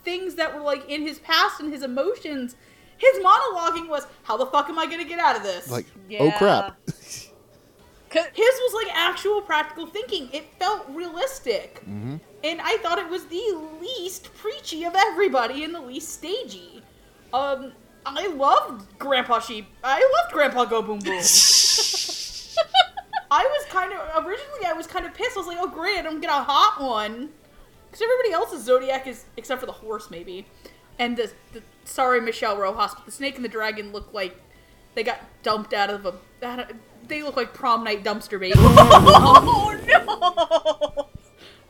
[0.03, 2.55] things that were like in his past and his emotions
[3.01, 5.69] his monologuing was how the fuck am i gonna get out of this?
[5.69, 5.87] Like,
[6.19, 6.77] oh crap.
[8.13, 10.29] His was like actual practical thinking.
[10.33, 11.79] It felt realistic.
[11.81, 12.17] Mm-hmm.
[12.43, 16.83] and i thought it was the least preachy of everybody and the least stagey.
[17.33, 17.71] Um
[18.05, 19.65] i loved grandpa sheep.
[19.83, 21.21] I loved grandpa go boom boom.
[23.31, 25.37] I was kind of originally I was kind of pissed.
[25.37, 27.29] I was like, "Oh great, I'm gonna get a hot one,"
[27.87, 30.45] because everybody else's zodiac is except for the horse maybe,
[30.99, 34.37] and the, the sorry Michelle Rojas, but the snake and the dragon look like
[34.95, 36.13] they got dumped out of a.
[36.45, 36.71] out of-
[37.07, 38.55] They look like prom night dumpster babies.
[38.59, 39.77] oh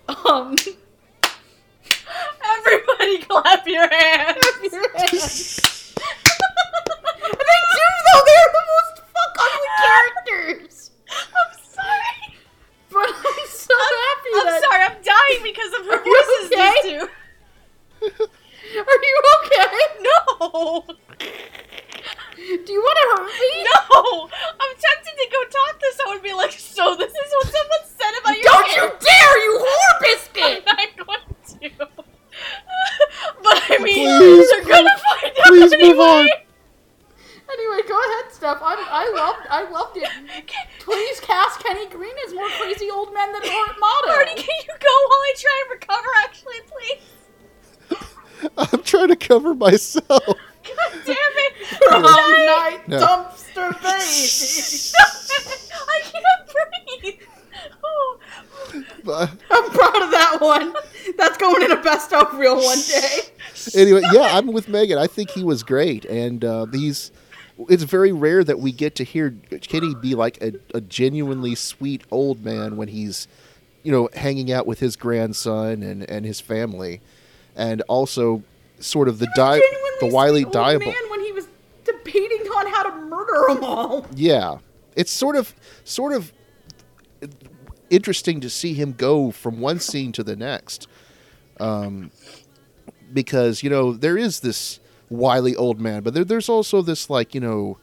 [0.07, 0.15] no!
[0.31, 0.55] um,
[2.43, 4.38] Everybody clap your hands!
[4.61, 4.81] they do
[8.05, 8.23] though.
[8.25, 10.91] They're the most fuck ugly characters.
[11.09, 12.35] I'm sorry.
[12.89, 14.61] But I'm so happy I'm that.
[14.63, 16.73] sorry, I'm dying because of her voices, okay?
[16.83, 16.91] these
[18.27, 18.27] two.
[18.88, 19.77] Are you okay?
[20.02, 20.85] No!
[22.41, 23.64] Do you want to hurt me?
[23.64, 24.30] No!
[24.60, 27.84] I'm tempted to go talk to someone and be like, so this is what someone
[27.85, 30.64] said about you." Don't you dare, you whore biscuit!
[30.68, 31.88] I'm not going to.
[33.43, 35.89] but I mean, Please, they're gonna find out please anyway.
[35.89, 36.27] move on.
[37.52, 38.61] Anyway, go ahead, Steph.
[38.64, 40.07] I'm, I loved, I loved it.
[40.80, 44.07] Please cast Kenny Green as more crazy old men than Art Motto.
[44.07, 46.07] Marty, can you go while I try and recover?
[46.23, 47.02] Actually, please.
[48.57, 50.05] I'm trying to cover myself.
[50.07, 51.53] God damn it!
[51.88, 52.99] Prom I'm night No.
[52.99, 54.91] dumpster baby.
[55.88, 57.19] I can't breathe.
[57.84, 58.19] Oh.
[59.03, 60.73] But I'm proud of that one.
[61.18, 63.19] That's going in a best of reel one day.
[63.76, 64.97] anyway, yeah, I'm with Megan.
[64.97, 67.11] I think he was great, and uh, he's.
[67.69, 72.01] It's very rare that we get to hear Kenny be like a, a genuinely sweet
[72.09, 73.27] old man when he's,
[73.84, 77.01] you know, hanging out with his grandson and, and his family,
[77.55, 78.43] and also
[78.79, 79.61] sort of the di-
[79.99, 80.85] the wily diabol.
[80.85, 81.47] man when he was
[81.83, 84.05] debating on how to murder them all.
[84.15, 84.57] Yeah,
[84.95, 85.53] it's sort of
[85.83, 86.33] sort of
[87.89, 90.87] interesting to see him go from one scene to the next,
[91.59, 92.11] um,
[93.13, 94.79] because you know there is this
[95.09, 97.77] wily old man, but there, there's also this like you know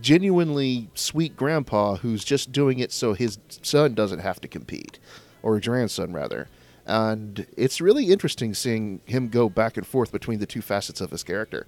[0.00, 4.98] genuinely sweet grandpa who's just doing it so his son doesn't have to compete,
[5.42, 6.48] or his grandson rather.
[6.88, 11.10] And it's really interesting seeing him go back and forth between the two facets of
[11.10, 11.66] his character.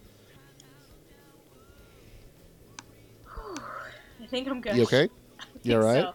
[3.28, 4.76] I think I'm good.
[4.76, 5.08] You okay?
[5.62, 6.04] You all right?
[6.04, 6.14] So,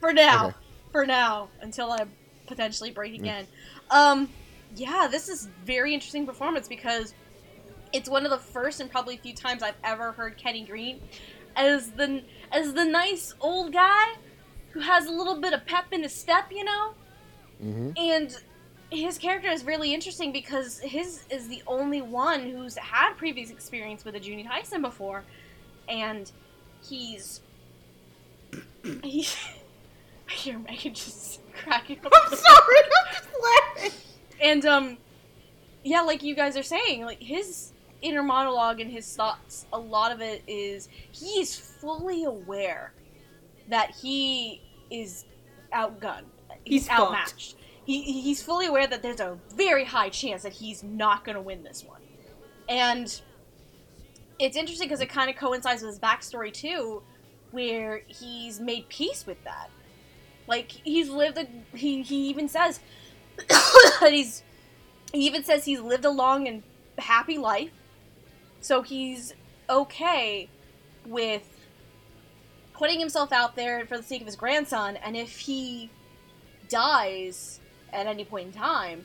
[0.00, 0.46] for now.
[0.46, 0.56] Okay.
[0.92, 2.06] For now, until I
[2.46, 3.46] potentially break again.
[3.90, 4.30] Um,
[4.74, 7.12] yeah, this is very interesting performance because
[7.92, 11.00] it's one of the first and probably few times I've ever heard Kenny Green
[11.56, 14.14] as the as the nice old guy
[14.70, 16.94] who has a little bit of pep in his step, you know.
[17.62, 17.90] Mm-hmm.
[17.96, 18.36] And
[18.90, 24.04] his character is really interesting because his is the only one who's had previous experience
[24.04, 25.24] with a Juni Taisen before,
[25.88, 26.30] and
[26.82, 27.40] he's
[29.02, 29.36] he's.
[30.28, 32.12] I hear Megan just cracking up.
[32.14, 33.98] I'm sorry, I'm just laughing.
[34.40, 34.98] And um,
[35.84, 37.72] yeah, like you guys are saying, like his
[38.02, 42.92] inner monologue and his thoughts, a lot of it is he's fully aware
[43.68, 44.60] that he
[44.90, 45.24] is
[45.72, 46.24] outgunned.
[46.64, 47.56] He's He's, outmatched.
[47.84, 51.42] He, he's fully aware that there's a very high chance that he's not going to
[51.42, 52.00] win this one.
[52.68, 53.20] And
[54.38, 57.02] it's interesting because it kind of coincides with his backstory too,
[57.50, 59.70] where he's made peace with that.
[60.46, 62.80] Like he's lived a he he even says
[63.48, 64.42] that he's
[65.12, 66.62] he even says he's lived a long and
[66.98, 67.70] happy life.
[68.60, 69.34] So he's
[69.68, 70.48] okay
[71.06, 71.48] with
[72.72, 75.90] putting himself out there for the sake of his grandson and if he
[76.72, 77.60] dies
[77.92, 79.04] at any point in time,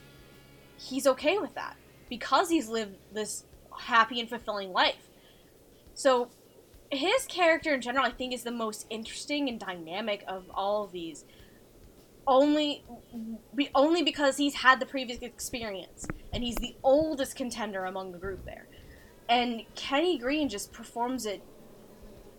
[0.78, 1.76] he's okay with that
[2.08, 3.44] because he's lived this
[3.76, 5.10] happy and fulfilling life.
[5.94, 6.30] So
[6.90, 10.92] his character in general, I think, is the most interesting and dynamic of all of
[10.92, 11.24] these.
[12.26, 12.84] Only,
[13.54, 18.18] be, only because he's had the previous experience, and he's the oldest contender among the
[18.18, 18.68] group there.
[19.28, 21.42] And Kenny Green just performs it.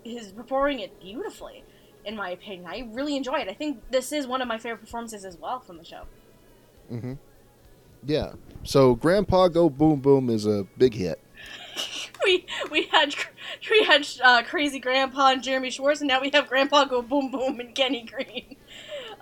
[0.03, 1.63] He's performing it beautifully,
[2.09, 2.65] in my opinion.
[2.67, 3.47] I really enjoy it.
[3.47, 6.03] I think this is one of my favorite performances as well from the show.
[6.91, 7.13] Mm-hmm.
[8.05, 8.33] Yeah.
[8.63, 11.21] So Grandpa Go Boom Boom is a big hit.
[12.25, 13.15] we we had
[13.69, 17.31] we had uh, crazy grandpa and Jeremy Schwartz, and now we have Grandpa Go Boom
[17.31, 18.55] Boom and Kenny Green.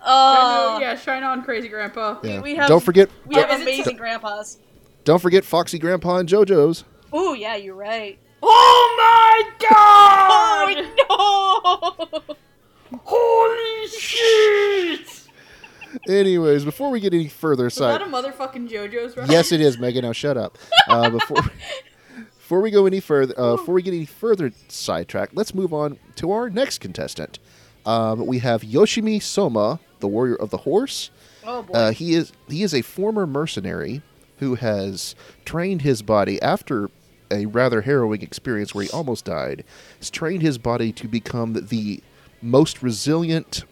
[0.02, 2.18] Uh, yeah, shine on, crazy grandpa.
[2.22, 2.40] Yeah.
[2.40, 3.10] we have- don't forget.
[3.26, 4.58] we have Is it amazing t- grandpas.
[5.04, 6.84] Don't forget Foxy Grandpa and JoJo's.
[7.12, 8.18] Oh yeah, you're right.
[8.42, 10.86] Oh my god!
[11.10, 12.36] Oh no!
[13.04, 15.28] Holy shit!
[16.08, 18.02] Anyways, before we get any further, Is that side.
[18.02, 19.30] a motherfucking JoJo's reference?
[19.30, 20.04] Yes, it is, Megan.
[20.04, 20.58] Now shut up.
[20.88, 21.42] Uh, before
[22.38, 25.98] before we go any further, uh, before we get any further sidetracked, let's move on
[26.16, 27.38] to our next contestant.
[27.84, 31.10] Um, we have Yoshimi Soma, the warrior of the horse.
[31.44, 31.72] Oh boy.
[31.72, 34.02] Uh, he is he is a former mercenary
[34.38, 36.90] who has trained his body after
[37.30, 39.64] a rather harrowing experience where he almost died.
[39.98, 42.02] Has trained his body to become the
[42.42, 43.64] most resilient,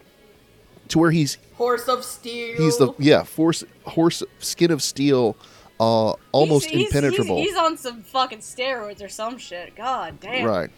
[0.89, 2.57] to where he's Horse of steel.
[2.59, 5.37] he's the yeah force horse skin of steel,
[5.81, 7.39] uh, almost He's- he's- impenetrable.
[7.39, 9.75] He's, he's on some fucking steroids or some shit.
[9.75, 10.45] God damn.
[10.47, 10.71] right,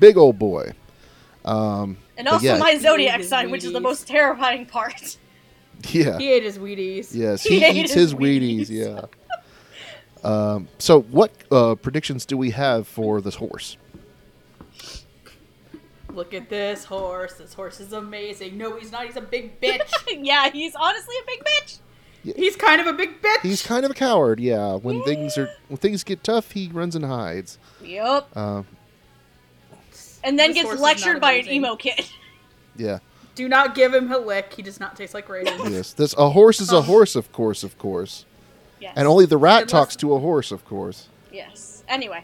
[0.00, 0.72] big old boy.
[1.44, 2.58] Um, And also yeah.
[2.58, 5.18] my zodiac ate his sign, which is the most terrifying part.
[5.90, 7.08] yeah, He ate his Wheaties.
[7.12, 8.68] yes, He he, eats his his Wheaties.
[8.68, 8.70] Wheaties.
[8.70, 9.02] Yeah.
[10.24, 13.76] Um, so, what uh, predictions do we have for this horse?
[16.14, 17.34] Look at this horse.
[17.34, 18.56] This horse is amazing.
[18.56, 19.06] No, he's not.
[19.06, 19.90] He's a big bitch.
[20.22, 21.78] yeah, he's honestly a big bitch.
[22.36, 23.40] he's kind of a big bitch.
[23.42, 24.38] He's kind of a coward.
[24.40, 27.58] Yeah, when things are when things get tough, he runs and hides.
[27.82, 28.28] Yep.
[28.34, 28.62] Uh,
[30.22, 32.06] And then This gets lectured not by an emo kid.
[32.76, 33.00] yeah.
[33.34, 34.54] Do not give him a lick.
[34.54, 35.70] He does not taste like raisins.
[35.70, 35.92] Yes.
[35.92, 38.24] This a horse is a Um, horse, of course, of course,
[38.80, 38.92] Yes.
[38.96, 41.08] and only the rat Unless- talks to a horse, of course.
[41.32, 41.82] Yes.
[41.88, 42.22] Anyway.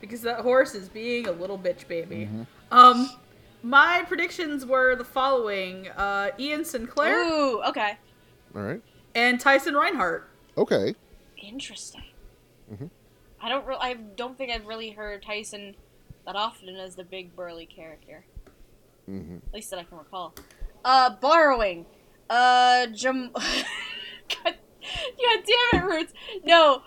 [0.00, 2.28] because that horse is being a little bitch baby.
[2.30, 2.42] Mm-hmm.
[2.70, 3.10] Um,
[3.62, 7.98] my predictions were the following: uh, Ian Sinclair Ooh, okay.
[8.54, 8.82] All right.
[9.14, 10.22] and Tyson Rinehart.
[10.56, 10.94] Okay.
[11.42, 12.02] Interesting.
[12.72, 12.90] Mhm.
[13.40, 13.66] I don't.
[13.66, 15.76] Re- I don't think I've really heard Tyson
[16.26, 18.24] that often as the big burly character.
[19.06, 20.34] hmm At least that I can recall.
[20.84, 21.86] Uh, borrowing.
[22.28, 23.30] Uh, Jam.
[23.34, 23.44] God,
[24.44, 24.54] God
[25.72, 26.12] damn it, Roots.
[26.44, 26.82] No.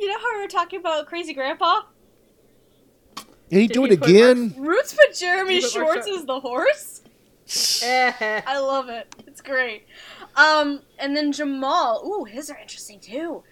[0.00, 1.82] You know how we were talking about Crazy Grandpa?
[3.50, 4.54] Did he Did do he it put again?
[4.58, 6.18] Roots put Jeremy put Schwartz Sharp.
[6.20, 7.02] as the horse.
[7.84, 9.14] I love it.
[9.26, 9.86] It's great.
[10.36, 12.02] Um, and then Jamal.
[12.06, 13.42] Ooh, his are interesting too.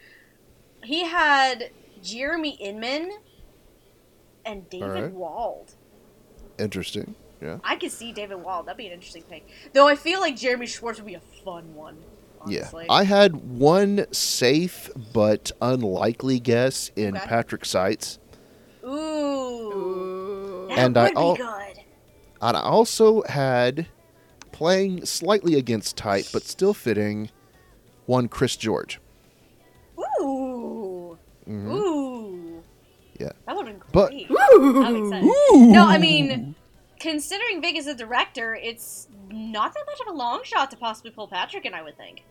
[0.84, 1.70] He had
[2.02, 3.10] Jeremy Inman
[4.44, 5.12] and David Alright.
[5.12, 5.72] Wald.
[6.58, 7.14] Interesting.
[7.42, 7.58] Yeah.
[7.64, 8.66] I could see David Wald.
[8.66, 9.46] That'd be an interesting pick.
[9.72, 11.96] Though I feel like Jeremy Schwartz would be a fun one.
[12.40, 12.84] Honestly.
[12.86, 12.92] Yeah.
[12.92, 17.26] I had one safe but unlikely guess in Okay.
[17.26, 18.18] Patrick Seitz,
[18.86, 18.90] Ooh.
[18.90, 20.66] Ooh.
[20.68, 21.80] That And I would be al- good.
[22.42, 23.86] and I also had
[24.52, 27.30] playing slightly against type but still fitting
[28.06, 29.00] one Chris George.
[30.20, 31.18] Ooh.
[31.48, 31.70] Mhm.
[31.72, 32.62] Ooh.
[33.18, 33.32] Yeah.
[33.46, 34.30] That would have been But- great.
[34.30, 34.82] Ooh.
[34.82, 35.26] That makes sense.
[35.72, 36.54] No, I mean,
[37.00, 41.10] considering Vic is a director, it's not that much of a long shot to possibly
[41.10, 42.24] pull Patrick and I would think,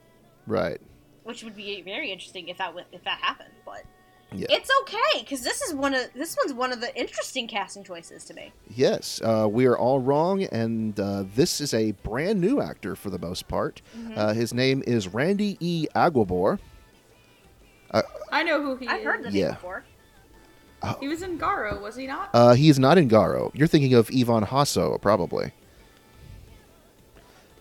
[0.47, 0.79] Right.
[1.23, 3.53] which would be very interesting if that w- if that happened.
[3.65, 3.83] But
[4.37, 4.47] Yeah.
[4.49, 8.23] it's okay because this is one of this one's one of the interesting casting choices
[8.25, 8.51] to me.
[8.75, 13.09] Yes, uh, we are all wrong, and uh, this is a brand new actor for
[13.09, 13.81] the most part.
[13.97, 14.13] Mm-hmm.
[14.17, 15.87] Uh, his name is Randy E.
[15.95, 16.59] Aguebor.
[18.31, 19.05] I know who he I've is.
[19.05, 19.45] heard the Yeah.
[19.45, 19.83] name before.
[20.99, 22.29] He was in Garo, was he not?
[22.33, 23.49] Uh, he is not in Garo.
[23.55, 25.51] You're thinking of Ivan Jasso, probably.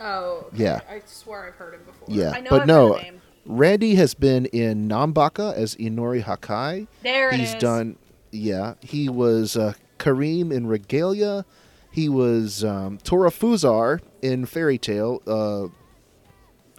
[0.01, 0.65] oh, okay.
[0.65, 0.81] yeah.
[0.91, 2.09] I swear I've heard him before.
[2.11, 3.21] Yeah, I know but I've no, heard the name.
[3.47, 6.87] Randy has been in Nanbaka as Inori Hakai.
[7.03, 7.53] There it is.
[7.53, 7.97] He's done,
[8.31, 8.75] yeah.
[8.81, 11.45] He was uh, Kareem in Regalia.
[11.91, 15.69] He was um, Tora Fuzar in Fairy Tail, uh,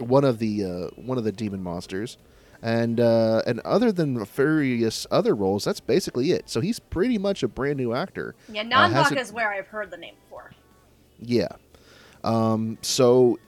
[0.03, 2.17] one of the uh, one of the demon monsters,
[2.61, 6.49] and uh, and other than various other roles, that's basically it.
[6.49, 8.35] So he's pretty much a brand new actor.
[8.49, 10.51] Yeah, Uh, is where I've heard the name before.
[11.21, 11.47] Yeah.
[12.25, 13.39] Um, so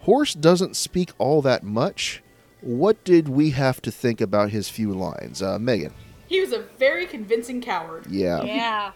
[0.00, 2.22] Horse doesn't speak all that much.
[2.64, 5.42] What did we have to think about his few lines?
[5.42, 5.92] Uh, Megan.
[6.26, 8.06] He was a very convincing coward.
[8.08, 8.42] Yeah.
[8.42, 8.92] Yeah.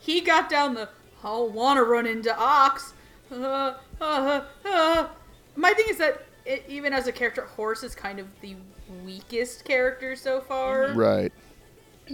[0.00, 0.88] He got down the
[1.22, 2.94] I don't want to run into Ox.
[3.30, 5.08] Uh, uh, uh.
[5.54, 8.56] My thing is that it, even as a character, Horse is kind of the
[9.04, 10.92] weakest character so far.
[10.94, 11.32] Right.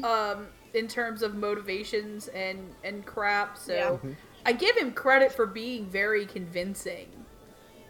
[0.03, 3.57] um, in terms of motivations and and crap.
[3.57, 3.91] So Yeah.
[3.91, 4.13] Mm-hmm.
[4.45, 7.09] I give him credit for being very convincing.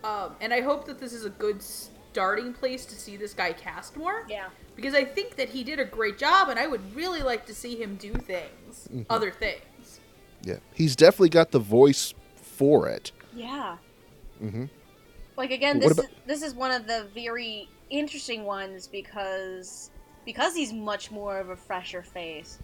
[0.05, 1.61] Um, and I hope that this is a good
[2.13, 4.25] starting place to see this guy cast more.
[4.29, 4.49] Yeah.
[4.77, 7.55] Because I think that he did a great job, and I would really like to
[7.55, 9.03] see him do things, Mm-hmm.
[9.11, 10.01] other things.
[10.43, 10.59] Yeah.
[10.73, 13.13] He's definitely got the voice for it.
[13.35, 13.77] Yeah.
[14.43, 14.65] Mm hmm
[15.37, 19.91] Like again, this about- is this is one of the very interesting ones because
[20.25, 22.59] because he's much more of a fresher face,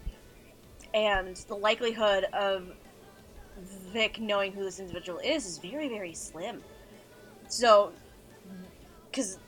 [0.93, 2.71] and the likelihood of
[3.91, 6.61] Vic knowing who this individual is is very very slim.
[7.47, 7.91] So,
[9.15, 9.39] because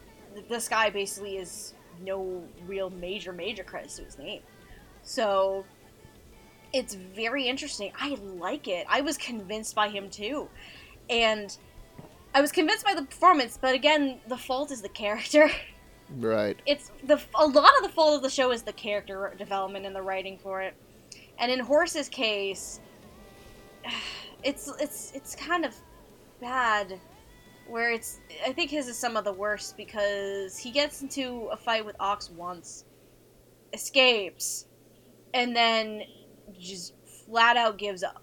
[0.47, 4.41] this guy basically is no real major major credits to his name,
[5.03, 5.65] so
[6.73, 7.91] it's very interesting.
[7.99, 8.85] I like it.
[8.89, 10.49] I was convinced by him too,
[11.09, 11.55] and.
[12.35, 15.49] I was convinced by the performance, but again, the fault is the character.
[16.15, 16.57] Right.
[16.65, 19.95] It's the a lot of the fault of the show is the character development and
[19.95, 20.73] the writing for it.
[21.37, 22.79] And in Horse's case,
[24.43, 25.75] it's it's it's kind of
[26.39, 26.99] bad
[27.69, 31.57] where it's I think his is some of the worst because he gets into a
[31.57, 32.85] fight with Ox once,
[33.73, 34.65] escapes,
[35.33, 36.03] and then
[36.59, 36.93] just
[37.25, 38.21] flat out gives up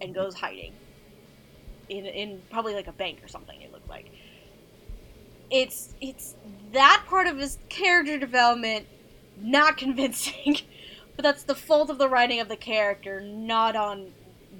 [0.00, 0.72] and goes hiding
[1.88, 3.60] in in probably like a bank or something.
[3.60, 4.10] It looked like
[5.50, 6.34] it's it's
[6.72, 8.86] that part of his character development
[9.40, 10.58] not convincing,
[11.16, 14.12] but that's the fault of the writing of the character, not on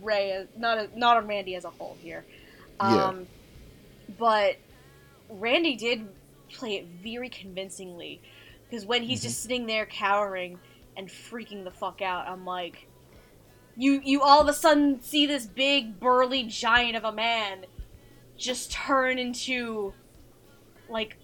[0.02, 2.24] Ray, not not on Randy as a whole here.
[2.80, 3.04] Yeah.
[3.04, 3.26] Um,
[4.18, 4.56] But
[5.28, 6.08] Randy did
[6.50, 8.20] play it very convincingly
[8.68, 9.42] because when he's just mm-hmm.
[9.42, 10.58] sitting there cowering
[10.96, 12.86] and freaking the fuck out, I'm like,
[13.76, 17.64] you you all of a sudden see this big burly giant of a man
[18.36, 19.92] just turn into
[20.88, 21.16] like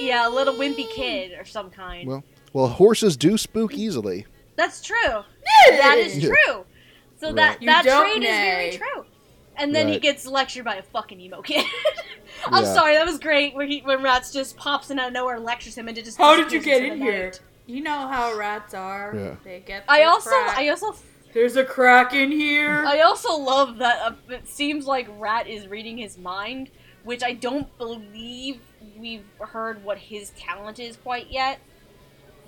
[0.00, 2.08] yeah, a little wimpy kid or some kind.
[2.08, 4.26] Well, well, horses do spook easily.
[4.56, 5.22] That's true.
[5.68, 6.64] That is true.
[7.20, 7.62] So that Right.
[7.62, 9.04] You that don't trait is very true.
[9.58, 11.64] And then he gets lectured by a fucking emo kid.
[12.46, 12.74] I'm Yeah.
[12.74, 13.54] sorry, that was great.
[13.54, 16.16] Where he when Rats just pops in out of nowhere and lectures him and just
[16.18, 17.24] How did you get in the here?
[17.24, 17.40] night.
[17.66, 19.12] You know how rats are.
[19.14, 19.36] Yeah.
[19.44, 19.84] They get.
[19.88, 20.58] I also crack.
[20.58, 20.94] I also
[21.34, 22.84] There's a crack in here.
[22.86, 26.70] I also love that uh, it seems like Rat is reading his mind,
[27.04, 28.60] which I don't believe
[28.96, 31.58] we've heard what his talent is quite yet.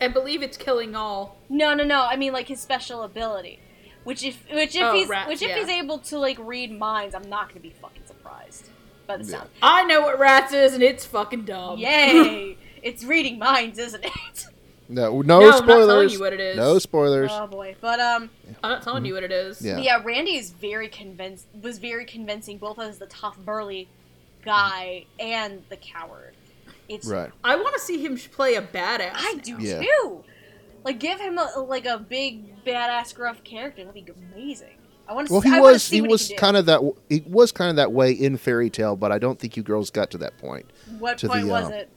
[0.01, 1.37] I believe it's killing all.
[1.51, 2.07] No, no, no.
[2.07, 3.61] I mean like his special ability,
[4.05, 5.59] which if which if Oh, he's rats, which if yeah.
[5.59, 8.69] he's able to like read minds, I'm not gonna be fucking surprised
[9.07, 9.31] by the Yeah.
[9.39, 9.51] sound.
[9.63, 11.79] I know what rats is, and it's fucking dumb.
[11.79, 12.57] Yay!
[12.83, 14.47] it's reading minds, isn't it?
[14.89, 16.13] No, no, No, I'm not telling spoilers.
[16.15, 16.57] you what it is.
[16.57, 17.31] No spoilers.
[17.33, 17.77] oh boy.
[17.81, 18.29] But um,
[18.65, 19.63] I'm not telling you what it is.
[19.63, 19.79] Yeah.
[19.79, 20.03] yeah.
[20.03, 21.47] Randy is very convinced.
[21.63, 23.89] Was very convincing, both as the tough burly
[24.45, 26.35] guy and the coward.
[26.89, 27.31] It's right.
[27.45, 29.13] I want to see him play a badass.
[29.15, 29.43] I now.
[29.45, 29.81] do Yeah.
[30.81, 30.85] Too.
[30.85, 33.85] Like, give him a like a big badass gruff character.
[33.85, 34.77] That'd be amazing.
[35.09, 35.33] I want to.
[35.33, 37.53] Well, see, he I wanna was see he was can kind of that he was
[37.53, 40.19] kind of that way in Fairy Tail, but I don't think you girls got to
[40.19, 40.67] that point.
[40.99, 41.91] What to point the, was uh, it?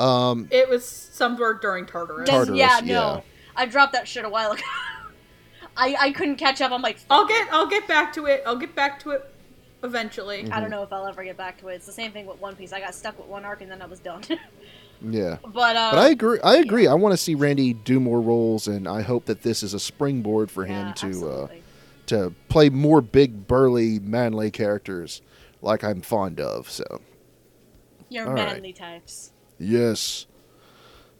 [0.00, 2.28] Um, It was somewhere during Tartarus.
[2.28, 2.94] Tartarus, yeah, yeah.
[2.94, 3.22] no.
[3.56, 4.62] I dropped that shit a while ago.
[5.76, 6.70] I I couldn't catch up.
[6.70, 8.42] I'm like, I'll get I'll get back to it.
[8.46, 9.34] I'll get back to it
[9.82, 10.50] eventually.
[10.50, 11.74] I don't know if I'll ever get back to it.
[11.74, 12.72] It's the same thing with One Piece.
[12.72, 14.22] I got stuck with one arc and then I was done.
[15.12, 15.38] yeah.
[15.42, 16.38] but uh, But I agree.
[16.42, 16.86] I agree.
[16.86, 19.80] I want to see Randy do more roles, and I hope that this is a
[19.80, 21.48] springboard for yeah, him to uh,
[22.06, 25.22] to play more big, burly, manly characters
[25.62, 26.70] like I'm fond of.
[26.70, 27.00] So
[28.08, 28.52] You're all right.
[28.52, 29.32] manly types.
[29.58, 30.26] yes,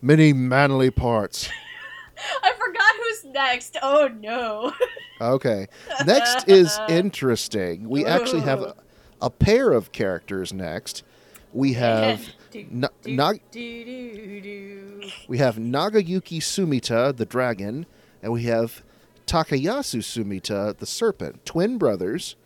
[0.03, 1.49] many manly parts.
[2.43, 3.77] I forgot who's next.
[3.83, 4.73] Oh no.
[5.21, 5.69] Okay.
[6.05, 7.89] Next is interesting.
[7.89, 8.75] We actually have a,
[9.23, 11.05] a pair of characters next.
[11.53, 17.85] We have Do, Na- do, Nag- do, we have Nagayuki Sumita, the dragon,
[18.23, 18.85] and we have
[19.27, 22.37] Takayasu Sumita, the serpent, twin brothers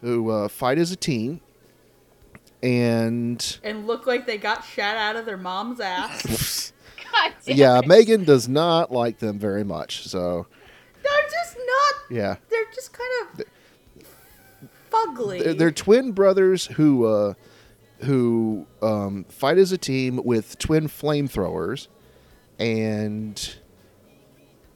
[0.00, 1.40] who uh, fight as a team.
[2.64, 6.72] And and look like they got shot out of their mom's ass.
[7.12, 7.80] God damn yeah.
[7.86, 10.08] Megan does not like them very much.
[10.08, 10.48] So
[11.04, 11.94] they're just not.
[12.10, 14.04] yeah, They're just kind of
[14.90, 15.44] fugly.
[15.44, 17.34] they're, they're twin brothers who uh,
[18.00, 21.88] who um, fight as a team with twin flamethrowers,
[22.58, 23.56] and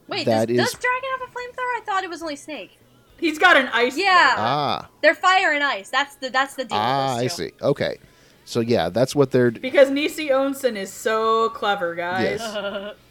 [0.07, 1.77] Wait, that does, is- does Dragon have a flamethrower?
[1.77, 2.77] I thought it was only Snake.
[3.17, 3.95] He's got an ice.
[3.97, 4.35] Yeah.
[4.37, 5.89] Ah, They're fire and ice.
[5.89, 6.77] That's the that's the deal.
[6.77, 7.43] ah, I with those two.
[7.45, 7.51] see.
[7.65, 7.97] Okay,
[8.43, 9.51] so yeah, that's what they're.
[9.51, 12.41] Because Nisio Isin is so clever, guys.
[12.41, 12.95] Yes.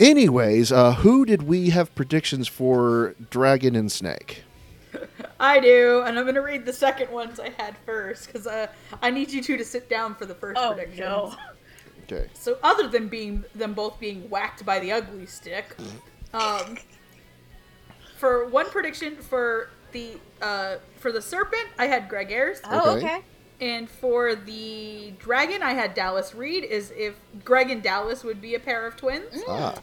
[0.00, 4.42] Anyways, uh, who did we have predictions for Dragon and Snake?
[5.42, 8.68] I do, and I'm gonna read the second ones I had first because uh,
[9.02, 11.00] I need you two to sit down for the first Oh predictions.
[11.00, 11.34] no.
[12.04, 12.28] Okay.
[12.34, 15.76] So, other than being them both being whacked by the ugly stick,
[16.32, 16.76] um,
[18.16, 23.06] for one prediction for the uh, for the serpent, I had Greg Ayres, Oh, Okay.
[23.06, 23.20] okay.
[23.60, 26.64] and for the dragon, I had Dallas Reed.
[26.64, 27.14] Is if
[27.44, 29.42] Greg and Dallas would be a pair of twins.
[29.48, 29.74] Ah,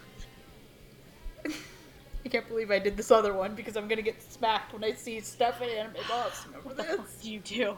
[2.30, 4.94] I can't believe I did this other one because I'm gonna get smacked when I
[4.94, 6.46] see stuff in Anime Boss.
[6.46, 7.24] Remember this?
[7.26, 7.76] You do.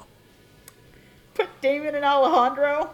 [1.35, 2.89] Put Daman and Alejandro.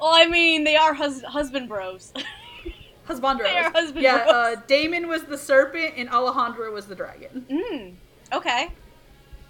[0.00, 2.12] Well, I mean, they are hus- husband bros.
[3.08, 3.38] Husbandros.
[3.38, 4.32] They are husband yeah, bros.
[4.34, 7.44] uh, Daman was the serpent and Alejandro was the dragon.
[7.50, 7.94] mm.
[8.36, 8.68] Okay.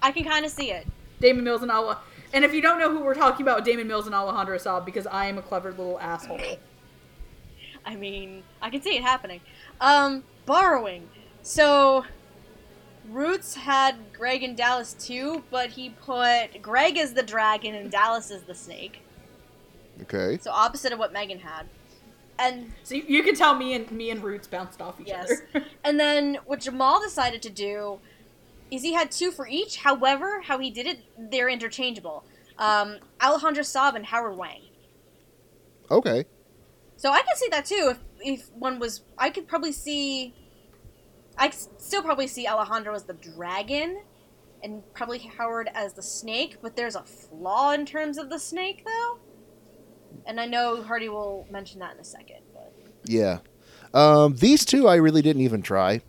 [0.01, 0.87] I can kind of see it.
[1.19, 1.99] Daman Mills and Ala.
[2.33, 5.05] And if you don't know who we're talking about, Daman Mills and Alejandro Saab, because
[5.05, 6.39] I am a clever little asshole.
[7.85, 9.41] I mean, I can see it happening.
[9.79, 11.07] Um, borrowing.
[11.49, 12.05] So,
[13.09, 18.29] Roots had Greg and Dallas too, but he put Greg as the dragon and Dallas
[18.29, 19.01] as the snake.
[20.03, 20.37] okay.
[20.39, 21.67] So opposite of what Megan had.
[22.37, 25.41] And So you, you can tell me and me and Roots bounced off each Yes.
[25.55, 25.65] other.
[25.83, 27.99] and then what Jamal decided to do
[28.69, 29.77] is he had two for each.
[29.77, 32.25] However, how he did it, they're interchangeable.
[32.59, 34.61] Um, Alejandro Saab and Howard Wang.
[35.89, 36.25] Okay.
[36.95, 37.95] So I could see that too.
[37.95, 40.35] If if one was, I could probably see.
[41.39, 44.01] I still probably see Alejandro as the dragon,
[44.61, 46.57] and probably Howard as the snake.
[46.61, 49.19] But there's a flaw in terms of the snake, though.
[50.25, 52.41] And I know Hardy will mention that in a second.
[52.53, 52.73] But
[53.05, 53.39] Yeah.
[53.93, 56.01] Um, these two I really didn't even try.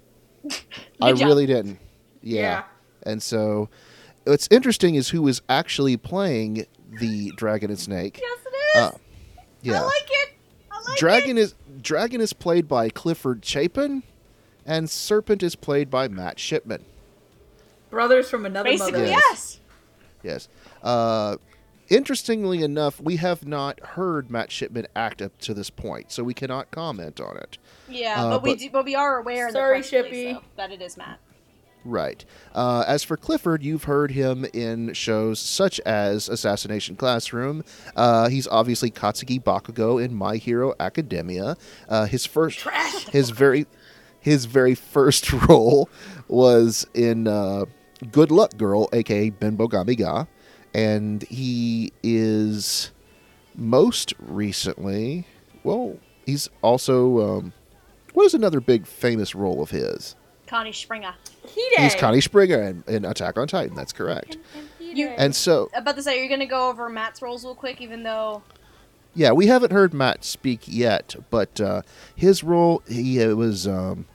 [1.00, 1.28] I job.
[1.28, 1.78] really didn't.
[2.22, 2.40] Yeah.
[2.40, 2.62] Yeah.
[3.04, 3.70] And so
[4.24, 6.66] what's interesting is who is actually playing
[6.98, 8.20] the dragon and snake.
[8.20, 8.82] yes, it is.
[8.82, 8.98] Uh,
[9.62, 9.80] yeah.
[9.80, 10.28] I like it.
[10.70, 10.98] I like it.
[10.98, 11.42] dragon it.
[11.42, 14.02] is dragon is played by Clifford Chapin
[14.70, 16.84] and serpent is played by Matt Shipman.
[17.90, 19.06] Brothers from another Basically, mother.
[19.06, 19.60] Yes.
[20.22, 20.48] yes.
[20.48, 20.48] Yes.
[20.82, 21.36] Uh,
[21.88, 26.34] interestingly enough, we have not heard Matt Shipman act up to this point, so we
[26.34, 27.58] cannot comment on it.
[27.88, 30.34] Yeah, Uh, but we but- do, but we are aware Sorry, the Shippy.
[30.34, 31.18] though, that it is Matt.
[31.82, 32.22] Right.
[32.54, 37.64] Uh, as for Clifford, you've heard him in shows such as Assassination Classroom.
[37.96, 41.56] Uh, he's obviously Katsuki Bakugo in My Hero Academia.
[41.88, 43.06] Uh, his first, Trash.
[43.08, 43.66] his very,
[44.20, 45.88] his very first role
[46.28, 47.64] was in uh,
[48.12, 50.26] Good Luck Girl, aka Binbougami ga,
[50.74, 52.90] and he is
[53.54, 55.26] most recently.
[55.64, 57.38] Well, he's also.
[57.38, 57.52] Um,
[58.14, 60.16] what is another big famous role of his?
[60.46, 61.14] Connie Springer.
[61.44, 61.82] Hide.
[61.82, 63.76] He's Connie Springer in, in Attack on Titan.
[63.76, 64.36] That's correct.
[64.80, 68.02] You- And so, About to say, you're gonna go over Matt's roles real quick, even
[68.02, 68.42] though
[69.20, 71.82] yeah, we haven't heard Matt speak yet, but uh,
[72.16, 73.68] his role, he uh, was.
[73.68, 74.06] Um,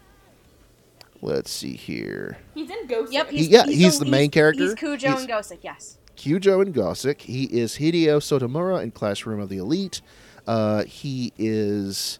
[1.21, 2.39] let's see here.
[2.55, 3.13] He's in Ghost.
[3.13, 4.63] Yep, He- yeah, he's the main character.
[4.63, 5.99] He's Kujo He's- and Gosick, yes.
[6.17, 7.21] Kujo and Gosick.
[7.21, 10.01] He is Hideo Sotomura in Classroom of the Elite.
[10.47, 12.17] Uh, he is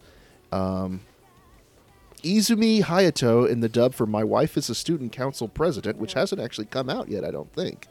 [0.52, 1.02] um,
[2.24, 6.40] Izumi Hayato in the dub for My Wife is a Student Council President, which hasn't
[6.42, 7.88] actually come out yet, I don't think.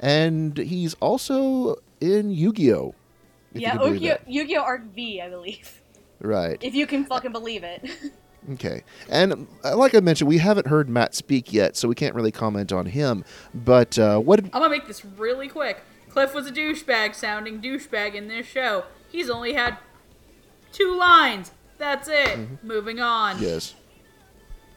[0.00, 2.94] And he's also in Yu Gi Oh!
[3.54, 4.18] Yeah, Yu-Gi-Oh!
[4.26, 4.62] Yu-Gi-Oh!
[4.62, 5.80] Arc V, I believe.
[6.20, 6.58] Right.
[6.62, 7.88] If you can fucking believe it.
[8.54, 8.82] Okay.
[9.08, 12.32] And uh, like I mentioned, we haven't heard Matt speak yet, so we can't really
[12.32, 13.24] comment on him.
[13.54, 14.46] But uh, what did.
[14.46, 15.80] I'm gonna make this really quick.
[16.08, 18.82] Cliff was a douchebag sounding douchebag in this show.
[19.10, 19.78] He's only had
[20.72, 21.52] two lines.
[21.78, 22.64] That's it.
[22.64, 23.40] Moving on.
[23.40, 23.74] Yes.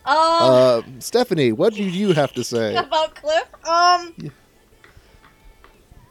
[0.06, 2.76] Um, Uh, Stephanie, what do you have to say?
[2.76, 4.14] about Cliff, um,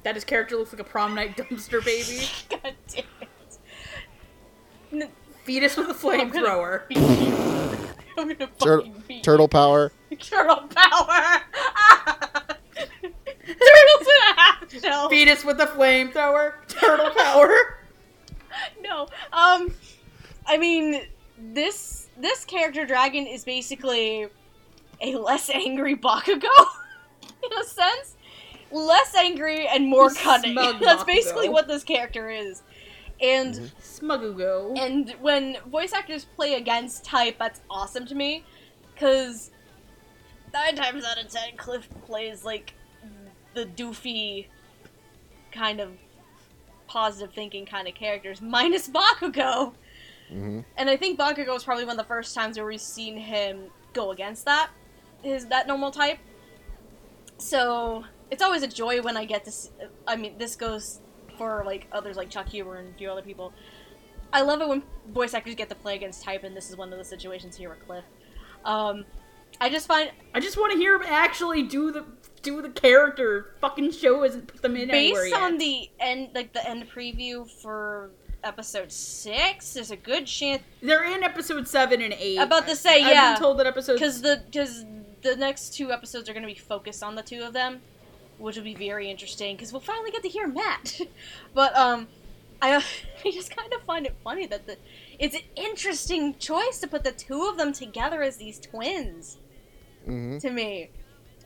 [0.04, 2.26] That his character looks like a prom night dumpster baby.
[2.50, 3.28] god damn it.
[4.92, 5.10] N-
[5.44, 6.82] Fetus with a I'm gonna flamethrower.
[8.16, 9.92] I'm gonna Tur- beat turtle power.
[10.20, 11.40] Turtle power!
[13.46, 15.08] Turtles in a half shell!
[15.08, 16.52] Fetus with a flamethrower.
[16.68, 17.78] Turtle power.
[18.82, 19.08] no.
[19.32, 19.74] Um,
[20.46, 21.02] I mean,
[21.38, 24.28] this this character dragon is basically
[25.00, 26.48] a less angry Bakugo,
[27.42, 28.13] in a sense.
[28.74, 30.52] Less angry and more He's cunning.
[30.52, 32.62] smug That's basically what this character is.
[33.22, 34.76] And Smugugo.
[34.76, 38.44] and when voice actors play against type, that's awesome to me,
[38.92, 39.52] because
[40.52, 42.74] nine times out of ten, Cliff plays like
[43.54, 44.46] the doofy
[45.52, 45.90] kind of
[46.88, 49.74] positive thinking kind of characters, minus Bakugo.
[50.28, 53.16] hmm And I think Bakugo is probably one of the first times where we've seen
[53.16, 54.70] him go against that.
[55.22, 56.18] his that normal type.
[57.38, 58.04] So
[58.34, 59.52] it's always a joy when I get to.
[59.52, 59.70] See,
[60.06, 61.00] I mean, this goes
[61.38, 63.52] for like others like Chuck Huber and a few other people.
[64.32, 66.92] I love it when voice actors get to play against type, and this is one
[66.92, 68.04] of the situations here with Cliff.
[68.64, 69.04] Um,
[69.60, 72.04] I just find I just want to hear him actually do the
[72.42, 73.54] do the character.
[73.60, 75.40] Fucking show isn't put them in based yet.
[75.40, 78.10] on the end, like the end preview for
[78.42, 82.38] episode six, there's a good chance They're in episode seven and eight.
[82.38, 84.84] about to say I've yeah, been told that episode because the because
[85.22, 87.80] the next two episodes are going to be focused on the two of them,
[88.38, 91.00] which will be very interesting because we'll finally get to hear Matt.
[91.54, 92.08] but um,
[92.62, 92.76] I
[93.24, 94.78] I just kind of find it funny that the
[95.18, 99.38] it's an interesting choice to put the two of them together as these twins
[100.04, 100.90] hmm to me.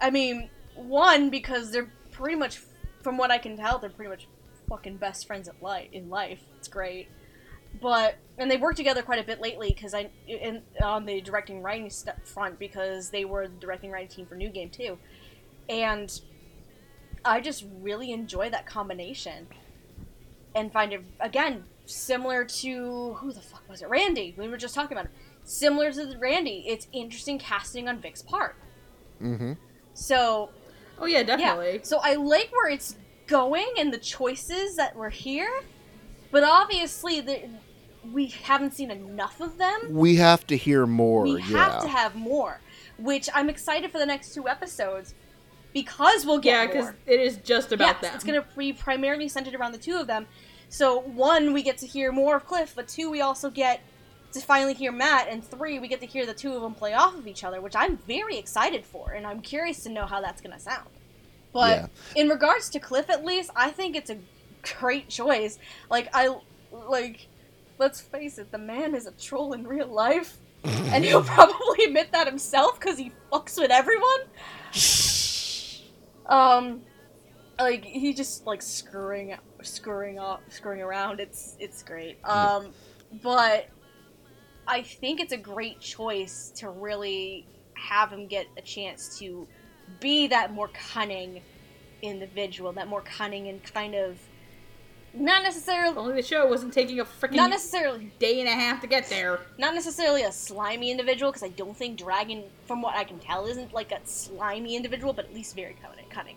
[0.01, 2.60] I mean, one because they're pretty much,
[3.02, 4.28] from what I can tell, they're pretty much
[4.69, 6.40] fucking best friends at life in life.
[6.59, 7.09] It's great,
[7.81, 11.62] but and they work together quite a bit lately because I in on the directing
[11.62, 14.98] writing st- front because they were the directing writing team for New Game too,
[15.69, 16.20] and
[17.24, 19.47] I just really enjoy that combination
[20.55, 23.89] and find it again similar to who the fuck was it?
[23.89, 24.35] Randy.
[24.36, 25.12] We were just talking about it.
[25.45, 26.65] Similar to the Randy.
[26.66, 28.57] It's interesting casting on Vic's part.
[29.19, 29.55] Hmm
[29.99, 30.51] so
[31.01, 31.74] Oh yeah, definitely.
[31.74, 31.82] yeah.
[31.82, 32.97] So I like where it's
[33.27, 35.62] going and the choices that were here
[36.31, 37.49] but obviously the,
[38.12, 39.81] we haven't seen enough of them.
[39.90, 41.23] We have to hear more.
[41.23, 41.43] we yeah.
[41.43, 42.61] have to have more
[42.97, 45.15] which I'm excited for the next two episodes
[45.82, 48.14] because we'll get Yeah, get because it is just about yes, them.
[48.14, 50.26] It's going to be primarily centered around the two of them.
[50.68, 53.80] So, one, we get to hear more of Cliff, but two, we also get
[54.32, 56.92] to finally hear Matt, and three, we get to hear the two of them play
[56.92, 60.20] off of each other, which I'm very excited for, and I'm curious to know how
[60.20, 60.88] that's going to sound.
[61.55, 61.86] But Yeah.
[62.22, 64.18] in regards to Cliff, at least, I think it's a
[64.78, 65.59] great choice.
[65.88, 66.36] Like, I,
[66.70, 67.28] like,
[67.78, 70.36] let's face it, the man is a troll in real life.
[70.64, 74.20] and he'll probably admit that himself because he fucks with everyone.
[76.28, 76.82] Um,
[77.59, 81.20] like he just like screwing, screwing up, screwing around.
[81.20, 82.18] It's it's great.
[82.24, 82.72] Um,
[83.22, 83.68] but
[84.66, 89.48] I think it's a great choice to really have him get a chance to
[90.00, 91.42] be that more cunning
[92.02, 94.18] individual, that more cunning and kind of
[95.14, 98.80] not necessarily, only the show wasn't taking a freaking not necessarily, day and a half
[98.82, 99.40] to get there.
[99.59, 103.47] not necessarily a slimy individual because I don't think Dragon, from what I can tell,
[103.47, 106.06] isn't like a slimy individual, but at least very cunning.
[106.10, 106.36] cunning.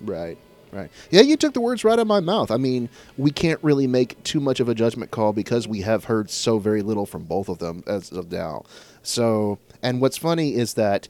[0.00, 0.38] Right.
[0.72, 0.90] Right.
[1.10, 2.50] Yeah, you took the words right out of my mouth.
[2.50, 6.06] I mean, we can't really make too much of a judgment call because we have
[6.06, 8.64] heard so very little from both of them as of now.
[9.00, 11.06] So, and what's funny is that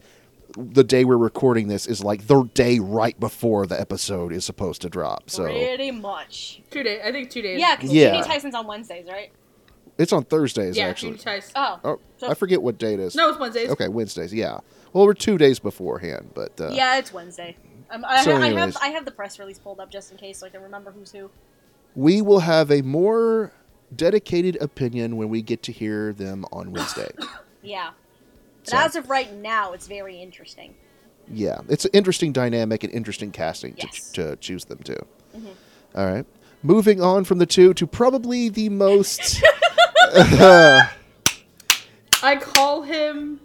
[0.57, 4.83] the day we're recording this is like the day right before the episode is supposed
[4.83, 5.29] to drop.
[5.31, 6.63] So Pretty much.
[6.71, 7.01] Two days.
[7.05, 7.61] I think two days.
[7.61, 8.15] Yeah, because Yeah.
[8.23, 9.31] Juni Taisen's on Wednesdays, right?
[9.97, 10.87] it's on Thursdays yeah.
[10.87, 11.13] actually.
[11.13, 11.53] Judy Tice.
[11.55, 11.79] Oh.
[11.85, 13.15] Oh, So- I forget what date it is.
[13.15, 13.71] no, it's Wednesdays.
[13.71, 14.35] Okay, Wednesdays.
[14.35, 14.59] Yeah.
[14.93, 17.57] Well, we're two days beforehand, but uh, yeah, it's Wednesday.
[17.91, 18.75] Um, I, So ha- I anyways.
[18.75, 20.91] have I have the press release pulled up just in case, so I can remember
[20.93, 21.31] who's who.
[21.95, 23.53] we will have a more
[23.95, 27.11] dedicated opinion when we get to hear them on Wednesday.
[27.63, 27.91] Yeah.
[28.65, 30.75] But So- as of right now, it's very interesting.
[31.33, 34.11] Yeah, it's an interesting dynamic and interesting casting Yes.
[34.13, 34.97] to, to choose them to.
[35.37, 35.47] Mhm.
[35.95, 36.27] All right.
[36.63, 39.43] Moving on from the two to probably the most.
[42.23, 43.41] I call him.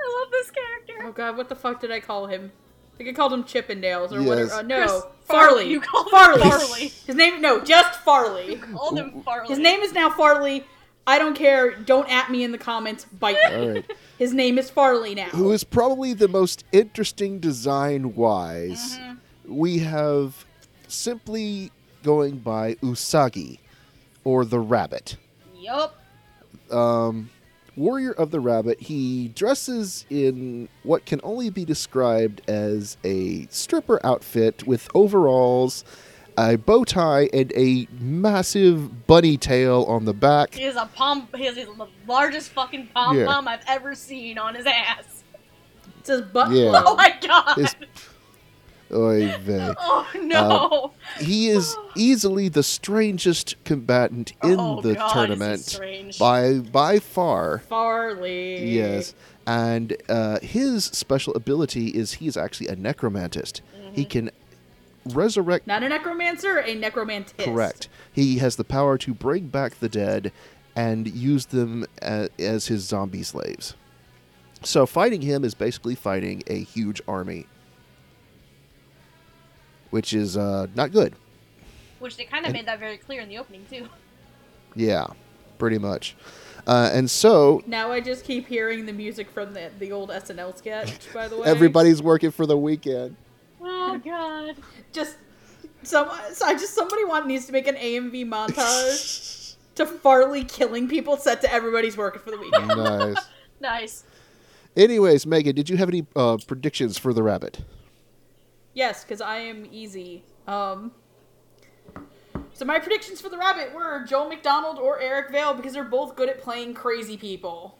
[0.00, 0.94] I love this character.
[1.08, 2.52] Oh god, what the fuck did I call him?
[2.94, 4.28] I think I called him Chippendales or Yes.
[4.28, 4.52] whatever.
[4.54, 5.08] Uh, no, Chris Farley.
[5.24, 5.70] Farley.
[5.70, 6.42] You called him Farley.
[6.50, 6.88] Farley.
[7.06, 7.40] His name?
[7.40, 8.56] No, just Farley.
[8.56, 9.48] Called him Farley.
[9.48, 10.64] His name is now Farley.
[11.06, 11.74] I don't care.
[11.74, 13.06] Don't at me in the comments.
[13.18, 13.56] Bite me.
[13.56, 13.92] All right.
[14.18, 15.28] His name is Farley now.
[15.30, 18.98] Who is probably the most interesting design wise.
[18.98, 19.56] Mm-hmm.
[19.56, 20.44] We have
[20.86, 21.72] simply
[22.02, 23.58] going by Usagi
[24.24, 25.16] or the rabbit.
[25.56, 26.00] Yup.
[26.70, 27.30] um,
[27.76, 33.98] Warrior of the Rabbit, he dresses in what can only be described as a stripper
[34.04, 35.84] outfit with overalls,
[36.38, 40.54] a bow tie, and a massive bunny tail on the back.
[40.54, 41.28] He has a pom.
[41.36, 43.26] He has the largest fucking pom Yeah.
[43.26, 45.24] pom I've ever seen on his ass.
[46.00, 46.72] It says butt Yeah.
[46.86, 47.56] Oh my god.
[47.58, 47.76] His-
[48.94, 49.72] Oy vey.
[49.78, 50.92] oh no.
[51.18, 55.80] He is easily the strangest combatant in Oh, the God, tournament
[56.18, 57.60] by by far.
[57.60, 58.66] Farley.
[58.70, 59.14] Yes.
[59.46, 63.62] And uh, his special ability is he's actually a necromantist.
[63.76, 63.94] Mm-hmm.
[63.94, 64.30] He can
[65.06, 65.66] resurrect.
[65.66, 67.44] Not a necromancer, a necromantist.
[67.44, 67.88] Correct.
[68.12, 70.32] He has the power to bring back the dead
[70.76, 73.74] and use them a, as his zombie slaves.
[74.62, 77.46] So fighting him is basically fighting a huge army,
[79.90, 81.14] which is uh, not good.
[81.98, 83.88] Which they kind of And- made that very clear in the opening too.
[84.74, 85.06] Yeah,
[85.58, 86.16] pretty much.
[86.66, 90.56] Uh, and so Now I just keep hearing the music from the the old SNL
[90.56, 91.12] sketch.
[91.12, 93.16] By the way, everybody's working for the weekend.
[93.64, 94.56] Oh god.
[94.92, 95.16] just
[95.82, 96.10] some.
[96.32, 101.16] So I just somebody want needs to make an AMV montage to Farley killing people
[101.16, 102.68] set to everybody's working for the weekend.
[102.68, 103.16] nice.
[103.60, 104.02] Nice.
[104.76, 107.60] Anyways, Megan, did you have any uh, predictions for the rabbit?
[108.74, 110.24] Yes, because I am easy.
[110.48, 110.90] Um.
[112.54, 116.16] So my predictions for the rabbit were Joel McDonald or Eric Vale because they're both
[116.16, 117.78] good at playing crazy people.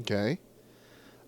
[0.00, 0.38] Okay.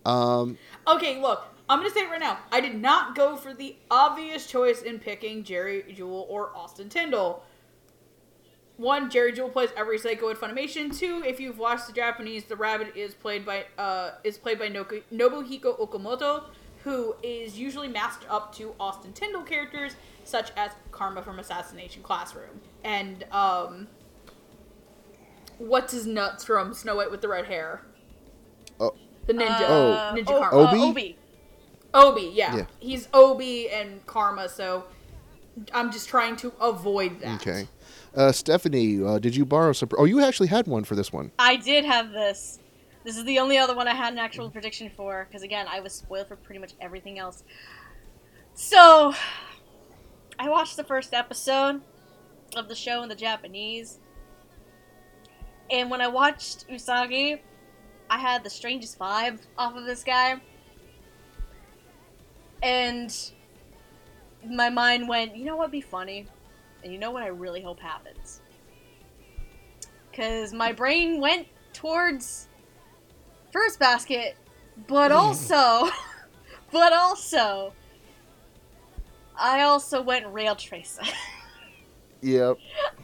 [0.05, 2.39] Um, Okay, look, I'm gonna say it right now.
[2.51, 7.43] I did not go for the obvious choice in picking Jerry Jewell or Austin Tindle.
[8.79, 10.97] One, Jerry Jewell plays every psycho at Funimation.
[10.97, 14.69] Two, if you've watched the Japanese, the rabbit is played by uh is played by
[14.69, 16.45] Noku- Nobuhiko Okamoto,
[16.85, 22.61] who is usually masked up to Austin Tindle characters such as Karma from Assassination Classroom
[22.85, 23.89] and um
[25.59, 27.83] what's his nuts from Snow White with the red hair.
[28.79, 28.95] Oh.
[29.27, 29.63] The ninja.
[29.63, 30.59] Uh, Ninja O- Karma.
[30.59, 31.17] uh, Obi?
[31.95, 32.27] Obi.
[32.27, 32.57] Obi, yeah.
[32.57, 32.67] Yeah.
[32.81, 34.85] He's Obi and Karma, so
[35.73, 37.41] I'm just trying to avoid that.
[37.41, 37.69] okay.
[38.15, 39.89] Uh, Stephanie, uh, did you borrow some?
[39.97, 41.31] Oh, you actually had one for this one.
[41.39, 42.59] I did have this.
[43.05, 45.81] This is the only other one I had an actual prediction for, because again, I
[45.81, 47.43] was spoiled for pretty much everything else.
[48.55, 49.15] So,
[50.39, 51.81] I watched the first episode
[52.57, 53.99] of the show in the Japanese,
[55.71, 57.39] and when I watched Usagi,
[58.11, 60.41] I had the strangest vibe off of this guy.
[62.63, 63.15] And
[64.49, 66.27] my mind went, you know what'd be funny?
[66.83, 68.41] And you know what I really hope happens?
[70.11, 72.49] Because my brain went towards
[73.53, 74.37] First Basket,
[74.87, 75.89] but also,
[76.73, 77.73] but also,
[79.39, 81.03] I also went Rail Tracer.
[82.21, 82.59] Yep.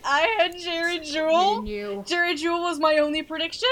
[0.05, 1.59] I had Jerry Me Jewell.
[1.59, 2.03] and you.
[2.05, 3.69] Jerry Jewell was my only prediction.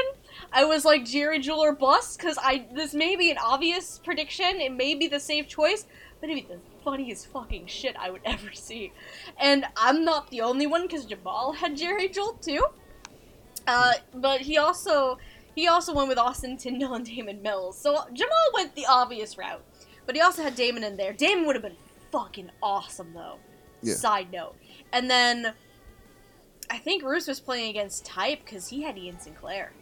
[0.52, 4.60] I was like Jerry Jewell or bust because I this may be an obvious prediction.
[4.60, 5.86] It may be the safe choice,
[6.20, 8.92] but it'd be the funniest fucking shit I would ever see.
[9.38, 12.64] And I'm not the only one because Jamal had Jerry Jewell too.
[13.66, 15.18] Uh, but he also
[15.54, 17.78] he also went with Austin Tindle and Daman Mills.
[17.78, 19.62] So Jamal went the obvious route,
[20.06, 21.12] but he also had Daman in there.
[21.12, 21.76] Daman would have been
[22.10, 23.38] fucking awesome though.
[23.84, 23.94] Yeah.
[23.94, 24.54] Side note,
[24.92, 25.54] and then
[26.70, 29.72] I think Roos was playing against Type because he had Ian Sinclair.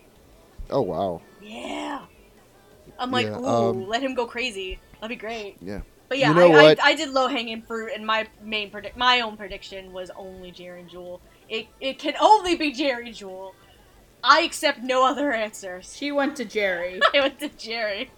[0.71, 1.23] Oh wow.
[1.43, 2.05] Yeah.
[2.99, 4.79] I'm like, Yeah, ooh, um, let him go crazy.
[4.95, 5.57] That'd be great.
[5.61, 5.81] Yeah.
[6.09, 6.71] But yeah, You know I.
[6.73, 10.51] I, I did low hanging fruit, and my main predict, my own prediction was only
[10.51, 11.21] Jerry Jewell.
[11.49, 13.55] It it can only be Jerry Jewell.
[14.23, 15.97] I accept no other answers.
[15.97, 17.01] She went to Jerry.
[17.15, 18.11] I went to Jerry.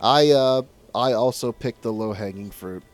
[0.00, 0.62] I uh,
[0.94, 2.84] I also picked the low hanging fruit.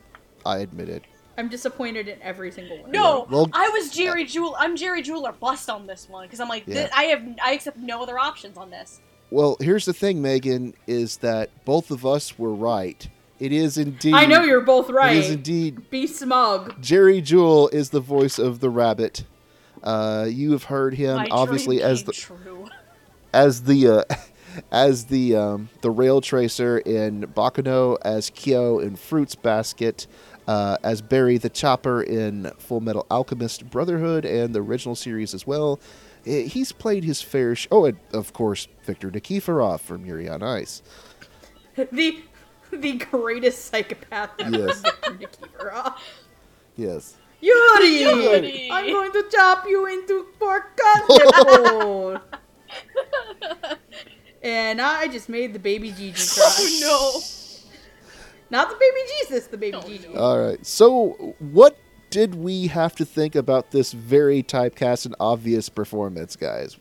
[0.45, 1.03] I admit it.
[1.37, 2.91] I'm disappointed in every single one.
[2.91, 4.55] No, Well- I was Jerry Jewell.
[4.59, 6.89] I'm Jerry Jewell or bust on this one because I'm like, Yeah.
[6.95, 8.99] I have I accept no other options on this.
[9.29, 13.07] Well, here's the thing, Megan, is that both of us were right.
[13.39, 14.13] It is indeed.
[14.13, 15.15] I know you're both right.
[15.15, 15.89] It is indeed.
[15.89, 16.79] Be smug.
[16.81, 19.23] Jerry Jewell is the voice of the rabbit.
[19.81, 22.67] Uh, you have heard him My obviously dream as the true.
[23.33, 24.03] as the uh,
[24.71, 30.05] as the um, the rail tracer in Baccano, as Kyo in Fruits Basket,
[30.51, 35.47] uh, as Barry the Chopper in Full Metal Alchemist Brotherhood and the original series as
[35.47, 35.79] well.
[36.25, 37.55] Eh, He's played his fair.
[37.55, 40.81] Sh- oh, and of course Victor Nikiforov from Yuri on Ice.
[41.93, 42.19] The
[42.69, 44.57] the greatest psychopath ever.
[44.57, 44.81] Yes.
[44.81, 45.93] Victor Nikiforov.
[46.75, 47.15] Yes.
[47.39, 48.01] Yuri!
[48.01, 48.69] Yuri!
[48.71, 52.21] I'm going to chop you into pork cutlet.
[54.43, 56.79] and I just made the baby Gigi cry.
[56.83, 57.40] Oh
[58.51, 60.07] Not the baby Jesus, the baby Oh, Gigi.
[60.09, 60.19] no.
[60.19, 60.63] All right.
[60.65, 61.77] So, what
[62.09, 66.77] did we have to think about this very typecast and obvious performance, guys?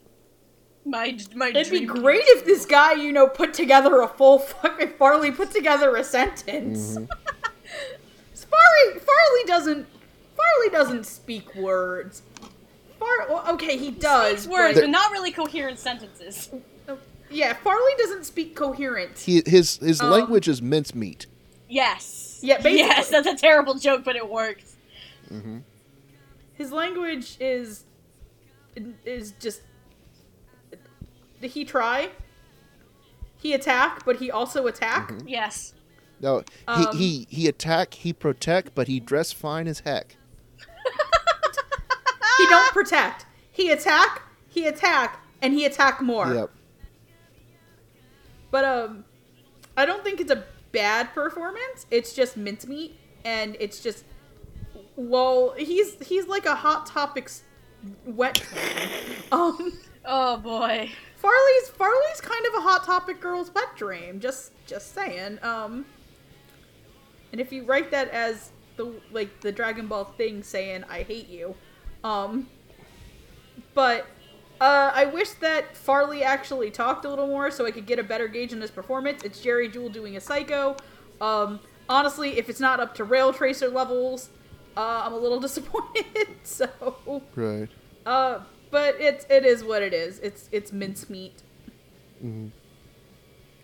[0.84, 1.48] My my.
[1.50, 4.94] It'd be dream came great if this guy, you know, put together a full fucking
[4.98, 6.96] Farley put together a sentence.
[6.96, 7.04] Mm-hmm.
[8.34, 9.86] Farley Farley doesn't
[10.36, 12.22] Farley doesn't speak words.
[12.98, 14.40] Far well, okay, he does.
[14.42, 16.50] Speaks words, but- but not really coherent sentences.
[17.30, 19.18] yeah, Farley doesn't speak coherent.
[19.18, 21.26] He, his his Um, language is mincemeat.
[21.70, 22.40] Yes.
[22.42, 22.78] Yeah, basically.
[22.78, 24.76] Yes, that's a terrible joke, but it works.
[26.54, 27.84] His language is
[29.04, 29.62] is just
[31.40, 32.10] Did he try.
[33.36, 35.12] He attack, but he also attack.
[35.26, 35.72] Yes.
[36.20, 40.16] No, Um, he, he he attack, he protect, but he dress fine as heck.
[42.36, 43.26] He don't protect.
[43.52, 46.32] He attack, he attack, and he attack more.
[46.32, 46.50] Yep.
[48.50, 49.04] But um,
[49.76, 51.86] I don't think it's a bad performance.
[51.90, 54.04] It's just mincemeat, and it's just
[54.96, 57.42] well, he's he's like a hot topics
[58.06, 58.44] wet.
[59.32, 60.90] Um, Oh boy.
[61.16, 64.20] Farley's Farley's kind of a hot topic girl's wet dream.
[64.20, 65.38] Just just saying.
[65.42, 65.84] Um,
[67.32, 71.28] and if you write that as the like the Dragon Ball thing saying "I hate
[71.28, 71.54] you,"
[72.02, 72.48] um,
[73.74, 74.06] but
[74.60, 78.02] uh, I wish that Farley actually talked a little more so I could get a
[78.02, 79.22] better gauge on his performance.
[79.24, 80.76] It's Jerry Jewell doing a psycho.
[81.20, 84.30] Um, honestly, if it's not up to Rail Tracer levels,
[84.76, 86.06] uh, I'm a little disappointed.
[86.42, 87.68] so, Right.
[88.06, 90.18] uh, but it's it is what it is.
[90.20, 91.42] It's it's mincemeat.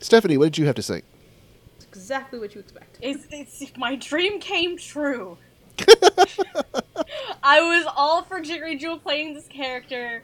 [0.01, 1.03] Stephanie, what did you have to say?
[1.77, 2.99] It's exactly what you expect.
[3.03, 5.37] It's, it's my dream came true.
[7.43, 10.23] I was all for Jerry Jewell playing this character.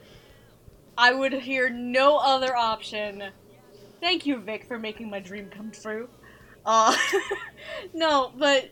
[0.97, 3.25] I would hear no other option.
[4.01, 6.09] Thank you, Vic, for making my dream come true.
[6.67, 6.95] Uh,
[7.95, 8.71] no, but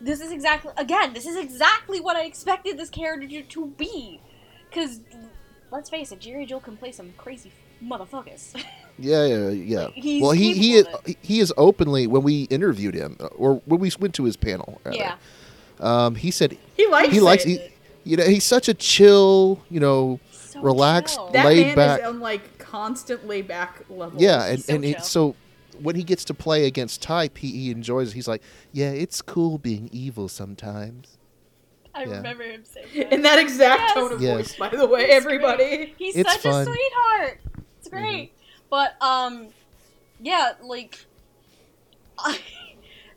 [0.00, 1.12] this is exactly again.
[1.14, 4.20] This is exactly what I expected this character to, to be.
[4.72, 5.00] Cause
[5.70, 7.52] let's face it, Jerry Jewell can play some crazy
[7.82, 8.54] motherfuckers.
[8.98, 9.88] Yeah, yeah, yeah.
[9.94, 10.86] He's well, he he is,
[11.22, 14.82] he is openly when we interviewed him uh, or when we went to his panel.
[14.84, 15.14] rather, yeah,
[15.80, 17.72] Um, he said He likes he likes it.
[18.04, 20.31] he, you know he's such a chill, you know, so
[20.62, 21.30] relaxed, chill.
[21.32, 22.00] that laid man back.
[22.00, 24.20] is on like constant laid back level.
[24.20, 25.34] yeah, and so and it, so
[25.80, 28.10] when he gets to play against type, he, he enjoys.
[28.10, 28.14] it.
[28.14, 31.18] He's like, yeah, it's cool being evil sometimes.
[31.94, 32.16] I yeah.
[32.16, 33.12] remember him saying that.
[33.12, 33.94] in that exact Yes.
[33.94, 34.36] tone of Yes.
[34.36, 35.76] voice, by the way, It's everybody.
[35.76, 35.94] great.
[35.98, 36.52] He's It's such fun.
[36.66, 36.70] Mm-hmm.
[36.70, 37.40] a sweetheart.
[37.78, 38.32] It's great.
[38.70, 39.48] But um
[40.20, 41.04] yeah, like
[42.18, 42.38] I,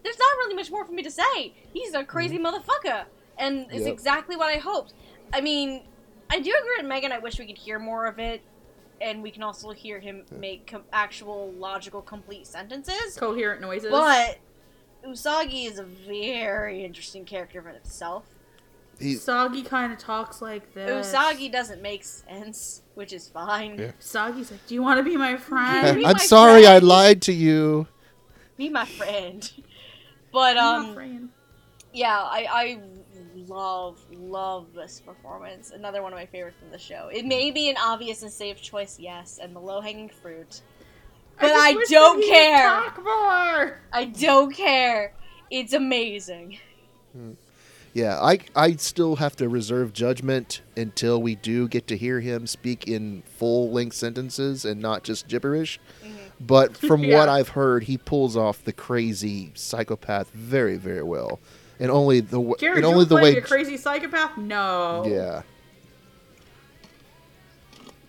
[0.04, 1.54] there's not really much more for me to say.
[1.74, 3.06] He's a crazy motherfucker.
[3.38, 3.86] And it's Mm-hmm.
[3.86, 3.94] Yep.
[3.94, 4.94] exactly what I hoped.
[5.34, 5.84] I mean,
[6.30, 7.12] I do agree with Megan.
[7.12, 8.42] I wish we could hear more of it.
[9.02, 13.18] And we can also hear him make com- actual logical, complete sentences.
[13.18, 13.92] Coherent noises.
[13.92, 14.38] But
[15.06, 18.24] Usagi is a very interesting character in itself.
[19.00, 21.14] He, Soggy kind of talks like this.
[21.14, 23.78] Usagi doesn't make sense, which is fine.
[23.78, 23.92] Yeah.
[24.00, 27.22] Sagi's like, "Do you want to be my friend?" Be I'm my sorry, I lied
[27.24, 27.88] to you.
[28.58, 29.52] Be my friend.
[30.32, 31.30] But Be my um, friend.
[31.94, 32.80] yeah, I I
[33.48, 35.72] love love this performance.
[35.72, 37.10] Another one of my favorites from the show.
[37.12, 40.62] It may be an obvious and safe choice, yes, and the low hanging fruit.
[41.40, 42.70] But just I don't care.
[42.70, 43.80] Talk more.
[43.92, 45.14] I don't care.
[45.50, 46.60] It's amazing.
[47.14, 47.34] Hmm.
[47.96, 52.46] Yeah, I I still have to reserve judgment until we do get to hear him
[52.46, 55.80] speak in full length sentences and not just gibberish.
[56.04, 56.46] Mm-hmm.
[56.46, 61.40] But from what I've heard, he pulls off the crazy psychopath very very well,
[61.80, 64.38] and only the w- Jerry, and you only the way a crazy psychopath?
[64.38, 65.06] No.
[65.08, 65.42] yeah.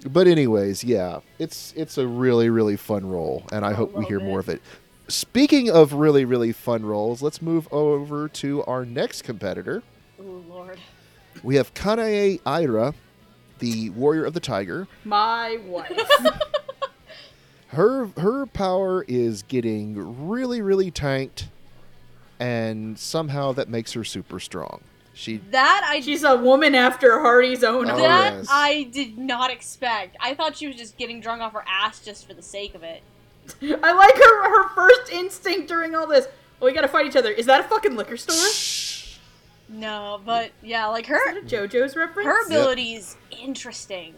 [0.09, 4.21] But anyways, yeah, it's it's a really really fun role, and I hope we hear
[4.21, 4.63] more of it.
[5.09, 9.83] Speaking of really really fun roles, let's move over to our next competitor.
[10.21, 10.79] Oh lord.
[11.43, 12.95] We have Kanae Ira,
[13.59, 14.87] the warrior of the tiger.
[15.05, 16.01] My wife.
[17.69, 21.49] Her her power is getting really really tanked,
[22.41, 24.81] and somehow that makes her super strong.
[25.15, 28.03] She That I She's a woman after Hardy's own Oh, heart.
[28.03, 28.47] that yes.
[28.51, 30.17] I did not expect.
[30.21, 32.83] I thought she was just getting drunk off her ass just for the sake of
[32.83, 33.03] it.
[33.63, 36.27] I like her her first instinct during all this.
[36.61, 37.31] Oh, we gotta fight each other.
[37.31, 38.37] Is that a fucking liquor store?
[39.69, 42.27] No, but yeah, like her that a JoJo's reference?
[42.27, 44.15] her ability is interesting.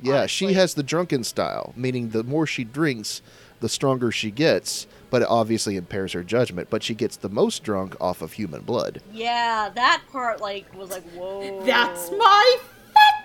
[0.00, 3.20] yeah she has the drunken style, meaning the more she drinks,
[3.60, 4.86] the stronger she gets.
[5.10, 6.68] But it obviously impairs her judgment.
[6.70, 9.00] But she gets the most drunk off of human blood.
[9.12, 11.64] Yeah, that part like was like whoa.
[11.64, 12.56] That's my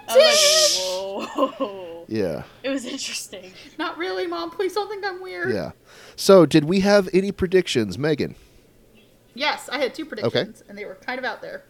[0.07, 0.79] fetish.
[0.79, 2.05] was like, whoa.
[2.07, 3.53] Yeah, It was interesting.
[3.79, 4.51] Not really, mom.
[4.51, 5.53] Please don't think I'm weird.
[5.53, 5.71] yeah.
[6.17, 8.35] So, did we have any predictions, Megan?
[9.33, 11.63] Yes, I had two predictions, and they were kind of out there.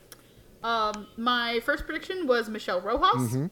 [0.64, 3.52] Um, my first prediction was Michelle Rojas, Mhm.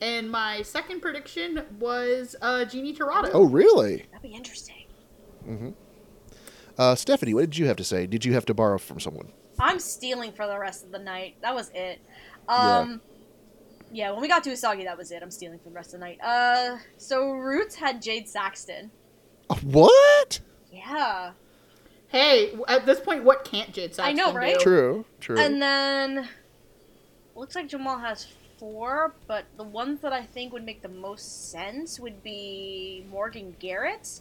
[0.00, 3.30] and my second prediction was uh, Jeannie Tirado.
[3.34, 4.06] Oh, really?
[4.12, 4.77] That'd be interesting.
[6.78, 8.06] Uh, Stephanie, what did you have to say?
[8.06, 9.32] Did you have to borrow from someone?
[9.58, 11.36] I'm stealing for the rest of the night.
[11.42, 12.00] That was it.
[12.48, 12.78] Yeah.
[12.78, 13.00] Um
[13.90, 14.12] yeah.
[14.12, 15.22] when we got to Usagi, that was it.
[15.22, 16.20] I'm stealing for the rest of the night.
[16.22, 18.90] Uh so Roots had Jad Saxton.
[19.50, 20.40] Uh, What?
[20.72, 21.32] Yeah.
[22.06, 24.56] Hey, at this point, what can't Jad Saxton I know, right?
[24.58, 24.62] do?
[24.62, 25.04] True.
[25.20, 25.38] True.
[25.40, 26.28] And then
[27.34, 28.26] looks like Jamal has
[28.58, 33.56] four, but the ones that I think would make the most sense would be Morgan
[33.58, 34.20] Garrett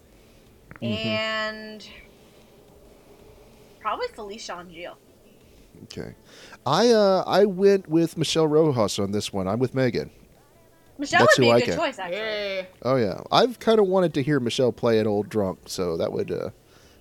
[0.82, 1.88] and
[3.80, 4.98] probably Felecia Angelle.
[5.84, 6.16] Okay.
[6.66, 9.48] I uh I went with Michelle Rojas on this one.
[9.48, 10.10] I'm with Megan.
[10.98, 12.18] Michelle That's would be who a I good can- choice, actually.
[12.18, 12.68] Yay.
[12.82, 13.22] Oh yeah.
[13.32, 16.50] I've kind of wanted to hear Michelle play an old drunk, so that would uh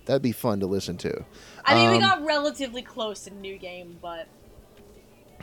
[0.05, 1.25] that'd be fun to listen to.
[1.65, 4.27] I mean, we Um, got relatively close in New Game, but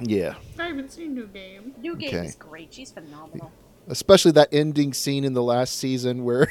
[0.00, 1.74] Yeah, I haven't seen New Game.
[1.78, 2.26] New Game Okay.
[2.26, 2.72] is great.
[2.72, 3.50] She's phenomenal.
[3.88, 6.48] especially that ending scene in the last season where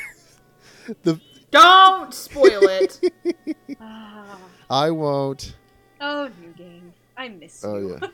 [1.03, 1.19] the
[1.53, 2.99] Don't spoil it.
[3.81, 4.37] Ah.
[4.69, 5.55] I won't.
[6.01, 6.93] oh, New Game.
[7.17, 7.97] I miss Oh you.
[8.01, 8.07] yeah.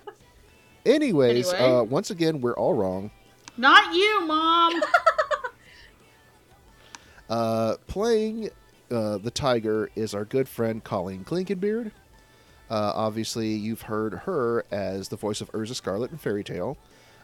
[0.86, 1.78] Anyways, Anyway.
[1.80, 3.12] uh, once again, we're all wrong.
[3.58, 4.82] Not you, mom.
[7.30, 8.50] Uh, playing
[8.90, 11.92] uh, the tiger is our good friend Colleen Klinkenbeard.
[12.72, 16.76] Uh, obviously, you've heard her as the voice of Erza Scarlet in Fairy Tail,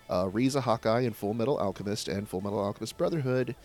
[0.10, 3.56] uh, Riza Hawkeye in Full Metal Alchemist and Full Metal Alchemist Brotherhood,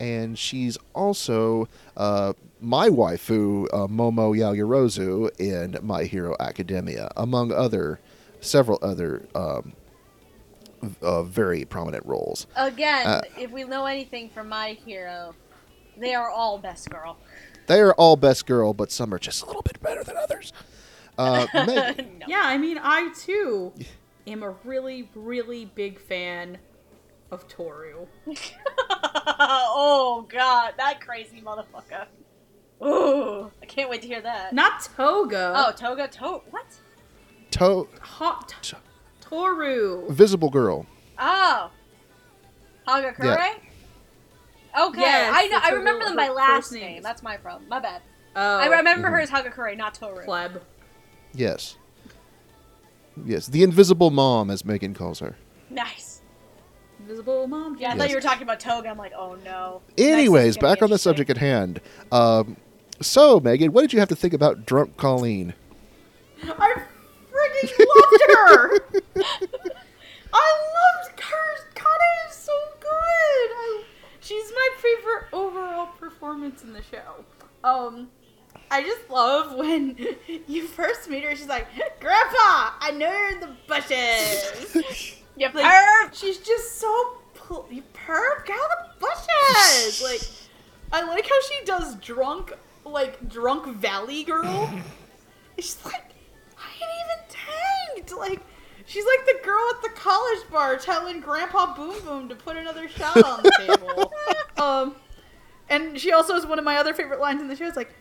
[0.00, 8.00] and she's also uh, my waifu, uh, Momo Yaoyorozu, in My Hero Academia, among other
[8.40, 9.72] several other um,
[11.02, 12.46] uh, very prominent roles.
[12.56, 15.34] Again, Uh, if we know anything from My Hero,
[15.96, 17.16] they are all best girl.
[17.66, 20.52] They are all best girl, but some are just a little bit better than others.
[21.16, 21.94] Uh, No.
[22.26, 23.72] yeah, I mean, I too
[24.26, 26.58] am a really, really big fan
[27.34, 28.06] of Toru.
[29.26, 32.06] oh god, that crazy motherfucker.
[32.82, 34.52] Ooh, I can't wait to hear that.
[34.52, 35.52] Not Toga.
[35.54, 36.66] Oh, Toga to what?
[37.50, 38.76] to- Hot T-
[39.20, 40.10] Toru.
[40.10, 40.86] Visible Girl.
[41.18, 41.70] Oh,
[42.86, 43.24] Hagakure.
[43.24, 43.54] Yeah.
[44.86, 45.60] Okay, Yes, I know.
[45.62, 46.98] I remember them by last name name.
[46.98, 47.68] is- That's my problem.
[47.68, 48.02] My bad.
[48.36, 49.14] Oh, I remember mm-hmm.
[49.14, 50.24] her as Hagakure, not Toru.
[50.24, 50.62] pleb.
[51.32, 51.76] Yes.
[53.24, 55.36] Yes, the Invisible Mom, as Megan calls her.
[55.70, 56.13] Nice.
[57.08, 57.76] Invisible mom.
[57.78, 57.98] Yeah, I Yes.
[57.98, 58.88] thought you were talking about Toga.
[58.88, 59.82] I'm like, oh no.
[59.98, 61.80] Anyways, back on the subject at hand.
[62.10, 62.56] Um,
[63.02, 65.52] so, Megan, what did you have to think about Drunk Colleen?
[66.42, 66.74] I
[67.30, 68.80] freaking loved her.
[70.32, 71.68] I loved her.
[71.74, 72.88] Kane is so good.
[72.90, 73.82] I,
[74.20, 77.24] she's my favorite overall performance in the show.
[77.64, 78.08] Um,
[78.70, 79.96] I just love when
[80.48, 81.36] you first meet her.
[81.36, 81.66] She's like,
[82.00, 88.56] "Grandpa, I know you're in the bushes." You Like, she's just so pl- perv, get
[88.56, 90.02] out of the bushes.
[90.02, 90.20] Like,
[90.92, 92.52] I like how she does drunk,
[92.84, 94.72] like drunk valley girl.
[95.58, 96.10] She's like,
[96.58, 98.18] I ain't even tanked.
[98.18, 98.40] Like,
[98.86, 102.88] she's like the girl at the college bar telling Grandpa Boom Boom to put another
[102.88, 104.12] shot on the table.
[104.56, 104.96] um,
[105.68, 107.66] and she also is one of my other favorite lines in the show.
[107.66, 107.94] It's like,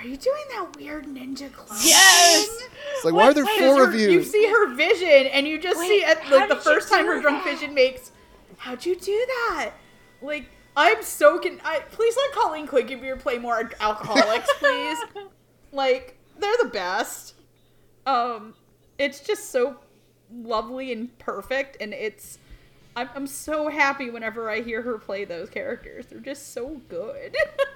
[0.00, 1.78] are you doing that weird ninja clown?
[1.84, 2.48] Yes!
[2.48, 4.10] thing?" It's like, why are there four Because of you?
[4.10, 7.12] You see her vision, and you just Wait, see it like the first time do
[7.12, 7.52] her drunk that?
[7.52, 8.10] vision makes.
[8.56, 9.72] How'd you do that?
[10.22, 10.46] Like,
[10.76, 11.60] I'm so con.
[11.64, 14.98] I, please let Colleen Clinkenbeard play more alcoholics, please.
[15.72, 17.34] like, they're the best.
[18.06, 18.54] Um,
[18.98, 19.76] it's just so
[20.32, 22.38] lovely and perfect, and it's.
[22.96, 26.06] I'm, I'm so happy whenever I hear her play those characters.
[26.06, 27.36] They're just so good.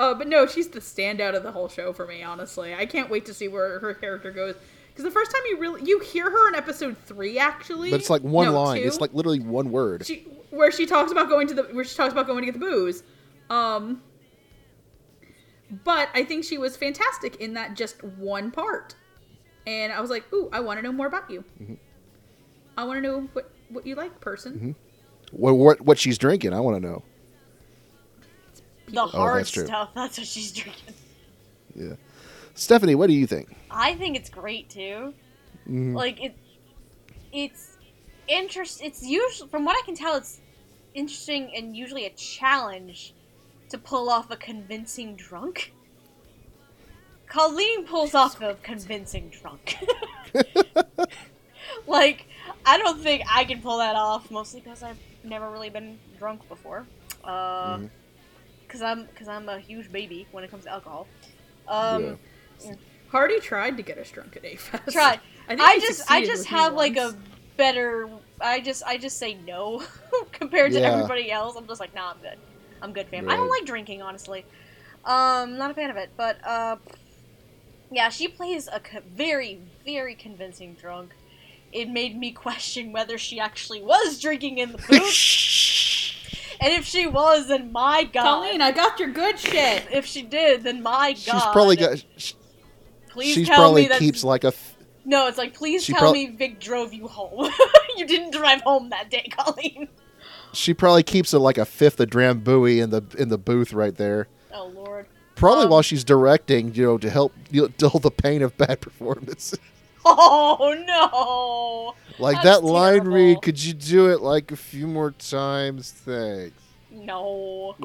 [0.00, 2.22] Uh, but no, she's the standout of the whole show for me.
[2.22, 4.54] Honestly, I can't wait to see where her character goes.
[4.88, 8.08] Because the first time you really you hear her in episode three, actually, but it's
[8.08, 8.80] like one No, line.
[8.80, 10.06] two, It's like literally one word.
[10.06, 12.54] she where she talks about going to the where she talks about going to get
[12.58, 13.02] the booze.
[13.50, 14.00] Um,
[15.84, 18.94] but I think she was fantastic in that just one part,
[19.66, 21.44] and I was like, ooh, I want to know more about you.
[21.62, 21.74] Mm-hmm.
[22.76, 24.74] I want to know what what you like, person.
[25.30, 26.54] what, what what she's drinking?
[26.54, 27.02] I want to know.
[28.92, 29.90] The hard Oh, that's stuff.
[29.94, 30.94] That's what she's drinking.
[31.74, 31.94] Yeah,
[32.54, 33.54] Stephanie, what do you think?
[33.70, 35.14] I think it's great too.
[35.68, 35.94] Mhm.
[35.94, 36.36] Like it,
[37.32, 37.76] it's
[38.26, 38.80] interest.
[38.82, 40.40] It's usually, from what I can tell, it's
[40.94, 43.14] interesting and usually a challenge
[43.68, 45.72] to pull off a convincing drunk.
[47.28, 49.76] Colleen pulls off a convincing drunk.
[51.86, 52.26] like
[52.66, 56.48] I don't think I can pull that off, mostly because I've never really been drunk
[56.48, 56.86] before.
[57.22, 57.90] Uh, Mhm.
[58.70, 61.06] Cause I'm cause I'm a huge baby when it comes to alcohol.
[61.68, 62.18] Um,
[63.10, 64.92] Hardy tried to get us drunk at AFest.
[64.92, 65.20] Tried.
[65.48, 67.16] I, think I just I just have like a
[67.56, 68.08] better
[68.40, 69.82] I just I just say no
[70.32, 71.56] compared to everybody else.
[71.56, 72.38] I'm just like, nah, I'm good.
[72.82, 73.28] I'm good, fam.
[73.28, 74.46] I don't like drinking, honestly.
[75.04, 76.76] Um, not a fan of it, but uh,
[77.90, 81.14] yeah, she plays a co- very very convincing drunk.
[81.72, 85.10] It made me question whether she actually was drinking in the booth,
[86.60, 88.22] and if she was, then my god.
[88.22, 89.84] Colleen, I got your good shit.
[89.92, 91.18] if she did, then my god.
[91.18, 92.02] She's probably got.
[92.16, 92.34] sh-
[93.08, 94.48] Please She's tell probably me that keeps like a.
[94.48, 97.50] f- No, it's like, please She tell prob- me Vic drove you home.
[97.96, 99.88] you didn't drive home that day, Colleen.
[100.52, 103.94] She probably keeps a, like a fifth of Drambuie in the in the booth right
[103.96, 104.28] there.
[104.52, 105.06] Oh lord.
[105.34, 108.56] Probably Um, while she's directing, you know, to help you know, dull the pain of
[108.56, 109.54] bad performance.
[110.04, 111.94] Oh no.
[112.18, 113.12] like That's that line terrible.
[113.12, 115.90] read, could you do it like a few more times?
[115.92, 116.62] Thanks.
[116.90, 117.76] No.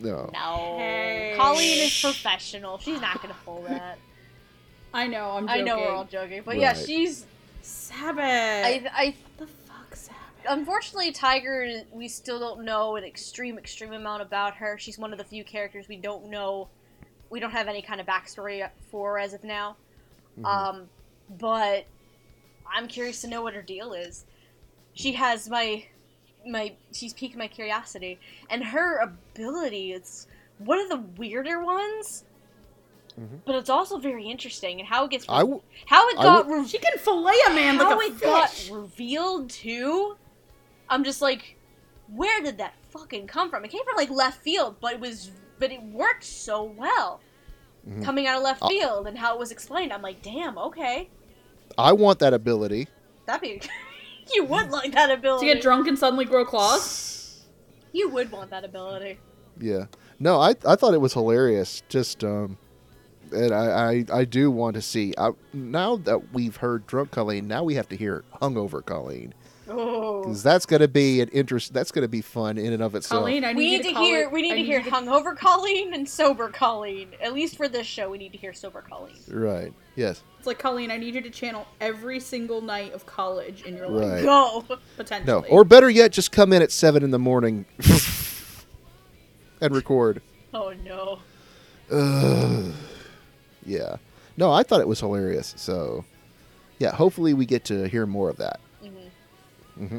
[0.00, 0.30] No.
[0.32, 0.74] No.
[0.78, 1.34] Hey.
[1.36, 2.78] Colleen is professional.
[2.78, 3.98] She's not gonna pull that.
[4.94, 7.26] I know, I'm I know we're all joking, but yeah, she's
[7.62, 8.18] Sabbath.
[8.20, 10.20] I, I the fuck, Sabbath?
[10.48, 14.76] unfortunately Tiger we still don't know an extreme extreme amount about her.
[14.78, 16.68] She's one of the few characters we don't know
[17.30, 19.76] we don't have any kind of backstory for as of now.
[20.44, 20.88] Um
[21.30, 21.86] but
[22.72, 24.24] I'm curious to know what her deal is.
[24.94, 25.84] She has my
[26.46, 28.18] my she's piqued my curiosity
[28.50, 30.26] and her ability it's
[30.58, 32.24] one of the weirder ones.
[33.18, 33.40] Mhm.
[33.46, 36.46] But it's also very interesting and how it gets I w- how it I got
[36.46, 40.16] would- re- She can fillet a man how like a it got revealed too.
[40.88, 41.56] I'm just like,
[42.08, 43.64] where did that fucking come from?
[43.64, 47.20] It came from like left field, but it was, but it worked so well
[47.88, 48.04] Mhm.
[48.04, 49.92] coming out of left Uh, field and how it was explained.
[49.92, 51.08] I'm like, damn, okay,
[51.76, 52.88] I want that ability.
[53.26, 53.60] that'd be.
[54.34, 55.46] you would like that ability.
[55.48, 57.10] To get drunk and suddenly grow claws.
[57.92, 59.20] You would want that ability.
[59.60, 59.84] Yeah.
[60.18, 61.80] No, I I thought it was hilarious.
[61.88, 62.58] Just um,
[63.30, 65.14] and I I, I do want to see.
[65.16, 69.32] I, now that we've heard drunk Colleen, now we have to hear hungover Colleen.
[69.68, 70.22] Oh.
[70.22, 71.72] because that's gonna be an interest.
[71.72, 73.20] That's gonna be fun in and of itself.
[73.20, 74.20] Colleen, I need We need to, to hear.
[74.24, 77.08] it- We need I to hear you hungover Colleen and sober Colleen.
[77.22, 79.16] At least for this show, we need to hear sober Colleen.
[79.28, 79.72] Right.
[79.96, 80.22] Yes.
[80.38, 83.88] It's like Colleen, I need you to channel every single night of college in your
[83.88, 84.22] life, Right.
[84.24, 84.78] Go.
[84.96, 85.26] potentially.
[85.26, 85.46] No.
[85.48, 87.64] Or better yet, just come in at seven in the morning
[89.60, 90.20] and record.
[90.52, 91.18] Oh no.
[91.90, 92.72] Ugh.
[93.64, 93.96] Yeah.
[94.36, 95.54] No, I thought it was hilarious.
[95.56, 96.04] So,
[96.78, 96.94] yeah.
[96.94, 98.60] Hopefully, we get to hear more of that.
[99.76, 99.98] Hmm hmm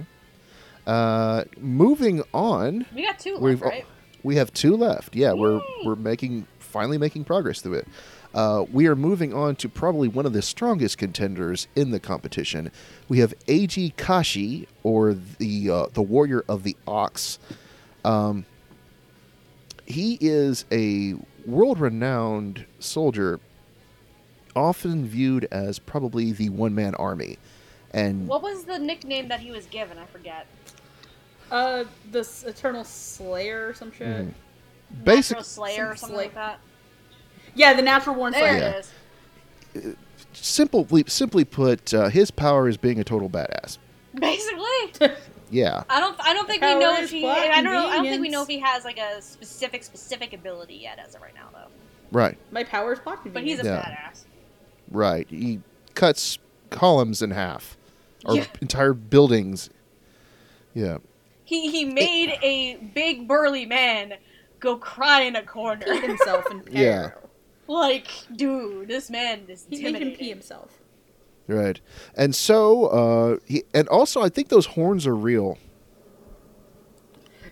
[0.88, 3.85] Uh, moving on, We got two left, right?
[4.23, 5.15] we have two left.
[5.15, 7.88] Yeah, we're we're making finally making progress through it.
[8.34, 12.69] Uh, we are moving on to probably one of the strongest contenders in the competition.
[13.07, 17.39] We have Eiji Kashi, or the uh, the warrior of the ox.
[18.03, 18.45] Um,
[19.88, 21.14] he is a
[21.45, 23.39] world-renowned soldier,
[24.56, 27.38] often viewed as probably the one-man army,
[27.95, 29.97] and What was the nickname that he was given?
[29.97, 30.45] I forget.
[31.51, 34.07] Uh, this Eternal Slayer or some shit.
[34.07, 34.34] Natural
[35.03, 36.59] basic Slayer or something sla- like that.
[37.53, 38.57] Yeah, the Natural Born There Slayer.
[39.73, 39.80] Yeah.
[39.80, 39.95] it is.
[40.34, 43.77] simply simply put, uh, his power is being a total badass.
[44.13, 45.11] Basically,
[45.51, 45.84] Yeah.
[45.89, 46.19] I don't.
[46.22, 47.26] I don't think we know if he.
[47.27, 47.88] I don't know.
[47.88, 51.15] I don't think we know if he has like a specific specific ability yet as
[51.15, 51.67] of right now, though.
[52.11, 52.38] Right.
[52.51, 53.81] My power is block But he's a Yeah.
[53.81, 54.23] badass.
[54.89, 55.27] Right.
[55.30, 55.61] He
[55.93, 56.39] cuts
[56.69, 57.77] columns in half,
[58.26, 58.45] or Yeah.
[58.61, 59.69] entire buildings.
[60.73, 60.97] Yeah.
[61.43, 64.15] He he made a big burly man
[64.60, 65.85] go cry in a corner.
[65.85, 67.11] Pee himself in Yeah.
[67.68, 70.80] like, dude, this man is He made him pee himself.
[71.47, 71.80] Right.
[72.15, 75.57] And so, uh, he and also I think those horns are real.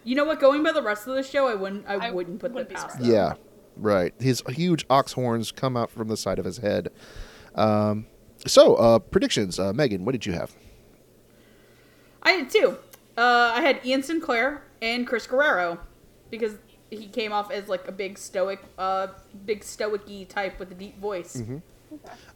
[0.04, 0.40] You know what?
[0.40, 1.86] Going by the rest of the show, I wouldn't.
[1.88, 3.10] I, I wouldn't put wouldn't that past them.
[3.10, 3.34] Yeah.
[3.78, 4.14] Right.
[4.20, 6.90] His huge ox horns come out from the side of his head.
[7.56, 8.08] Um,
[8.46, 9.60] so, uh, predictions.
[9.60, 10.54] Uh, Megan, what did you have?
[12.22, 12.78] I had two.
[13.18, 15.80] Uh, I had Ian Sinclair and Chris Guerrero
[16.30, 16.54] because
[16.90, 19.08] he came off as like a big stoic, uh,
[19.46, 21.38] big stoic-y type with a deep voice.
[21.38, 21.58] Mm-hmm.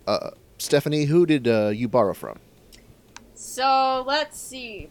[0.06, 2.40] Uh, Stephanie, who did uh, you borrow from?
[3.34, 4.90] So let's see.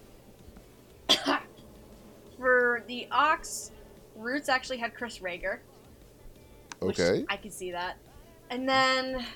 [2.38, 3.70] For the Ox,
[4.16, 5.58] Roots actually had Chris Rager.
[6.82, 7.24] Okay.
[7.28, 7.96] I can see that.
[8.50, 9.26] And then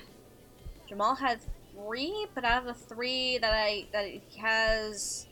[0.87, 1.39] Jamal had
[1.85, 5.27] three, but out of the three that I that he has,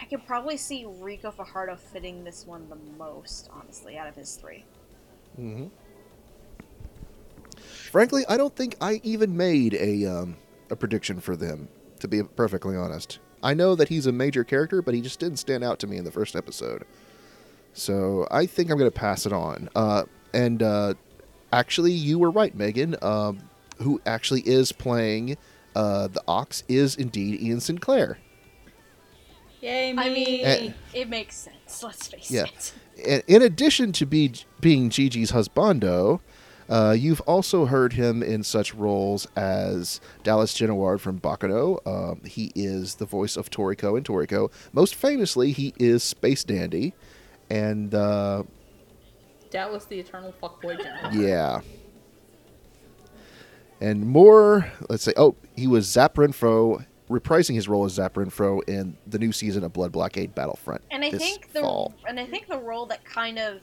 [0.00, 4.36] I could probably see Ricco Fajardo fitting this one the most, honestly, out of his
[4.36, 4.64] three.
[5.34, 5.66] hmm
[7.90, 10.36] Frankly, I don't think I even made a um,
[10.70, 11.68] a prediction for them.
[12.00, 15.38] To be perfectly honest, I know that he's a major character, but he just didn't
[15.38, 16.84] stand out to me in the first episode.
[17.72, 19.70] So I think I'm going to pass it on.
[19.74, 20.04] Uh,
[20.34, 20.94] and uh,
[21.52, 22.96] actually, you were right, Megan.
[23.00, 23.48] Um,
[23.82, 25.36] who actually is playing
[25.74, 28.18] uh, the Ox is indeed Ian Sinclair.
[29.60, 30.02] Yay me!
[30.02, 30.72] I mean, Eh.
[30.94, 31.82] it makes sense.
[31.82, 32.44] Let's face Yeah.
[32.44, 32.72] it.
[33.28, 36.20] in in addition to be, being Gigi's husbando,
[36.68, 41.78] uh, you've also heard him in such roles as Dallas Genoard from Baccano.
[41.86, 44.50] Um, he is the voice of Toriko in Toriko.
[44.72, 46.94] Most famously, he is Space Dandy.
[47.50, 48.42] And uh,
[49.50, 51.14] Dallas, the eternal fuckboy general.
[51.14, 51.60] yeah.
[53.80, 58.66] And more, let's say, oh, he was Zapp Renfro, reprising his role as Zapp Renfro
[58.68, 60.82] in the new season of Blood Blockade Battlefront.
[60.90, 61.94] And I this think the fall.
[62.08, 63.60] and I think the role that kind of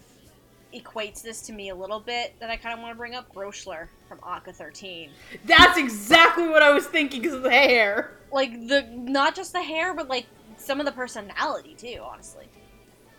[0.74, 3.32] equates this to me a little bit that I kind of want to bring up
[3.34, 5.10] Groschler from Aka 13.
[5.46, 8.18] That's exactly what I was thinking because of the hair.
[8.32, 10.26] Like the not just the hair, but like
[10.58, 12.00] some of the personality too.
[12.04, 12.48] Honestly,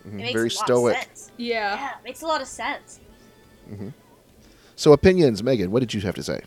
[0.07, 0.97] Mhm, it makes Very a lot stoic.
[0.97, 1.31] of sense.
[1.37, 1.75] Yeah.
[1.77, 2.99] Yeah, it makes a lot of sense.
[4.77, 6.41] So, opinions, Megan, what did you have to say?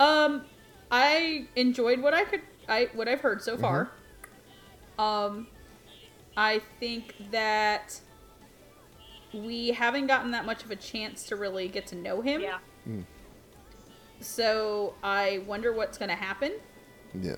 [0.00, 0.44] Um,
[0.90, 3.90] I enjoyed what I could I what I've heard so far.
[4.98, 5.46] Um
[6.36, 8.00] I think that
[9.32, 12.40] we haven't gotten that much of a chance to really get to know him.
[12.40, 12.58] Yeah.
[14.20, 16.52] So I wonder what's going to happen
[17.14, 17.36] Yeah.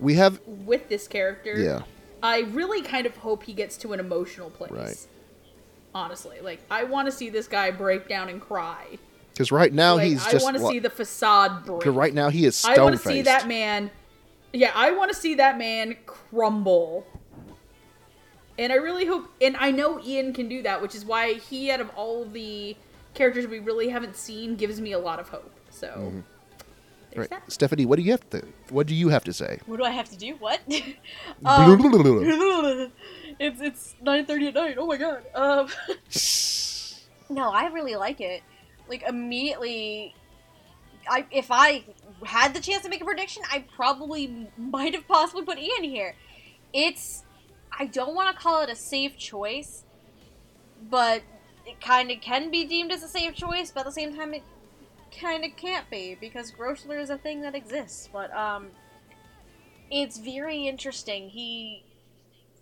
[0.00, 1.58] We have with this character.
[1.58, 1.82] yeah.
[2.22, 4.72] I really kind of hope he gets to an emotional place.
[4.72, 5.06] Right.
[5.94, 8.98] Honestly, like I want to see this guy break down and cry.
[9.36, 11.82] Cuz right now like, he's I just I want to see the facade break.
[11.82, 13.90] 'cause right now he is stone I want to see that man.
[14.52, 17.06] Yeah, I want to see that man crumble.
[18.56, 21.72] And I really hope, and I know Ian can do that, which is why he,
[21.72, 22.76] out of all the
[23.12, 25.50] characters we really haven't seen, gives me a lot of hope.
[25.70, 26.20] So, Mm-hmm.
[27.16, 27.30] Right.
[27.30, 27.52] that.
[27.52, 29.60] Stephanie, what do you have to what do you have to say?
[29.66, 30.34] What do I have to do?
[30.40, 30.60] What?
[31.46, 31.82] Um,
[33.38, 34.76] it's it's nine thirty at night.
[34.78, 35.22] Oh my god.
[35.34, 35.68] Um,
[37.30, 38.42] no, I really like it.
[38.88, 40.14] Like immediately,
[41.08, 41.84] I if I
[42.24, 46.14] had the chance to make a prediction, I probably might have possibly put Ian here.
[46.72, 47.24] It's
[47.76, 49.84] I don't want to call it a safe choice,
[50.90, 51.22] but
[51.66, 53.70] it kind of can be deemed as a safe choice.
[53.70, 54.42] But at the same time, it
[55.18, 58.08] kind of can't be because Grossler is a thing that exists.
[58.12, 58.68] But um,
[59.90, 61.30] it's very interesting.
[61.30, 61.84] He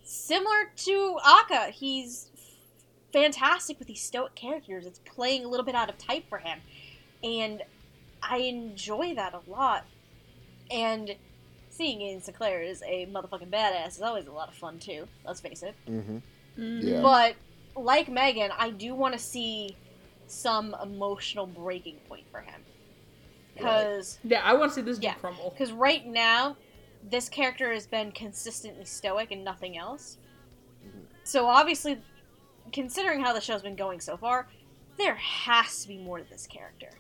[0.05, 2.31] similar to Akka, he's
[3.13, 4.87] fantastic with these stoic characters.
[4.87, 6.61] It's playing a little bit out of type for him.
[7.23, 7.63] And
[8.23, 9.85] I enjoy that a lot.
[10.71, 11.15] And
[11.71, 15.07] seeing Ian Sinclair is a motherfucking badass is always a lot of fun too.
[15.25, 15.75] Let's face it.
[15.87, 16.23] Mhm.
[16.59, 16.83] Mhm.
[16.83, 17.01] Yeah.
[17.03, 17.37] But
[17.77, 19.77] like Megan, I do want to see
[20.27, 22.65] some emotional breaking point for him.
[23.55, 25.15] Because Yeah, I want to see this dude Yeah.
[25.15, 25.51] crumble.
[25.51, 26.57] because right now,
[27.03, 30.17] this character has been consistently stoic and nothing else.
[31.25, 31.99] So obviously,
[32.73, 34.49] considering how the show's been going so far,
[34.99, 36.91] there has to be more to this character.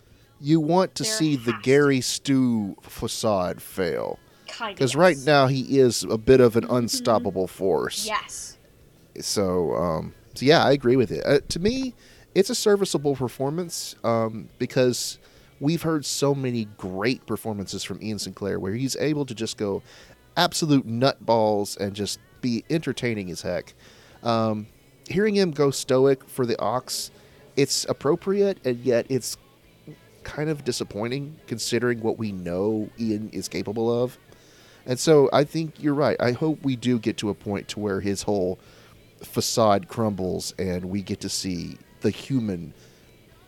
[0.41, 4.19] You want to There see the to Gary Stu facade fail.
[4.49, 4.77] Kind of.
[4.77, 8.07] Because right now he is a bit of an unstoppable force.
[8.07, 8.59] Yes.
[9.21, 11.25] So, um, so yeah, I agree with it.
[11.25, 11.95] Uh, to me,
[12.35, 15.19] it's a serviceable performance um, because
[15.61, 19.83] we've heard so many great performances from Ian Sinclair where he's able to just go
[20.37, 23.75] absolute nutballs and just be entertaining as heck.
[24.23, 24.67] Um,
[25.13, 27.11] hearing him go stoic for the Ox,
[27.57, 29.37] it's appropriate and yet it's
[30.25, 34.19] kind of disappointing considering what we know Ian is capable of.
[34.87, 36.17] And so I think you're right.
[36.21, 38.59] I hope we do get to a point to where his whole
[39.23, 42.75] facade crumbles and we get to see the human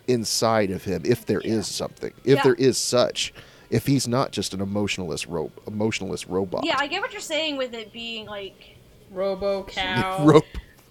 [0.07, 2.13] inside of him if there is something.
[2.25, 2.43] If Yeah.
[2.43, 3.33] there is such.
[3.71, 6.65] If he's not just an emotionless ro- emotionless robot.
[6.65, 8.77] Yeah, I get what you're saying with it being like.
[9.11, 10.45] Robo cow Rope.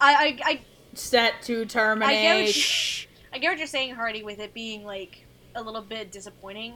[0.03, 0.61] I I, I,
[0.95, 2.09] set to terminate.
[2.09, 5.25] I get what you, I get what you're saying, Hardy, with it being like
[5.55, 6.75] a little bit disappointing.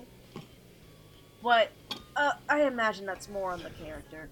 [1.43, 1.71] But
[2.15, 4.29] uh, I imagine that's more on the character.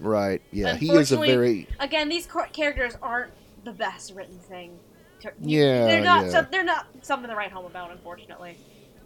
[0.00, 0.42] Right.
[0.50, 0.74] Yeah.
[0.76, 3.32] He is a very Again, these characters aren't
[3.64, 4.76] the best written thing.
[5.20, 6.24] to- Yeah, they're not.
[6.26, 6.30] yeah.
[6.30, 8.56] So, they're not something to write home about, unfortunately.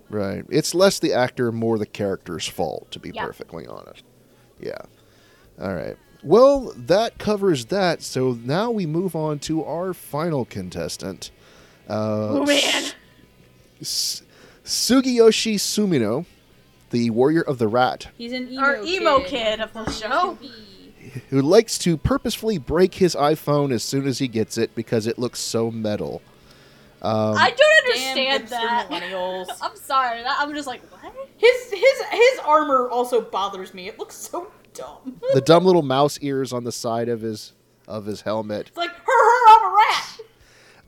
[0.09, 0.45] right.
[0.49, 3.27] It's less the actor, more the character's fault, to be Yeah.
[3.27, 4.05] perfectly honest.
[4.59, 4.79] Yeah.
[5.61, 5.97] All right.
[6.23, 8.03] Well, that covers that.
[8.03, 11.31] So now we move on to our final contestant.
[11.89, 12.93] Uh, oh man!
[13.81, 14.23] S-
[14.65, 16.25] Sugiyoshi Sumino,
[16.91, 18.89] the warrior of the rat, He's an emo Our kid.
[19.03, 20.39] emo kid of the He used to show.
[21.31, 25.19] who likes to purposefully break his iPhone as soon as he gets it because it
[25.19, 26.21] looks so metal.
[27.03, 28.89] Um, I don't understand hipster that.
[28.91, 29.47] millennials.
[29.63, 30.23] I'm sorry.
[30.23, 31.15] That, I'm just like, what?
[31.37, 33.87] His his his armor also bothers me.
[33.87, 35.21] It looks so dumb.
[35.35, 37.53] the dumb little mouse ears on the side of his
[37.89, 38.69] of his helmet.
[38.69, 40.21] It's like, her, her, I'm a rat.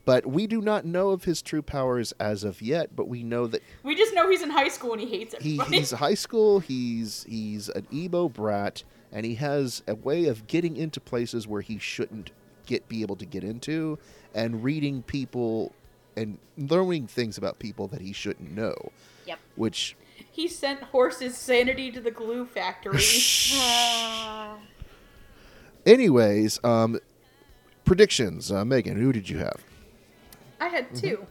[0.05, 2.95] But we do not know of his true powers as of yet.
[2.95, 5.53] But we know that We just know he's in high school and he hates he,
[5.53, 5.77] everybody.
[5.77, 6.59] he's high school.
[6.59, 11.61] He's he's an emo brat, and he has a way of getting into places where
[11.61, 12.31] he shouldn't
[12.65, 13.97] get be able to get into,
[14.33, 15.73] and reading people
[16.17, 18.91] and learning things about people that he shouldn't know.
[19.25, 19.39] Yep.
[19.55, 19.95] Which
[20.31, 22.99] He sent horses sanity to the glue factory.
[25.85, 26.99] Anyways, um,
[27.85, 28.51] predictions.
[28.51, 29.61] Uh, Megan, who did you have?
[30.59, 31.25] I had 2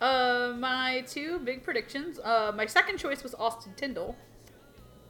[0.00, 2.18] Uh, my two big predictions.
[2.18, 4.16] Uh, my second choice was Austin Tindle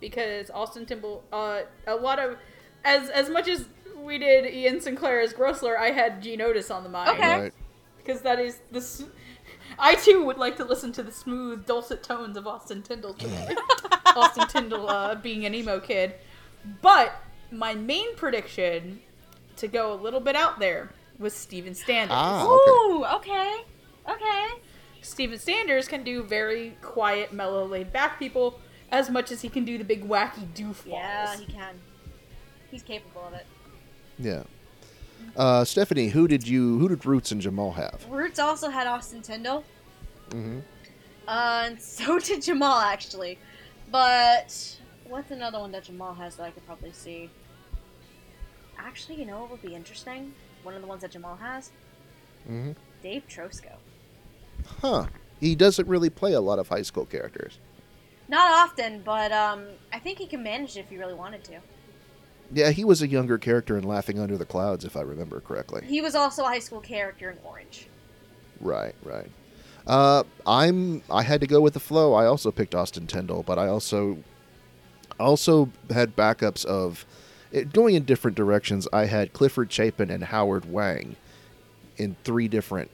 [0.01, 1.23] because Austin Tindle.
[1.33, 2.37] Uh, a lot of
[2.85, 3.67] as as much as
[3.97, 7.11] we did Ian Sinclair as Grossler, I had Gene Otis on the mind.
[7.11, 7.41] Okay.
[7.41, 7.55] Right.
[7.97, 8.81] because that is the.
[9.79, 13.15] S- I too would like to listen to the smooth, dulcet tones of Austin Tindle
[13.15, 13.55] today.
[14.17, 16.15] Austin Tindle uh, being an emo kid,
[16.83, 17.13] but
[17.51, 19.01] my main prediction
[19.57, 22.15] to go a little bit out there was Steven Sanders.
[22.19, 22.71] Ah, okay.
[22.71, 23.57] Ooh, okay.
[24.09, 24.47] Okay.
[25.03, 28.61] Steven Sanders can do very quiet, mellow, laid back people.
[28.93, 30.87] as much as he can do the big wacky doofballs.
[30.93, 31.75] Yeah, he can.
[32.71, 33.47] He's capable of it.
[34.19, 34.43] Yeah.
[35.37, 36.79] Uh, Stephanie, who did you?
[36.79, 38.07] Who did Roots and Jamal have?
[38.09, 39.65] Roots also had Austin Tindle.
[40.31, 40.61] Mm-hmm.
[41.29, 43.39] Uh, and so did Jamal actually.
[43.91, 44.77] But
[45.09, 47.31] what's another one that Jamal has that I could probably see?
[48.79, 50.33] Actually, you know what would be interesting?
[50.63, 51.71] One of the ones that Jamal has?
[52.49, 52.73] Mm-hmm.
[53.03, 53.77] Dave Trosko.
[54.81, 55.07] Huh.
[55.39, 57.59] He doesn't really play a lot of high school characters.
[58.29, 61.61] Not often, but um, I think he can manage it if he really wanted to.
[62.53, 65.83] Yeah, he was a younger character in Laughing Under the Clouds, if I remember correctly.
[65.85, 67.89] He was also a high school character in Orange.
[68.61, 69.31] Right, right.
[69.87, 71.03] Uh, I'm.
[71.11, 72.15] I had to go with the flow.
[72.15, 74.19] I also picked Austin Tindle, but I also
[75.19, 77.07] also had backups of
[77.53, 78.89] it, going in different directions.
[78.93, 81.17] I had Clifford Chapin and Howard Wang
[81.97, 82.91] in three different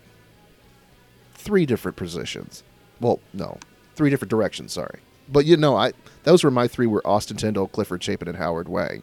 [1.34, 2.62] three different positions.
[3.00, 3.58] Well, no,
[3.96, 4.72] three different directions.
[4.72, 5.92] Sorry, but you know, I
[6.24, 9.02] those were my three were Austin Tindle, Clifford Chapin, and Howard Wang.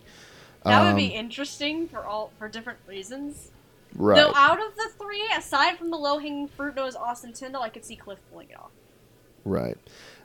[0.66, 3.52] That would Um, be interesting for all for different reasons.
[3.96, 4.16] right.
[4.18, 7.70] Though out of the three, aside from the low hanging fruit nose Austin Tindle, I
[7.70, 8.72] could see Cliff pulling it off.
[9.46, 9.78] Right.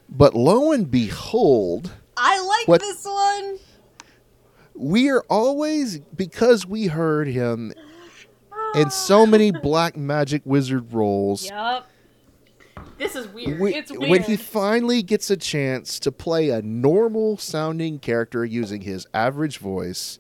[0.09, 3.59] But lo and behold, I like What- this one.
[4.75, 7.73] we are always because we heard him
[8.75, 11.47] in so many black magic wizard roles.
[11.47, 11.87] Yep.
[12.99, 13.59] This is weird.
[13.61, 14.11] we- It's weird.
[14.11, 19.59] When he finally gets a chance to play a normal sounding character using his average
[19.59, 20.19] voice,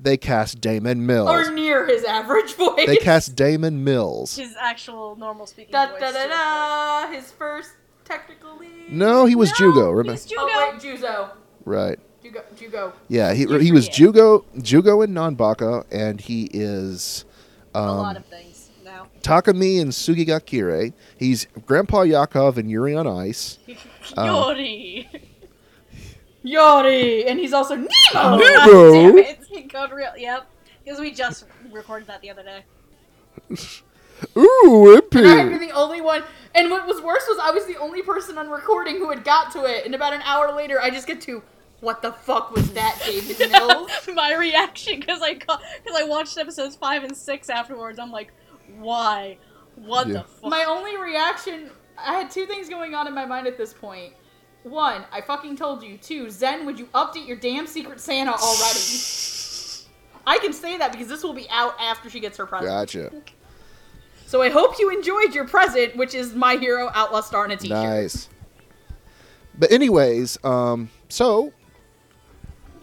[0.00, 1.28] they cast Daman Mills.
[1.28, 2.86] or near his average voice.
[2.86, 4.36] They cast Daman Mills.
[4.36, 6.00] His actual normal speaking da voice.
[6.00, 6.28] da da too.
[6.28, 7.12] da.
[7.12, 7.70] His first
[8.04, 8.92] technical lead.
[8.92, 9.90] No, he was No, Jugo.
[9.90, 10.12] Remember?
[10.12, 10.42] he's Jugo.
[10.42, 11.30] Oh wait, Juzo.
[11.64, 11.98] Right.
[12.24, 12.42] Jugo.
[12.56, 12.92] Jugo.
[13.08, 14.14] Yeah, he, You he was forget.
[14.14, 17.24] Jugo, Jugo in Nanbaka, and he is
[17.74, 19.06] a lot um, of things now.
[19.22, 20.92] Takami and Sugigakure.
[21.16, 23.58] He's Grandpa Yakov and Yuri on Ice.
[23.66, 23.76] Yuri.
[24.16, 25.27] Yori.
[26.48, 27.88] Yori, and he's also Nemo.
[28.14, 28.38] Nemo.
[28.38, 29.72] God damn it.
[29.72, 30.12] God real.
[30.16, 30.46] Yep.
[30.84, 32.64] Because we just recorded that the other day.
[34.36, 37.76] Ooh, I had been the only one, and what was worse was I was the
[37.76, 40.90] only person on recording who had got to it, and about an hour later, I
[40.90, 41.40] just get to,
[41.80, 43.90] what the fuck was that, David Mills?
[44.14, 45.60] My reaction because I because
[45.96, 47.98] I watched episodes five and six afterwards.
[48.00, 48.32] I'm like,
[48.78, 49.38] why?
[49.76, 50.14] What Yeah.
[50.14, 50.50] the fuck?
[50.50, 54.14] My only reaction, I had two things going on in my mind at this point.
[54.64, 55.96] One, I fucking told you.
[55.98, 58.80] Two, Zen, would you update your damn Secret Santa already?
[60.26, 62.68] I can say that because this will be out after she gets her present.
[62.70, 63.12] Gotcha.
[64.26, 67.56] So I hope you enjoyed your present, which is My Hero Outlaw Star in a
[67.56, 67.70] t-shirt.
[67.82, 68.28] Nice.
[69.58, 71.52] But anyways, um, so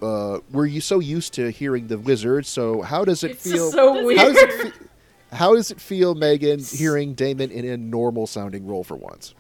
[0.02, 2.48] uh, were you so used to hearing the wizard?
[2.48, 3.72] So how does it It's feel?
[3.72, 4.20] so weird.
[4.20, 4.86] how does it fe-
[5.32, 9.36] how does it feel, Megan, hearing Daman in a normal sounding role for once?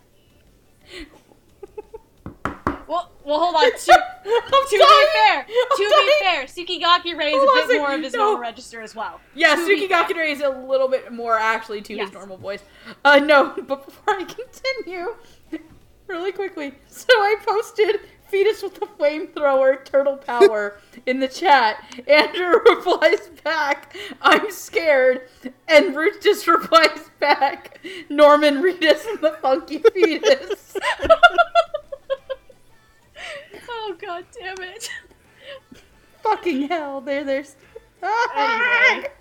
[3.25, 3.71] Well, hold on.
[3.71, 3.77] To,
[4.25, 8.13] to be fair, to be fair, Tsukigaki Ray is Hold a bit more of his
[8.13, 8.19] No.
[8.19, 9.19] normal register as well.
[9.33, 10.23] Yeah, be fair.
[10.25, 12.07] Is a little bit more actually to Yes.
[12.09, 12.63] his normal voice.
[13.03, 15.15] Uh, no, but before I continue,
[16.07, 21.83] really quickly, so I posted fetus with the flamethrower turtle power in the chat.
[22.07, 25.29] Andrew replies back, I'm scared.
[25.67, 27.79] And Ruth just replies back,
[28.09, 30.75] Norman Reedus and the funky fetus.
[33.87, 34.89] Oh god damn it!
[36.23, 37.55] Fucking hell, there, there's.
[38.35, 39.09] Anyway.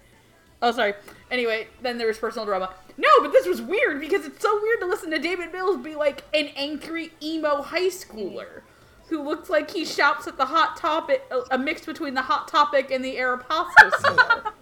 [0.62, 0.94] Oh, sorry.
[1.30, 2.72] Anyway, then there was personal drama.
[2.96, 5.94] No, but this was weird because it's so weird to listen to Daman Mills be
[5.94, 8.62] like an angry emo high schooler
[9.08, 12.90] who looks like he shops at the Hot Topic, a, mix between the Hot Topic
[12.90, 14.54] and the Aeropostale store.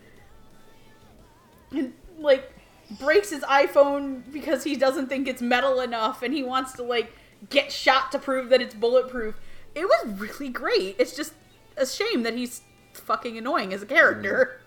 [1.70, 2.52] and like
[2.98, 7.12] breaks his iPhone because he doesn't think it's metal enough and he wants to like
[7.48, 9.36] get shot to prove that it's bulletproof.
[9.74, 10.96] It was really great.
[10.98, 11.34] It's just
[11.76, 14.60] a shame that he's fucking annoying as a character.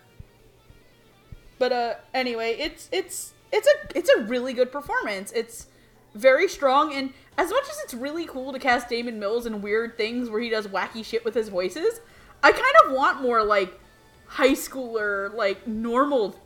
[1.58, 5.32] But uh anyway, it's it's it's a it's a really good performance.
[5.32, 5.66] It's
[6.14, 9.96] very strong and as much as it's really cool to cast Daman Mills in weird
[9.98, 12.00] things where he does wacky shit with his voices,
[12.42, 13.78] I kind of want more like
[14.26, 16.36] high schooler like normal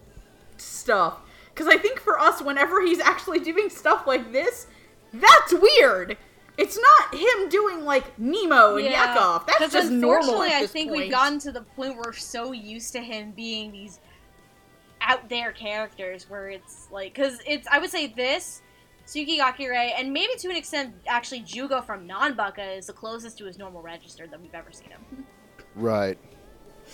[0.59, 1.21] stuff
[1.55, 4.67] cuz I think for us whenever he's actually doing stuff like this,
[5.13, 6.17] that's weird.
[6.61, 9.47] It's not him doing like Nemo and Yakov.
[9.47, 10.21] That's just normal.
[10.43, 11.03] unfortunately, I think point.
[11.03, 13.99] we've gotten to the point where we're so used to him being these
[15.01, 18.61] out there characters where it's like, because it's, I would say this,
[19.07, 23.47] Tsukigaki Ray, and maybe to an extent, actually, Jugo from Nanbaka is the closest to
[23.47, 25.25] his normal register that we've ever seen him.
[25.75, 26.19] Right.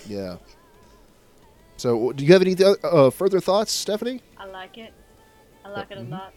[0.06, 0.36] Yeah.
[1.76, 4.22] So, do you have any th- uh, further thoughts, Stephanie?
[4.38, 4.94] I like it.
[5.64, 6.10] I like it a Mhm.
[6.12, 6.32] lot.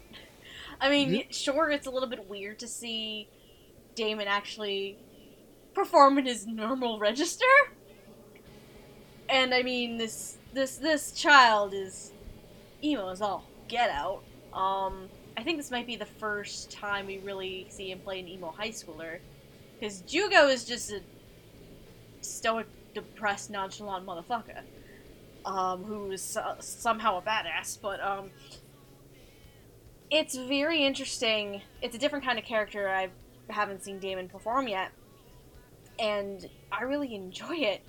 [0.82, 3.28] I mean, sure, it's a little bit weird to see
[3.96, 4.98] Daman actually
[5.74, 7.46] perform in his normal register.
[9.28, 12.12] And I mean, this this this child is
[12.84, 14.24] emo as all get out.
[14.54, 18.28] Um, I think this might be the first time we really see him play an
[18.28, 19.20] emo high schooler,
[19.80, 21.02] because Jugo is just a
[22.22, 24.62] stoic, depressed, nonchalant motherfucker,
[25.46, 27.78] um, who is uh, somehow a badass.
[27.80, 28.32] But um,
[30.12, 31.62] it's very interesting.
[31.82, 32.90] It's a different kind of character.
[32.90, 33.10] I
[33.50, 34.92] haven't seen Daman perform yet,
[36.00, 37.82] and I really enjoy it.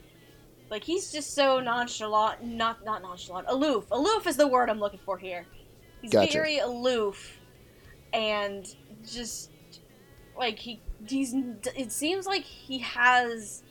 [0.71, 3.87] Like he's just so nonchalant, not not nonchalant, aloof.
[3.91, 5.47] Aloof is the word I'm looking for here.
[6.01, 6.33] He's Gotcha.
[6.33, 7.39] very aloof,
[8.13, 8.67] and
[9.05, 9.51] just
[10.37, 11.35] like he he's.
[11.77, 13.63] It seems like he has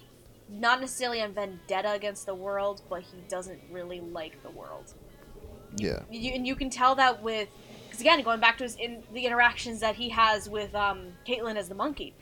[0.50, 4.94] not necessarily a vendetta against the world, but he doesn't really like the world.
[5.76, 6.02] Yeah.
[6.10, 7.50] You, and you can tell that with,
[8.00, 11.58] because again, going back to his in the interactions that he has with um, Caitlyn
[11.58, 12.14] as the monkey,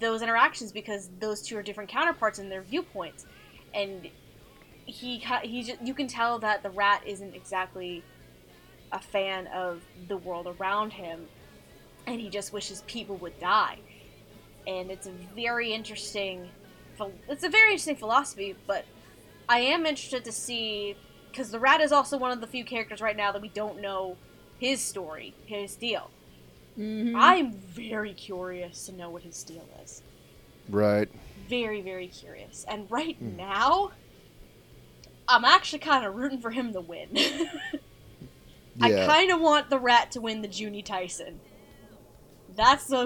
[0.00, 3.24] those interactions because those two are different counterparts in their viewpoints,
[3.74, 4.08] and
[4.86, 8.02] he he just, you can tell that the rat isn't exactly
[8.90, 11.26] a fan of the world around him,
[12.06, 13.78] and he just wishes people would die,
[14.66, 16.48] and it's a very interesting,
[17.28, 18.84] it's a very interesting philosophy, but
[19.48, 20.96] I am interested to see
[21.30, 23.80] because the rat is also one of the few characters right now that we don't
[23.80, 24.16] know
[24.58, 26.10] his story, his deal.
[26.78, 27.16] Mm-hmm.
[27.16, 30.02] I'm very curious to know what his deal is.
[30.68, 31.08] Right.
[31.48, 32.64] Very, very curious.
[32.68, 33.92] And right now,
[35.26, 37.08] I'm actually kind of rooting for him to win.
[38.80, 41.34] I kind of want the rat to win the Juni Taisen.
[42.54, 43.04] That's the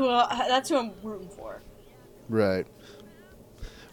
[0.48, 1.60] that's who I'm rooting for.
[2.28, 2.66] Right.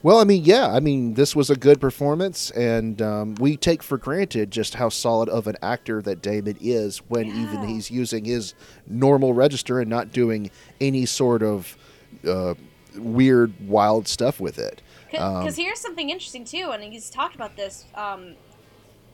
[0.01, 3.83] Well, I mean, yeah, I mean, this was a good performance, and um, we take
[3.83, 8.23] for granted just how solid of an actor that Daman is when even he's using
[8.23, 8.53] his
[8.87, 11.77] normal register and not doing any sort of
[12.25, 12.53] uh,
[12.95, 14.81] weird, wild stuff with it.
[15.11, 18.35] Because here's something interesting too, and he's talked about this um,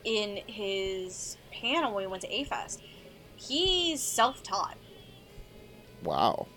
[0.03, 2.83] in his panel when we went to A-Fest.
[3.37, 4.77] He's self-taught.
[6.03, 6.47] Wow.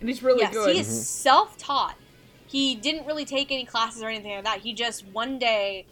[0.00, 0.74] and he's really yes, good.
[0.74, 1.96] he is self-taught.
[2.48, 4.60] He didn't really take any classes or anything like that.
[4.60, 5.86] He just one day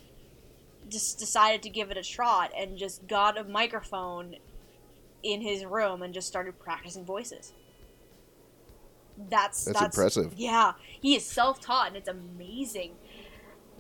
[0.89, 4.37] just decided to give it a shot and just got a microphone
[5.23, 7.53] in his room and just started practicing voices.
[9.29, 10.35] That's That's impressive.
[10.37, 12.93] Yeah, he is self-taught and it's amazing.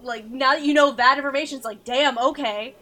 [0.02, 2.74] Like now that you know that information, it's like, damn, okay.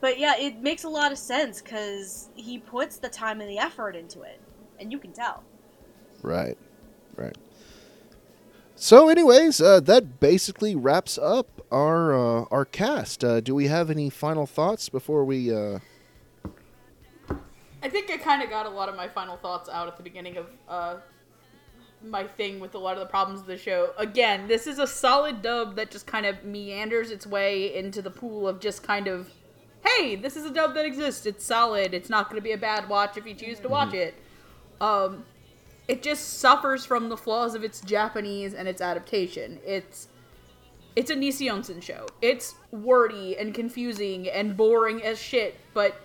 [0.00, 3.58] But yeah, it makes a lot of sense because he puts the time and the
[3.58, 4.40] effort into it,
[4.78, 5.42] and you can tell.
[6.22, 6.56] Right.
[7.16, 7.36] Right.
[8.78, 13.24] So, anyways, uh, that basically wraps up our uh, our cast.
[13.24, 15.52] Uh, do we have any final thoughts before we?
[15.52, 15.78] Uh...
[17.82, 20.02] I think I kind of got a lot of my final thoughts out at the
[20.02, 20.96] beginning of uh,
[22.04, 23.92] my thing with a lot of the problems of the show.
[23.96, 28.10] Again, this is a solid dub that just kind of meanders its way into the
[28.10, 29.30] pool of just kind of,
[29.82, 31.24] hey, this is a dub that exists.
[31.24, 31.94] It's solid.
[31.94, 34.14] It's not going to be a bad watch if you choose to watch it.
[34.82, 35.24] Um,
[35.88, 39.58] it just suffers from the flaws of its Japanese and its adaptation.
[39.64, 40.08] It's
[40.96, 42.06] it's a Nisio Isin show.
[42.22, 46.00] It's wordy and confusing and boring as shit, but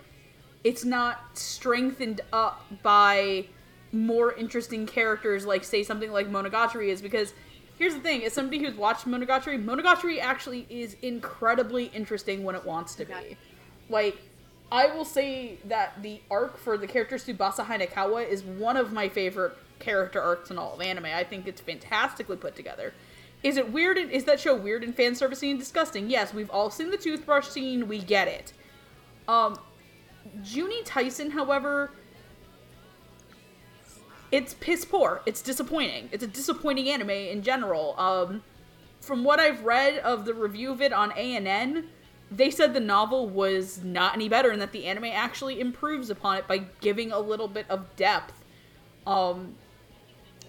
[0.64, 3.46] it's not strengthened up by
[3.90, 7.34] more interesting characters like say something like Monogatari is because
[7.78, 12.64] here's the thing as somebody who's watched Monogatari Monogatari actually is incredibly interesting when it
[12.64, 13.36] wants to be
[13.90, 14.18] like
[14.70, 19.10] I will say that the arc for the character Tsubasa Hanekawa is one of my
[19.10, 22.94] favorite character arcs in all of anime I think it's fantastically put together
[23.42, 26.70] is it weird is that show weird and fan servicing and disgusting yes we've all
[26.70, 28.52] seen the toothbrush scene we get it
[29.28, 29.58] um
[30.40, 31.90] Juni Taisen, however,
[34.30, 35.22] it's piss poor.
[35.26, 36.08] It's disappointing.
[36.12, 37.98] It's a disappointing anime in general.
[37.98, 38.42] Um,
[39.00, 41.88] from what I've read of the review of it on ANN,
[42.30, 46.38] they said the novel was not any better and that the anime actually improves upon
[46.38, 48.42] it by giving a little bit of depth.
[49.06, 49.56] Um,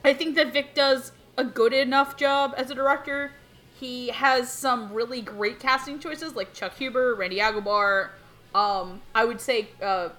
[0.03, 3.31] I think that Vic does a good enough job as a director.
[3.79, 8.09] He has some really great casting choices like Chuck Huber, Randy Aguebor.
[8.53, 10.09] Um, I would say uh,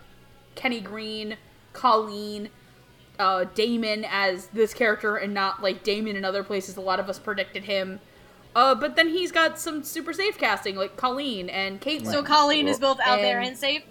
[0.54, 1.36] Kenny Green,
[1.72, 2.48] Colleen,
[3.18, 6.76] uh, Daman as this character, and not like Daman in other places.
[6.76, 8.00] A lot of us predicted him.
[8.56, 12.10] Uh, but then he's got some super safe casting like Colleen and Caitlyn.
[12.10, 13.82] So Colleen is both out there And- and safe.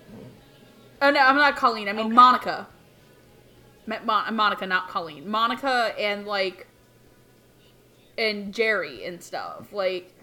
[1.02, 1.90] Oh no, I'm not Colleen.
[1.90, 2.16] I mean Okay.
[2.16, 2.68] Monica.
[3.88, 5.30] Mon- Monica, not Colleen.
[5.30, 6.68] Monica and like
[8.18, 9.72] and Jerry and stuff.
[9.72, 10.14] Like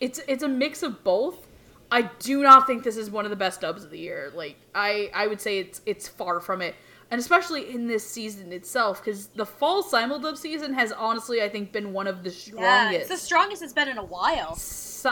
[0.00, 1.46] it's it's a mix of both.
[1.92, 4.32] I do not think this is one of the best dubs of the year.
[4.34, 6.74] Like I I would say it's it's far from it.
[7.10, 11.72] and especially in this season itself, because the fall simuldub season has honestly, I think,
[11.72, 12.62] been one of the strongest.
[12.92, 14.54] Yeah, it's the strongest it's been in a while.
[14.54, 15.08] si-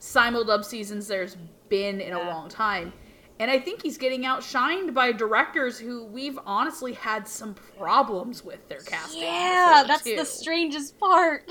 [0.00, 1.36] simuldub seasons there's
[1.68, 2.92] been in a long time.
[3.40, 8.68] And I think he's getting outshined by directors who we've honestly had some problems with
[8.68, 9.22] their casting.
[9.22, 10.16] Yeah, that's too.
[10.16, 11.48] the strangest part.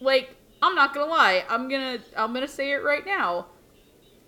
[0.00, 3.46] like I'm not gonna lie, I'm gonna I'm gonna say it right now.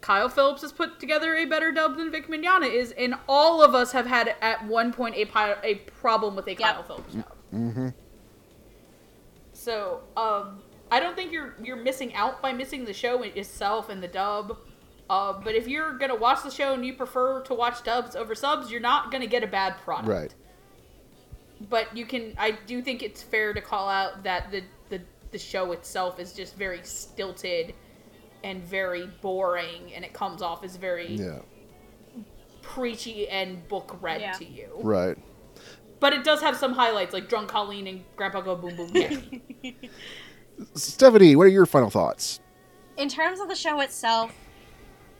[0.01, 3.75] Kyle Phillips has put together a better dub than Vic Mignogna is, and all of
[3.75, 7.33] us have had at one point a pi- a problem with a Kyle Phillips dub.
[7.55, 7.89] Mm-hmm.
[9.53, 14.03] So, um, I don't think you're you're missing out by missing the show itself and
[14.03, 14.59] the dub.
[15.11, 18.35] Uh, but if you're gonna watch the show and you prefer to watch dubs over
[18.35, 20.09] subs, you're not gonna get a bad product.
[20.09, 20.35] Right.
[21.69, 22.35] But you can.
[22.39, 25.01] I do think it's fair to call out that the the
[25.31, 27.75] the show itself is just very stilted
[28.43, 31.39] and very boring, and it comes off as very Yeah.
[32.63, 34.33] preachy and book read Yeah.
[34.33, 34.71] to you.
[34.83, 35.17] Right.
[36.01, 38.91] But it does have some highlights, like Drunk Colleen and Grandpa Go Boom Boom.
[38.95, 39.77] Yay.
[40.75, 42.41] Stephanie, what are your final thoughts?
[42.99, 44.35] in terms of the show itself,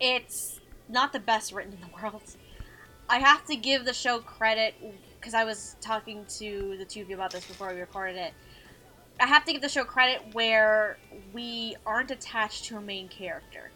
[0.03, 2.23] it's not the best written in the world.
[3.09, 4.75] I have to give the show credit
[5.19, 8.33] because I was talking to the two of you about this before we recorded it.
[9.21, 10.99] I have to give the show credit where
[11.33, 13.71] we aren't attached to a main character,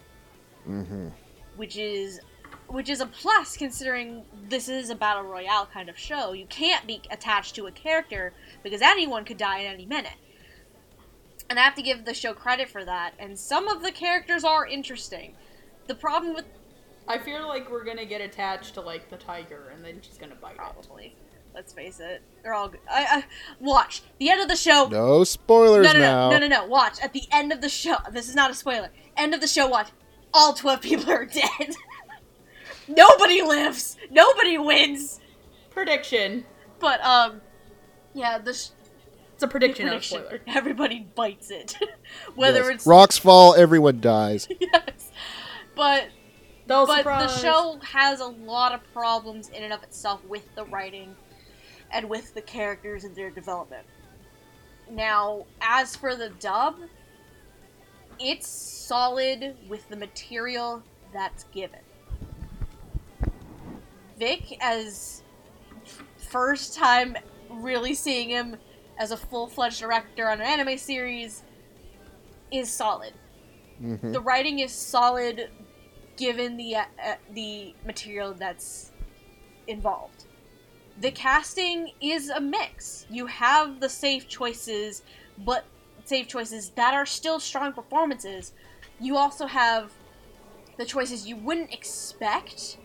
[0.69, 1.09] Mm-hmm.
[1.55, 2.21] which is
[2.69, 6.33] which is a plus considering this is a battle royale kind of show.
[6.33, 8.33] You can't be attached to a character
[8.65, 10.17] because anyone could die at any minute.
[11.49, 13.13] And I have to give the show credit for that.
[13.21, 15.35] And some of the characters are interesting.
[15.87, 16.45] The problem with
[17.09, 20.35] I feel like we're gonna get attached to like the tiger, and then she's gonna
[20.35, 20.57] bite it.
[20.57, 21.15] probably,
[21.55, 22.81] let's face it, they're all good.
[22.91, 23.25] I, I,
[23.61, 24.89] watch the end of the show.
[24.91, 26.31] No spoilers no, no, now.
[26.31, 26.67] no, no, no, no.
[26.67, 27.97] Watch at the end of the show.
[28.11, 28.91] This is not a spoiler.
[29.17, 29.69] End of the show.
[29.69, 29.91] Watch.
[30.35, 31.77] All twelve people are dead.
[32.89, 33.97] Nobody lives.
[34.11, 35.21] Nobody wins.
[35.71, 36.45] Prediction.
[36.79, 37.41] But um,
[38.15, 38.69] yeah, the sh-
[39.35, 40.19] It's a prediction, prediction.
[40.23, 40.43] not a spoiler.
[40.57, 41.77] Everybody bites it,
[42.35, 42.75] whether Yes.
[42.75, 44.47] it's Rocks fall, everyone dies.
[44.61, 44.86] yes.
[45.77, 46.09] But
[46.69, 47.35] No but surprise.
[47.35, 51.15] the show has a lot of problems in and of itself with the writing
[51.93, 53.87] and with the characters and their development.
[54.91, 56.77] Now, as for the dub,
[58.19, 60.83] it's solid with the material
[61.13, 61.81] that's given.
[64.19, 65.23] Vic, as
[66.17, 67.17] first time
[67.51, 68.57] really seeing him
[68.99, 71.43] as a full fledged director on an anime series,
[72.51, 73.13] is solid.
[73.79, 75.51] hmm The writing is solid
[76.17, 78.93] given the uh, uh, the material that's
[79.67, 80.25] involved.
[80.99, 83.07] The casting is a mix.
[83.11, 85.03] You have the safe choices,
[85.39, 85.65] but
[86.05, 88.53] safe choices that are still strong performances.
[88.99, 89.93] You also have
[90.79, 92.79] the choices you wouldn't expect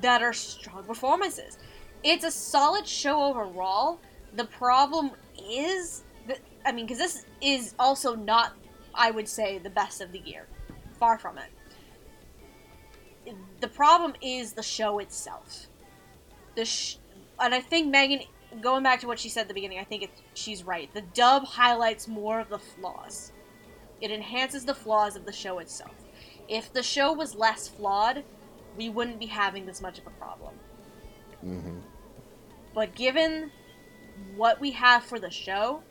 [0.00, 1.58] that are strong performances.
[2.02, 3.98] It's a solid show overall.
[4.34, 5.12] The problem
[5.50, 8.52] is that I mean, because this is also not,
[8.94, 10.46] I would say, the best of the year.
[10.98, 11.48] Far from it.
[13.60, 15.66] The problem is the show itself.
[16.56, 16.96] The sh-
[17.38, 18.26] and I think Megan,
[18.60, 20.92] going back to what she said at the beginning, I think it's, she's right.
[20.92, 23.32] The dub highlights more of the flaws.
[24.00, 25.94] It enhances the flaws of the show itself.
[26.48, 28.24] If the show was less flawed,
[28.76, 30.54] we wouldn't be having this much of a problem.
[31.40, 31.78] hmm
[32.74, 33.50] But given
[34.36, 35.82] what we have for the show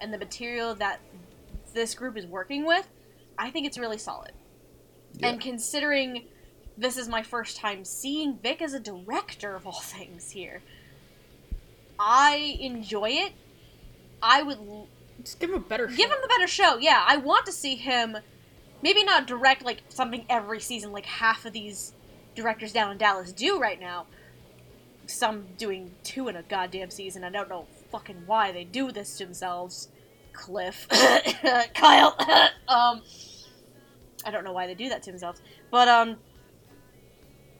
[0.00, 1.00] and the material that
[1.74, 2.88] this group is working with,
[3.38, 4.32] I think it's really solid.
[5.14, 5.28] Yeah.
[5.28, 6.24] And considering
[6.78, 10.62] this is my first time seeing Vic as a director of all things here,
[11.98, 13.32] I enjoy it.
[14.22, 14.88] I would l-
[15.22, 15.86] Just give him a better.
[15.88, 16.04] give show.
[16.06, 16.78] him a better show.
[16.78, 18.16] Yeah, I want to see him
[18.82, 21.92] maybe not direct like something every season like half of these
[22.36, 24.06] directors down in Dallas do right now.
[25.06, 27.24] Some doing two in a goddamn season.
[27.24, 29.88] I don't know fucking why they do this to themselves.
[30.32, 30.86] Cliff,
[31.74, 32.14] Kyle,
[32.68, 33.02] um,
[34.24, 35.40] I don't know why they do that to themselves,
[35.70, 36.16] but um,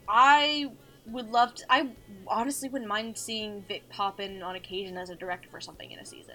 [0.08, 0.70] I
[1.06, 1.64] would love to.
[1.70, 1.90] I
[2.26, 5.98] honestly wouldn't mind seeing Vic pop in on occasion as a director for something in
[5.98, 6.34] a season.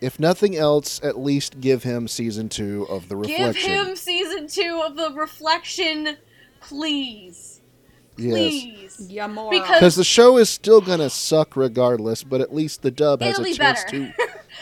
[0.00, 3.70] If nothing else, at least give him season two of the reflection.
[3.70, 6.16] Give him season two of the reflection,
[6.60, 7.60] please.
[8.16, 8.34] yes.
[8.34, 9.06] Please.
[9.10, 9.50] Yeah, more.
[9.50, 13.34] Because- Because the show is still gonna suck regardless, but at least the dub has
[13.38, 14.12] It'll a be chance better.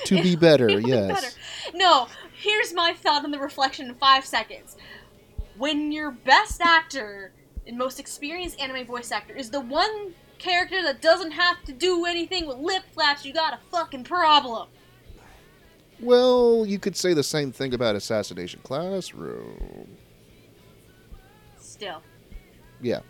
[0.04, 0.68] to to be better.
[0.68, 1.08] It'll be yes.
[1.20, 1.76] better.
[1.76, 2.08] No,
[2.40, 4.76] here's my thought on the reflection in five seconds.
[5.56, 7.32] When your best actor
[7.66, 12.04] and most experienced anime voice actor is the one character that doesn't have to do
[12.04, 14.68] anything with lip flaps, you got a fucking problem.
[16.00, 19.86] Well, you could say the same thing about Assassination Classroom.
[21.60, 22.02] Still.
[22.80, 23.00] Yeah.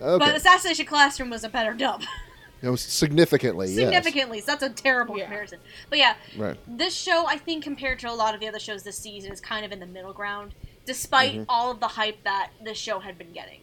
[0.00, 0.24] Okay.
[0.24, 2.02] But Assassination Classroom was a better dub.
[2.62, 3.66] it was significantly.
[3.68, 3.76] yes.
[3.76, 4.40] Significantly.
[4.40, 5.24] So that's a terrible Yeah.
[5.24, 5.58] comparison.
[5.90, 6.56] But yeah, Right.
[6.68, 9.40] this show, I think, compared to a lot of the other shows this season, is
[9.40, 10.54] kind of in the middle ground,
[10.84, 11.44] despite Mm-hmm.
[11.48, 13.60] all of the hype that this show had been getting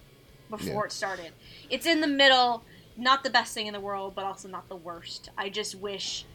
[0.58, 0.86] before Yeah.
[0.88, 1.32] it started.
[1.70, 2.64] It's in the middle,
[2.98, 5.30] not the best thing in the world, but also not the worst.
[5.38, 6.26] I just wish,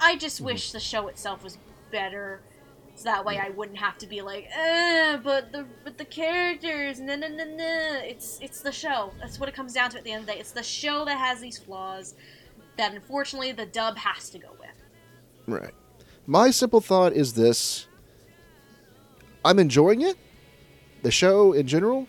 [0.00, 0.46] I just Mm-hmm.
[0.46, 1.58] wish the show itself was
[1.90, 2.40] better.
[2.94, 6.98] So that way I wouldn't have to be like, eh, but the but the characters,
[6.98, 8.00] no no no no.
[8.02, 9.12] It's it's the show.
[9.20, 10.38] That's what it comes down to at the end of the day.
[10.40, 12.14] It's the show that has these flaws
[12.78, 14.70] that unfortunately the dub has to go with.
[15.46, 15.74] Right.
[16.26, 17.86] My simple thought is this
[19.44, 20.16] I'm enjoying it.
[21.02, 22.08] The show in general,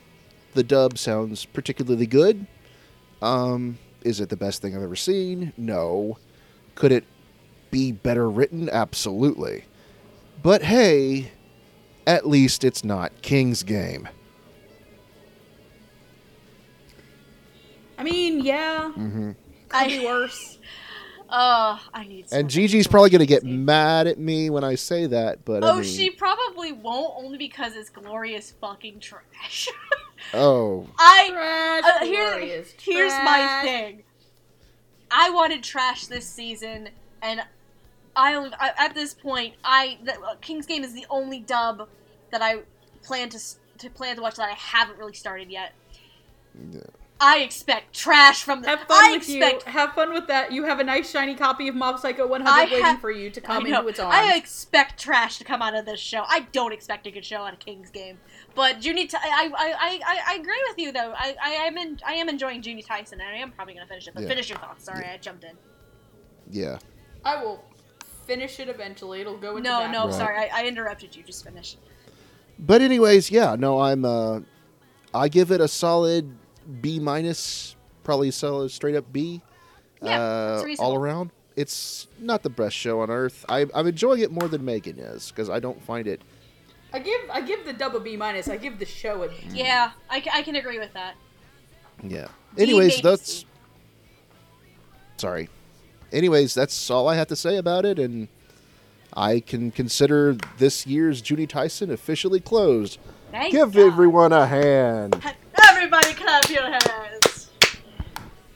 [0.58, 2.46] the dub sounds particularly good.
[3.22, 5.54] Um, is it the best thing I've ever seen?
[5.56, 6.18] No.
[6.76, 7.06] Could it
[7.72, 8.70] be better written?
[8.70, 9.66] Absolutely.
[10.44, 11.32] But hey,
[12.06, 14.10] at least it's not King's Game.
[17.98, 19.32] I mean, yeah, Mm-hmm.
[19.70, 20.60] could be worse.
[21.30, 22.26] Oh, I need.
[22.32, 25.70] And Gigi's probably going to get mad at me when I say that, but I
[25.70, 29.68] Oh, mean, she probably won't, only because it's glorious fucking trash.
[30.34, 34.04] oh, I uh, here, glorious here's my thing.
[35.12, 36.90] I wanted trash this season,
[37.22, 37.42] and
[38.16, 41.88] I, only, I at this point, I the, uh, King's Game is the only dub
[42.32, 42.60] that I
[43.04, 43.40] plan to
[43.78, 45.74] to plan to watch that I haven't really started yet.
[46.72, 46.82] Yeah.
[47.20, 48.68] I expect trash from the.
[48.70, 49.72] Have fun I with expect you.
[49.72, 50.52] Have fun with that.
[50.52, 53.30] You have a nice shiny copy of Mob Psycho 100 I waiting have- for you
[53.32, 53.78] to come know.
[53.80, 54.14] into its arms.
[54.16, 56.24] I expect trash to come out of this show.
[56.28, 58.20] I don't expect a good show out of King's Game,
[58.54, 61.14] but Juni, Ty- I, I, I, I, I agree with you though.
[61.18, 64.08] I, I am in, I am enjoying Juni Taisen, and I am probably gonna finish
[64.08, 64.14] it.
[64.14, 64.30] But Yeah.
[64.30, 64.86] finish your thoughts.
[64.86, 65.58] Sorry, I jumped in.
[66.52, 66.78] yeah.
[67.26, 67.64] I will
[68.28, 69.22] finish it eventually.
[69.22, 69.92] It'll go into No, back.
[69.92, 70.14] no, Right.
[70.14, 71.24] sorry, I, I interrupted you.
[71.24, 71.78] Just finish.
[72.60, 74.42] But anyways, yeah, no, I'm uh
[75.14, 76.38] I give it a solid
[76.82, 79.42] B minus, probably solid straight up B.
[80.02, 81.32] Yeah, uh, that's all around.
[81.56, 83.44] It's not the best show on earth.
[83.50, 86.22] I, I'm enjoying it more than Megan is because I don't find it.
[86.94, 88.48] I give I give the double B minus.
[88.48, 91.16] I give the show a Yeah, I, I can agree with that.
[92.04, 92.28] Yeah.
[92.56, 93.46] B, Anyways, maybe that's
[95.18, 95.50] sorry.
[96.12, 98.30] Anyways, that's all I have to say about it, and
[99.14, 103.00] I can consider this year's Juni Taisen officially closed.
[103.32, 103.82] Thank Give God.
[103.82, 105.22] everyone a hand.
[106.28, 107.50] Everybody, clap your hands.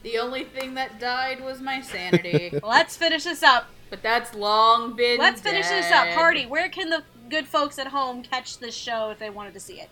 [0.02, 2.58] The only thing that died was my sanity.
[2.62, 3.66] Let's finish this up.
[3.90, 6.04] but that's long been Let's finish this up.
[6.04, 6.14] dead.
[6.16, 9.60] Hardy, where can the good folks at home catch this show if they wanted to
[9.60, 9.88] see it?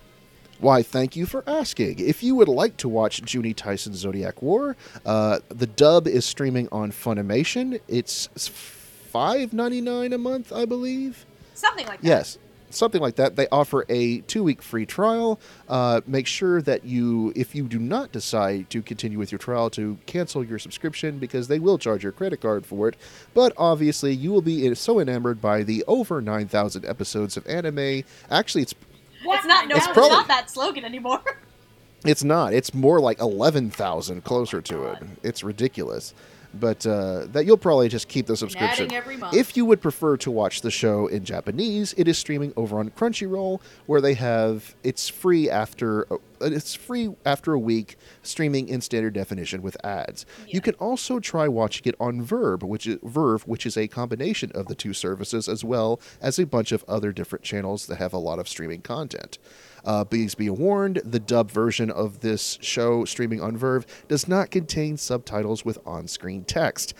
[0.58, 2.00] Why, thank you for asking.
[2.00, 4.76] If you would like to watch Juni Taisen's Zodiac War,
[5.06, 7.80] uh, the dub is streaming on Funimation.
[7.88, 11.24] It's five ninety nine a month, I believe.
[11.54, 12.06] Something like that.
[12.06, 12.36] Yes,
[12.70, 13.36] something like that.
[13.36, 15.40] They offer a two week free trial.
[15.68, 19.70] Uh, make sure that you, if you do not decide to continue with your trial,
[19.70, 22.96] to cancel your subscription because they will charge your credit card for it.
[23.34, 28.02] But obviously, you will be so enamored by the over 9,000 episodes of anime.
[28.30, 28.74] Actually, it's
[29.22, 31.20] It's not no, It's it's, probably- not that slogan anymore.
[32.02, 32.54] It's not.
[32.54, 34.98] It's more like eleven thousand closer to it.
[35.22, 36.14] It's ridiculous.
[36.52, 38.86] But uh, that you'll probably just keep the subscription.
[38.86, 39.34] Adding every month.
[39.34, 42.90] If you would prefer to watch the show in Japanese, it is streaming over on
[42.90, 48.80] Crunchyroll, where they have it's free after uh, it's free after a week, streaming in
[48.80, 50.26] standard definition with ads.
[50.46, 50.54] Yeah.
[50.54, 54.50] You can also try watching it on Verb, which is Verve, which is a combination
[54.52, 58.12] of the two services, as well as a bunch of other different channels that have
[58.12, 59.38] a lot of streaming content.
[59.84, 64.50] Uh, please be warned: the dub version of this show streaming on Verve does not
[64.50, 66.94] contain subtitles with on-screen text.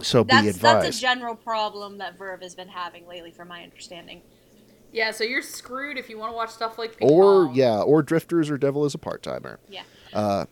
[0.00, 0.86] So be That's advised.
[0.86, 4.22] that's a general problem that Verve has been having lately, from my understanding.
[4.90, 7.54] Yeah, so you're screwed if you want to watch stuff like Ping or Pong.
[7.54, 9.58] yeah, or Drifters or Devil is a part timer.
[9.68, 9.82] Yeah.
[10.12, 10.46] Uh,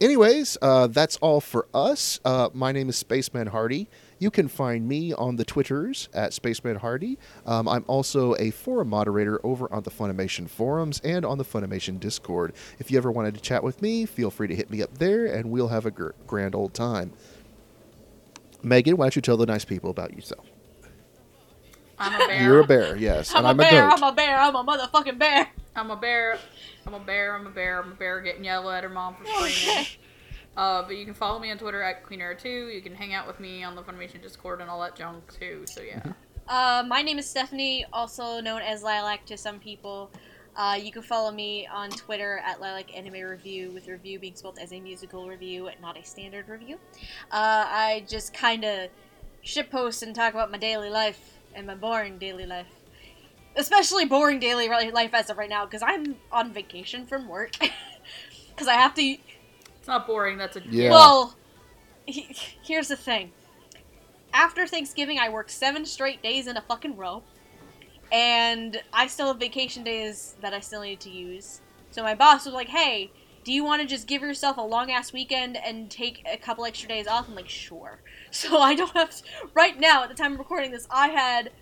[0.00, 2.20] anyways, uh, that's all for us.
[2.24, 3.88] Uh, my name is Spaceman Hardy.
[4.18, 7.18] You can find me on the Twitters at Spaceman Hardy.
[7.44, 12.00] Um, I'm also a forum moderator over on the Funimation forums and on the Funimation
[12.00, 12.54] Discord.
[12.78, 15.26] If you ever wanted to chat with me, feel free to hit me up there,
[15.26, 17.12] and we'll have a gr- grand old time.
[18.62, 20.46] Megan, why don't you tell the nice people about yourself?
[21.98, 22.42] I'm a bear.
[22.42, 23.86] You're a bear, yes, I'm and a I'm bear.
[23.86, 23.96] a goat.
[23.98, 24.38] I'm a bear.
[24.38, 25.48] I'm a motherfucking bear.
[25.74, 26.38] I'm a bear.
[26.86, 27.34] I'm a bear.
[27.34, 27.82] I'm a bear.
[27.82, 29.86] I'm a bear getting yelled at her mom for screaming.
[30.56, 32.74] Uh, but you can follow me on Twitter at QueenEra2.
[32.74, 35.64] You can hang out with me on the Funimation Discord and all that junk too.
[35.66, 36.02] So yeah.
[36.48, 40.10] Uh, my name is Stephanie, also known as Lilac to some people.
[40.56, 44.58] Uh, you can follow me on Twitter at Lilac Anime Revue, with review being spelled
[44.58, 46.78] as a musical revue, not a standard review.
[47.30, 48.88] Uh, I just kind of
[49.44, 52.68] shitpost and talk about my daily life and my boring daily life.
[53.56, 57.56] Especially boring daily life as of right now, because I'm on vacation from work.
[58.48, 59.16] because I have to.
[59.86, 60.36] It's not boring.
[60.36, 60.90] That's a Yeah.
[60.90, 61.36] Well,
[62.06, 62.34] he,
[62.64, 63.30] here's the thing.
[64.32, 67.22] After Thanksgiving, I worked seven straight days in a fucking row,
[68.10, 71.60] and I still have vacation days that I still need to use.
[71.92, 73.12] So my boss was like, "Hey,
[73.44, 76.64] do you want to just give yourself a long ass weekend and take a couple
[76.64, 78.00] extra days off?" I'm like, "Sure."
[78.32, 79.22] So I don't have to,
[79.54, 80.88] right now at the time of recording this.
[80.90, 81.52] I had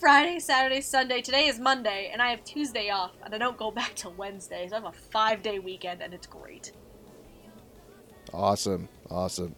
[0.00, 1.20] Friday, Saturday, Sunday.
[1.20, 4.66] Today is Monday, and I have Tuesday off, and I don't go back till Wednesday.
[4.66, 6.72] So I have a five day weekend, and it's great.
[8.32, 8.88] Awesome.
[9.10, 9.54] Awesome.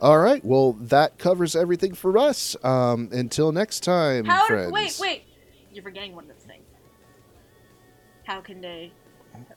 [0.00, 0.44] All right.
[0.44, 2.56] Well, that covers everything for us.
[2.62, 4.46] Um, until next time, How?
[4.46, 4.72] friends.
[4.72, 5.22] Wait, wait.
[5.72, 6.64] You're forgetting one of the things.
[8.24, 8.92] How can they?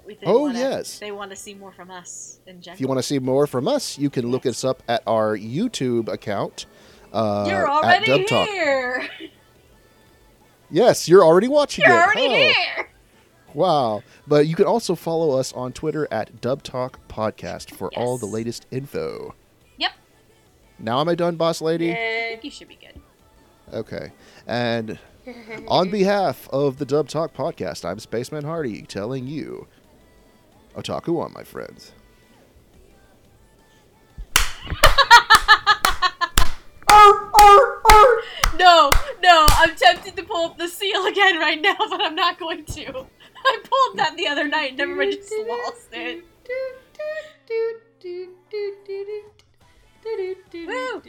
[0.08, 1.00] If they Oh, wanna, yes.
[1.00, 2.76] They want to see more from us in general.
[2.76, 5.36] If you want to see more from us, you can look us up at our
[5.38, 6.66] YouTube account.
[7.12, 8.48] Uh, You're at already Talk.
[8.48, 9.10] here.
[10.70, 12.02] Yes, you're already watching You're it.
[12.02, 12.90] already Oh, here.
[13.54, 14.04] Wow.
[14.28, 18.26] But you can also follow us on Twitter at Dub Talk Podcast for all the
[18.26, 19.36] latest info.
[19.78, 19.92] Yep.
[20.80, 21.92] Now am I done, boss lady?
[21.92, 23.02] I think you should be good.
[23.74, 24.12] Okay.
[24.48, 25.00] And
[25.68, 29.68] on behalf of the Dub Talk Podcast, I'm Spaceman Hardy telling you,
[30.76, 31.94] Otaku on, my friends.
[38.58, 38.92] No,
[39.24, 39.48] no.
[39.50, 43.08] I'm tempted to pull up the seal again right now, but I'm not going to.
[43.46, 46.24] I pulled that the other night and everybody just lost it.
[50.68, 51.02] Woo!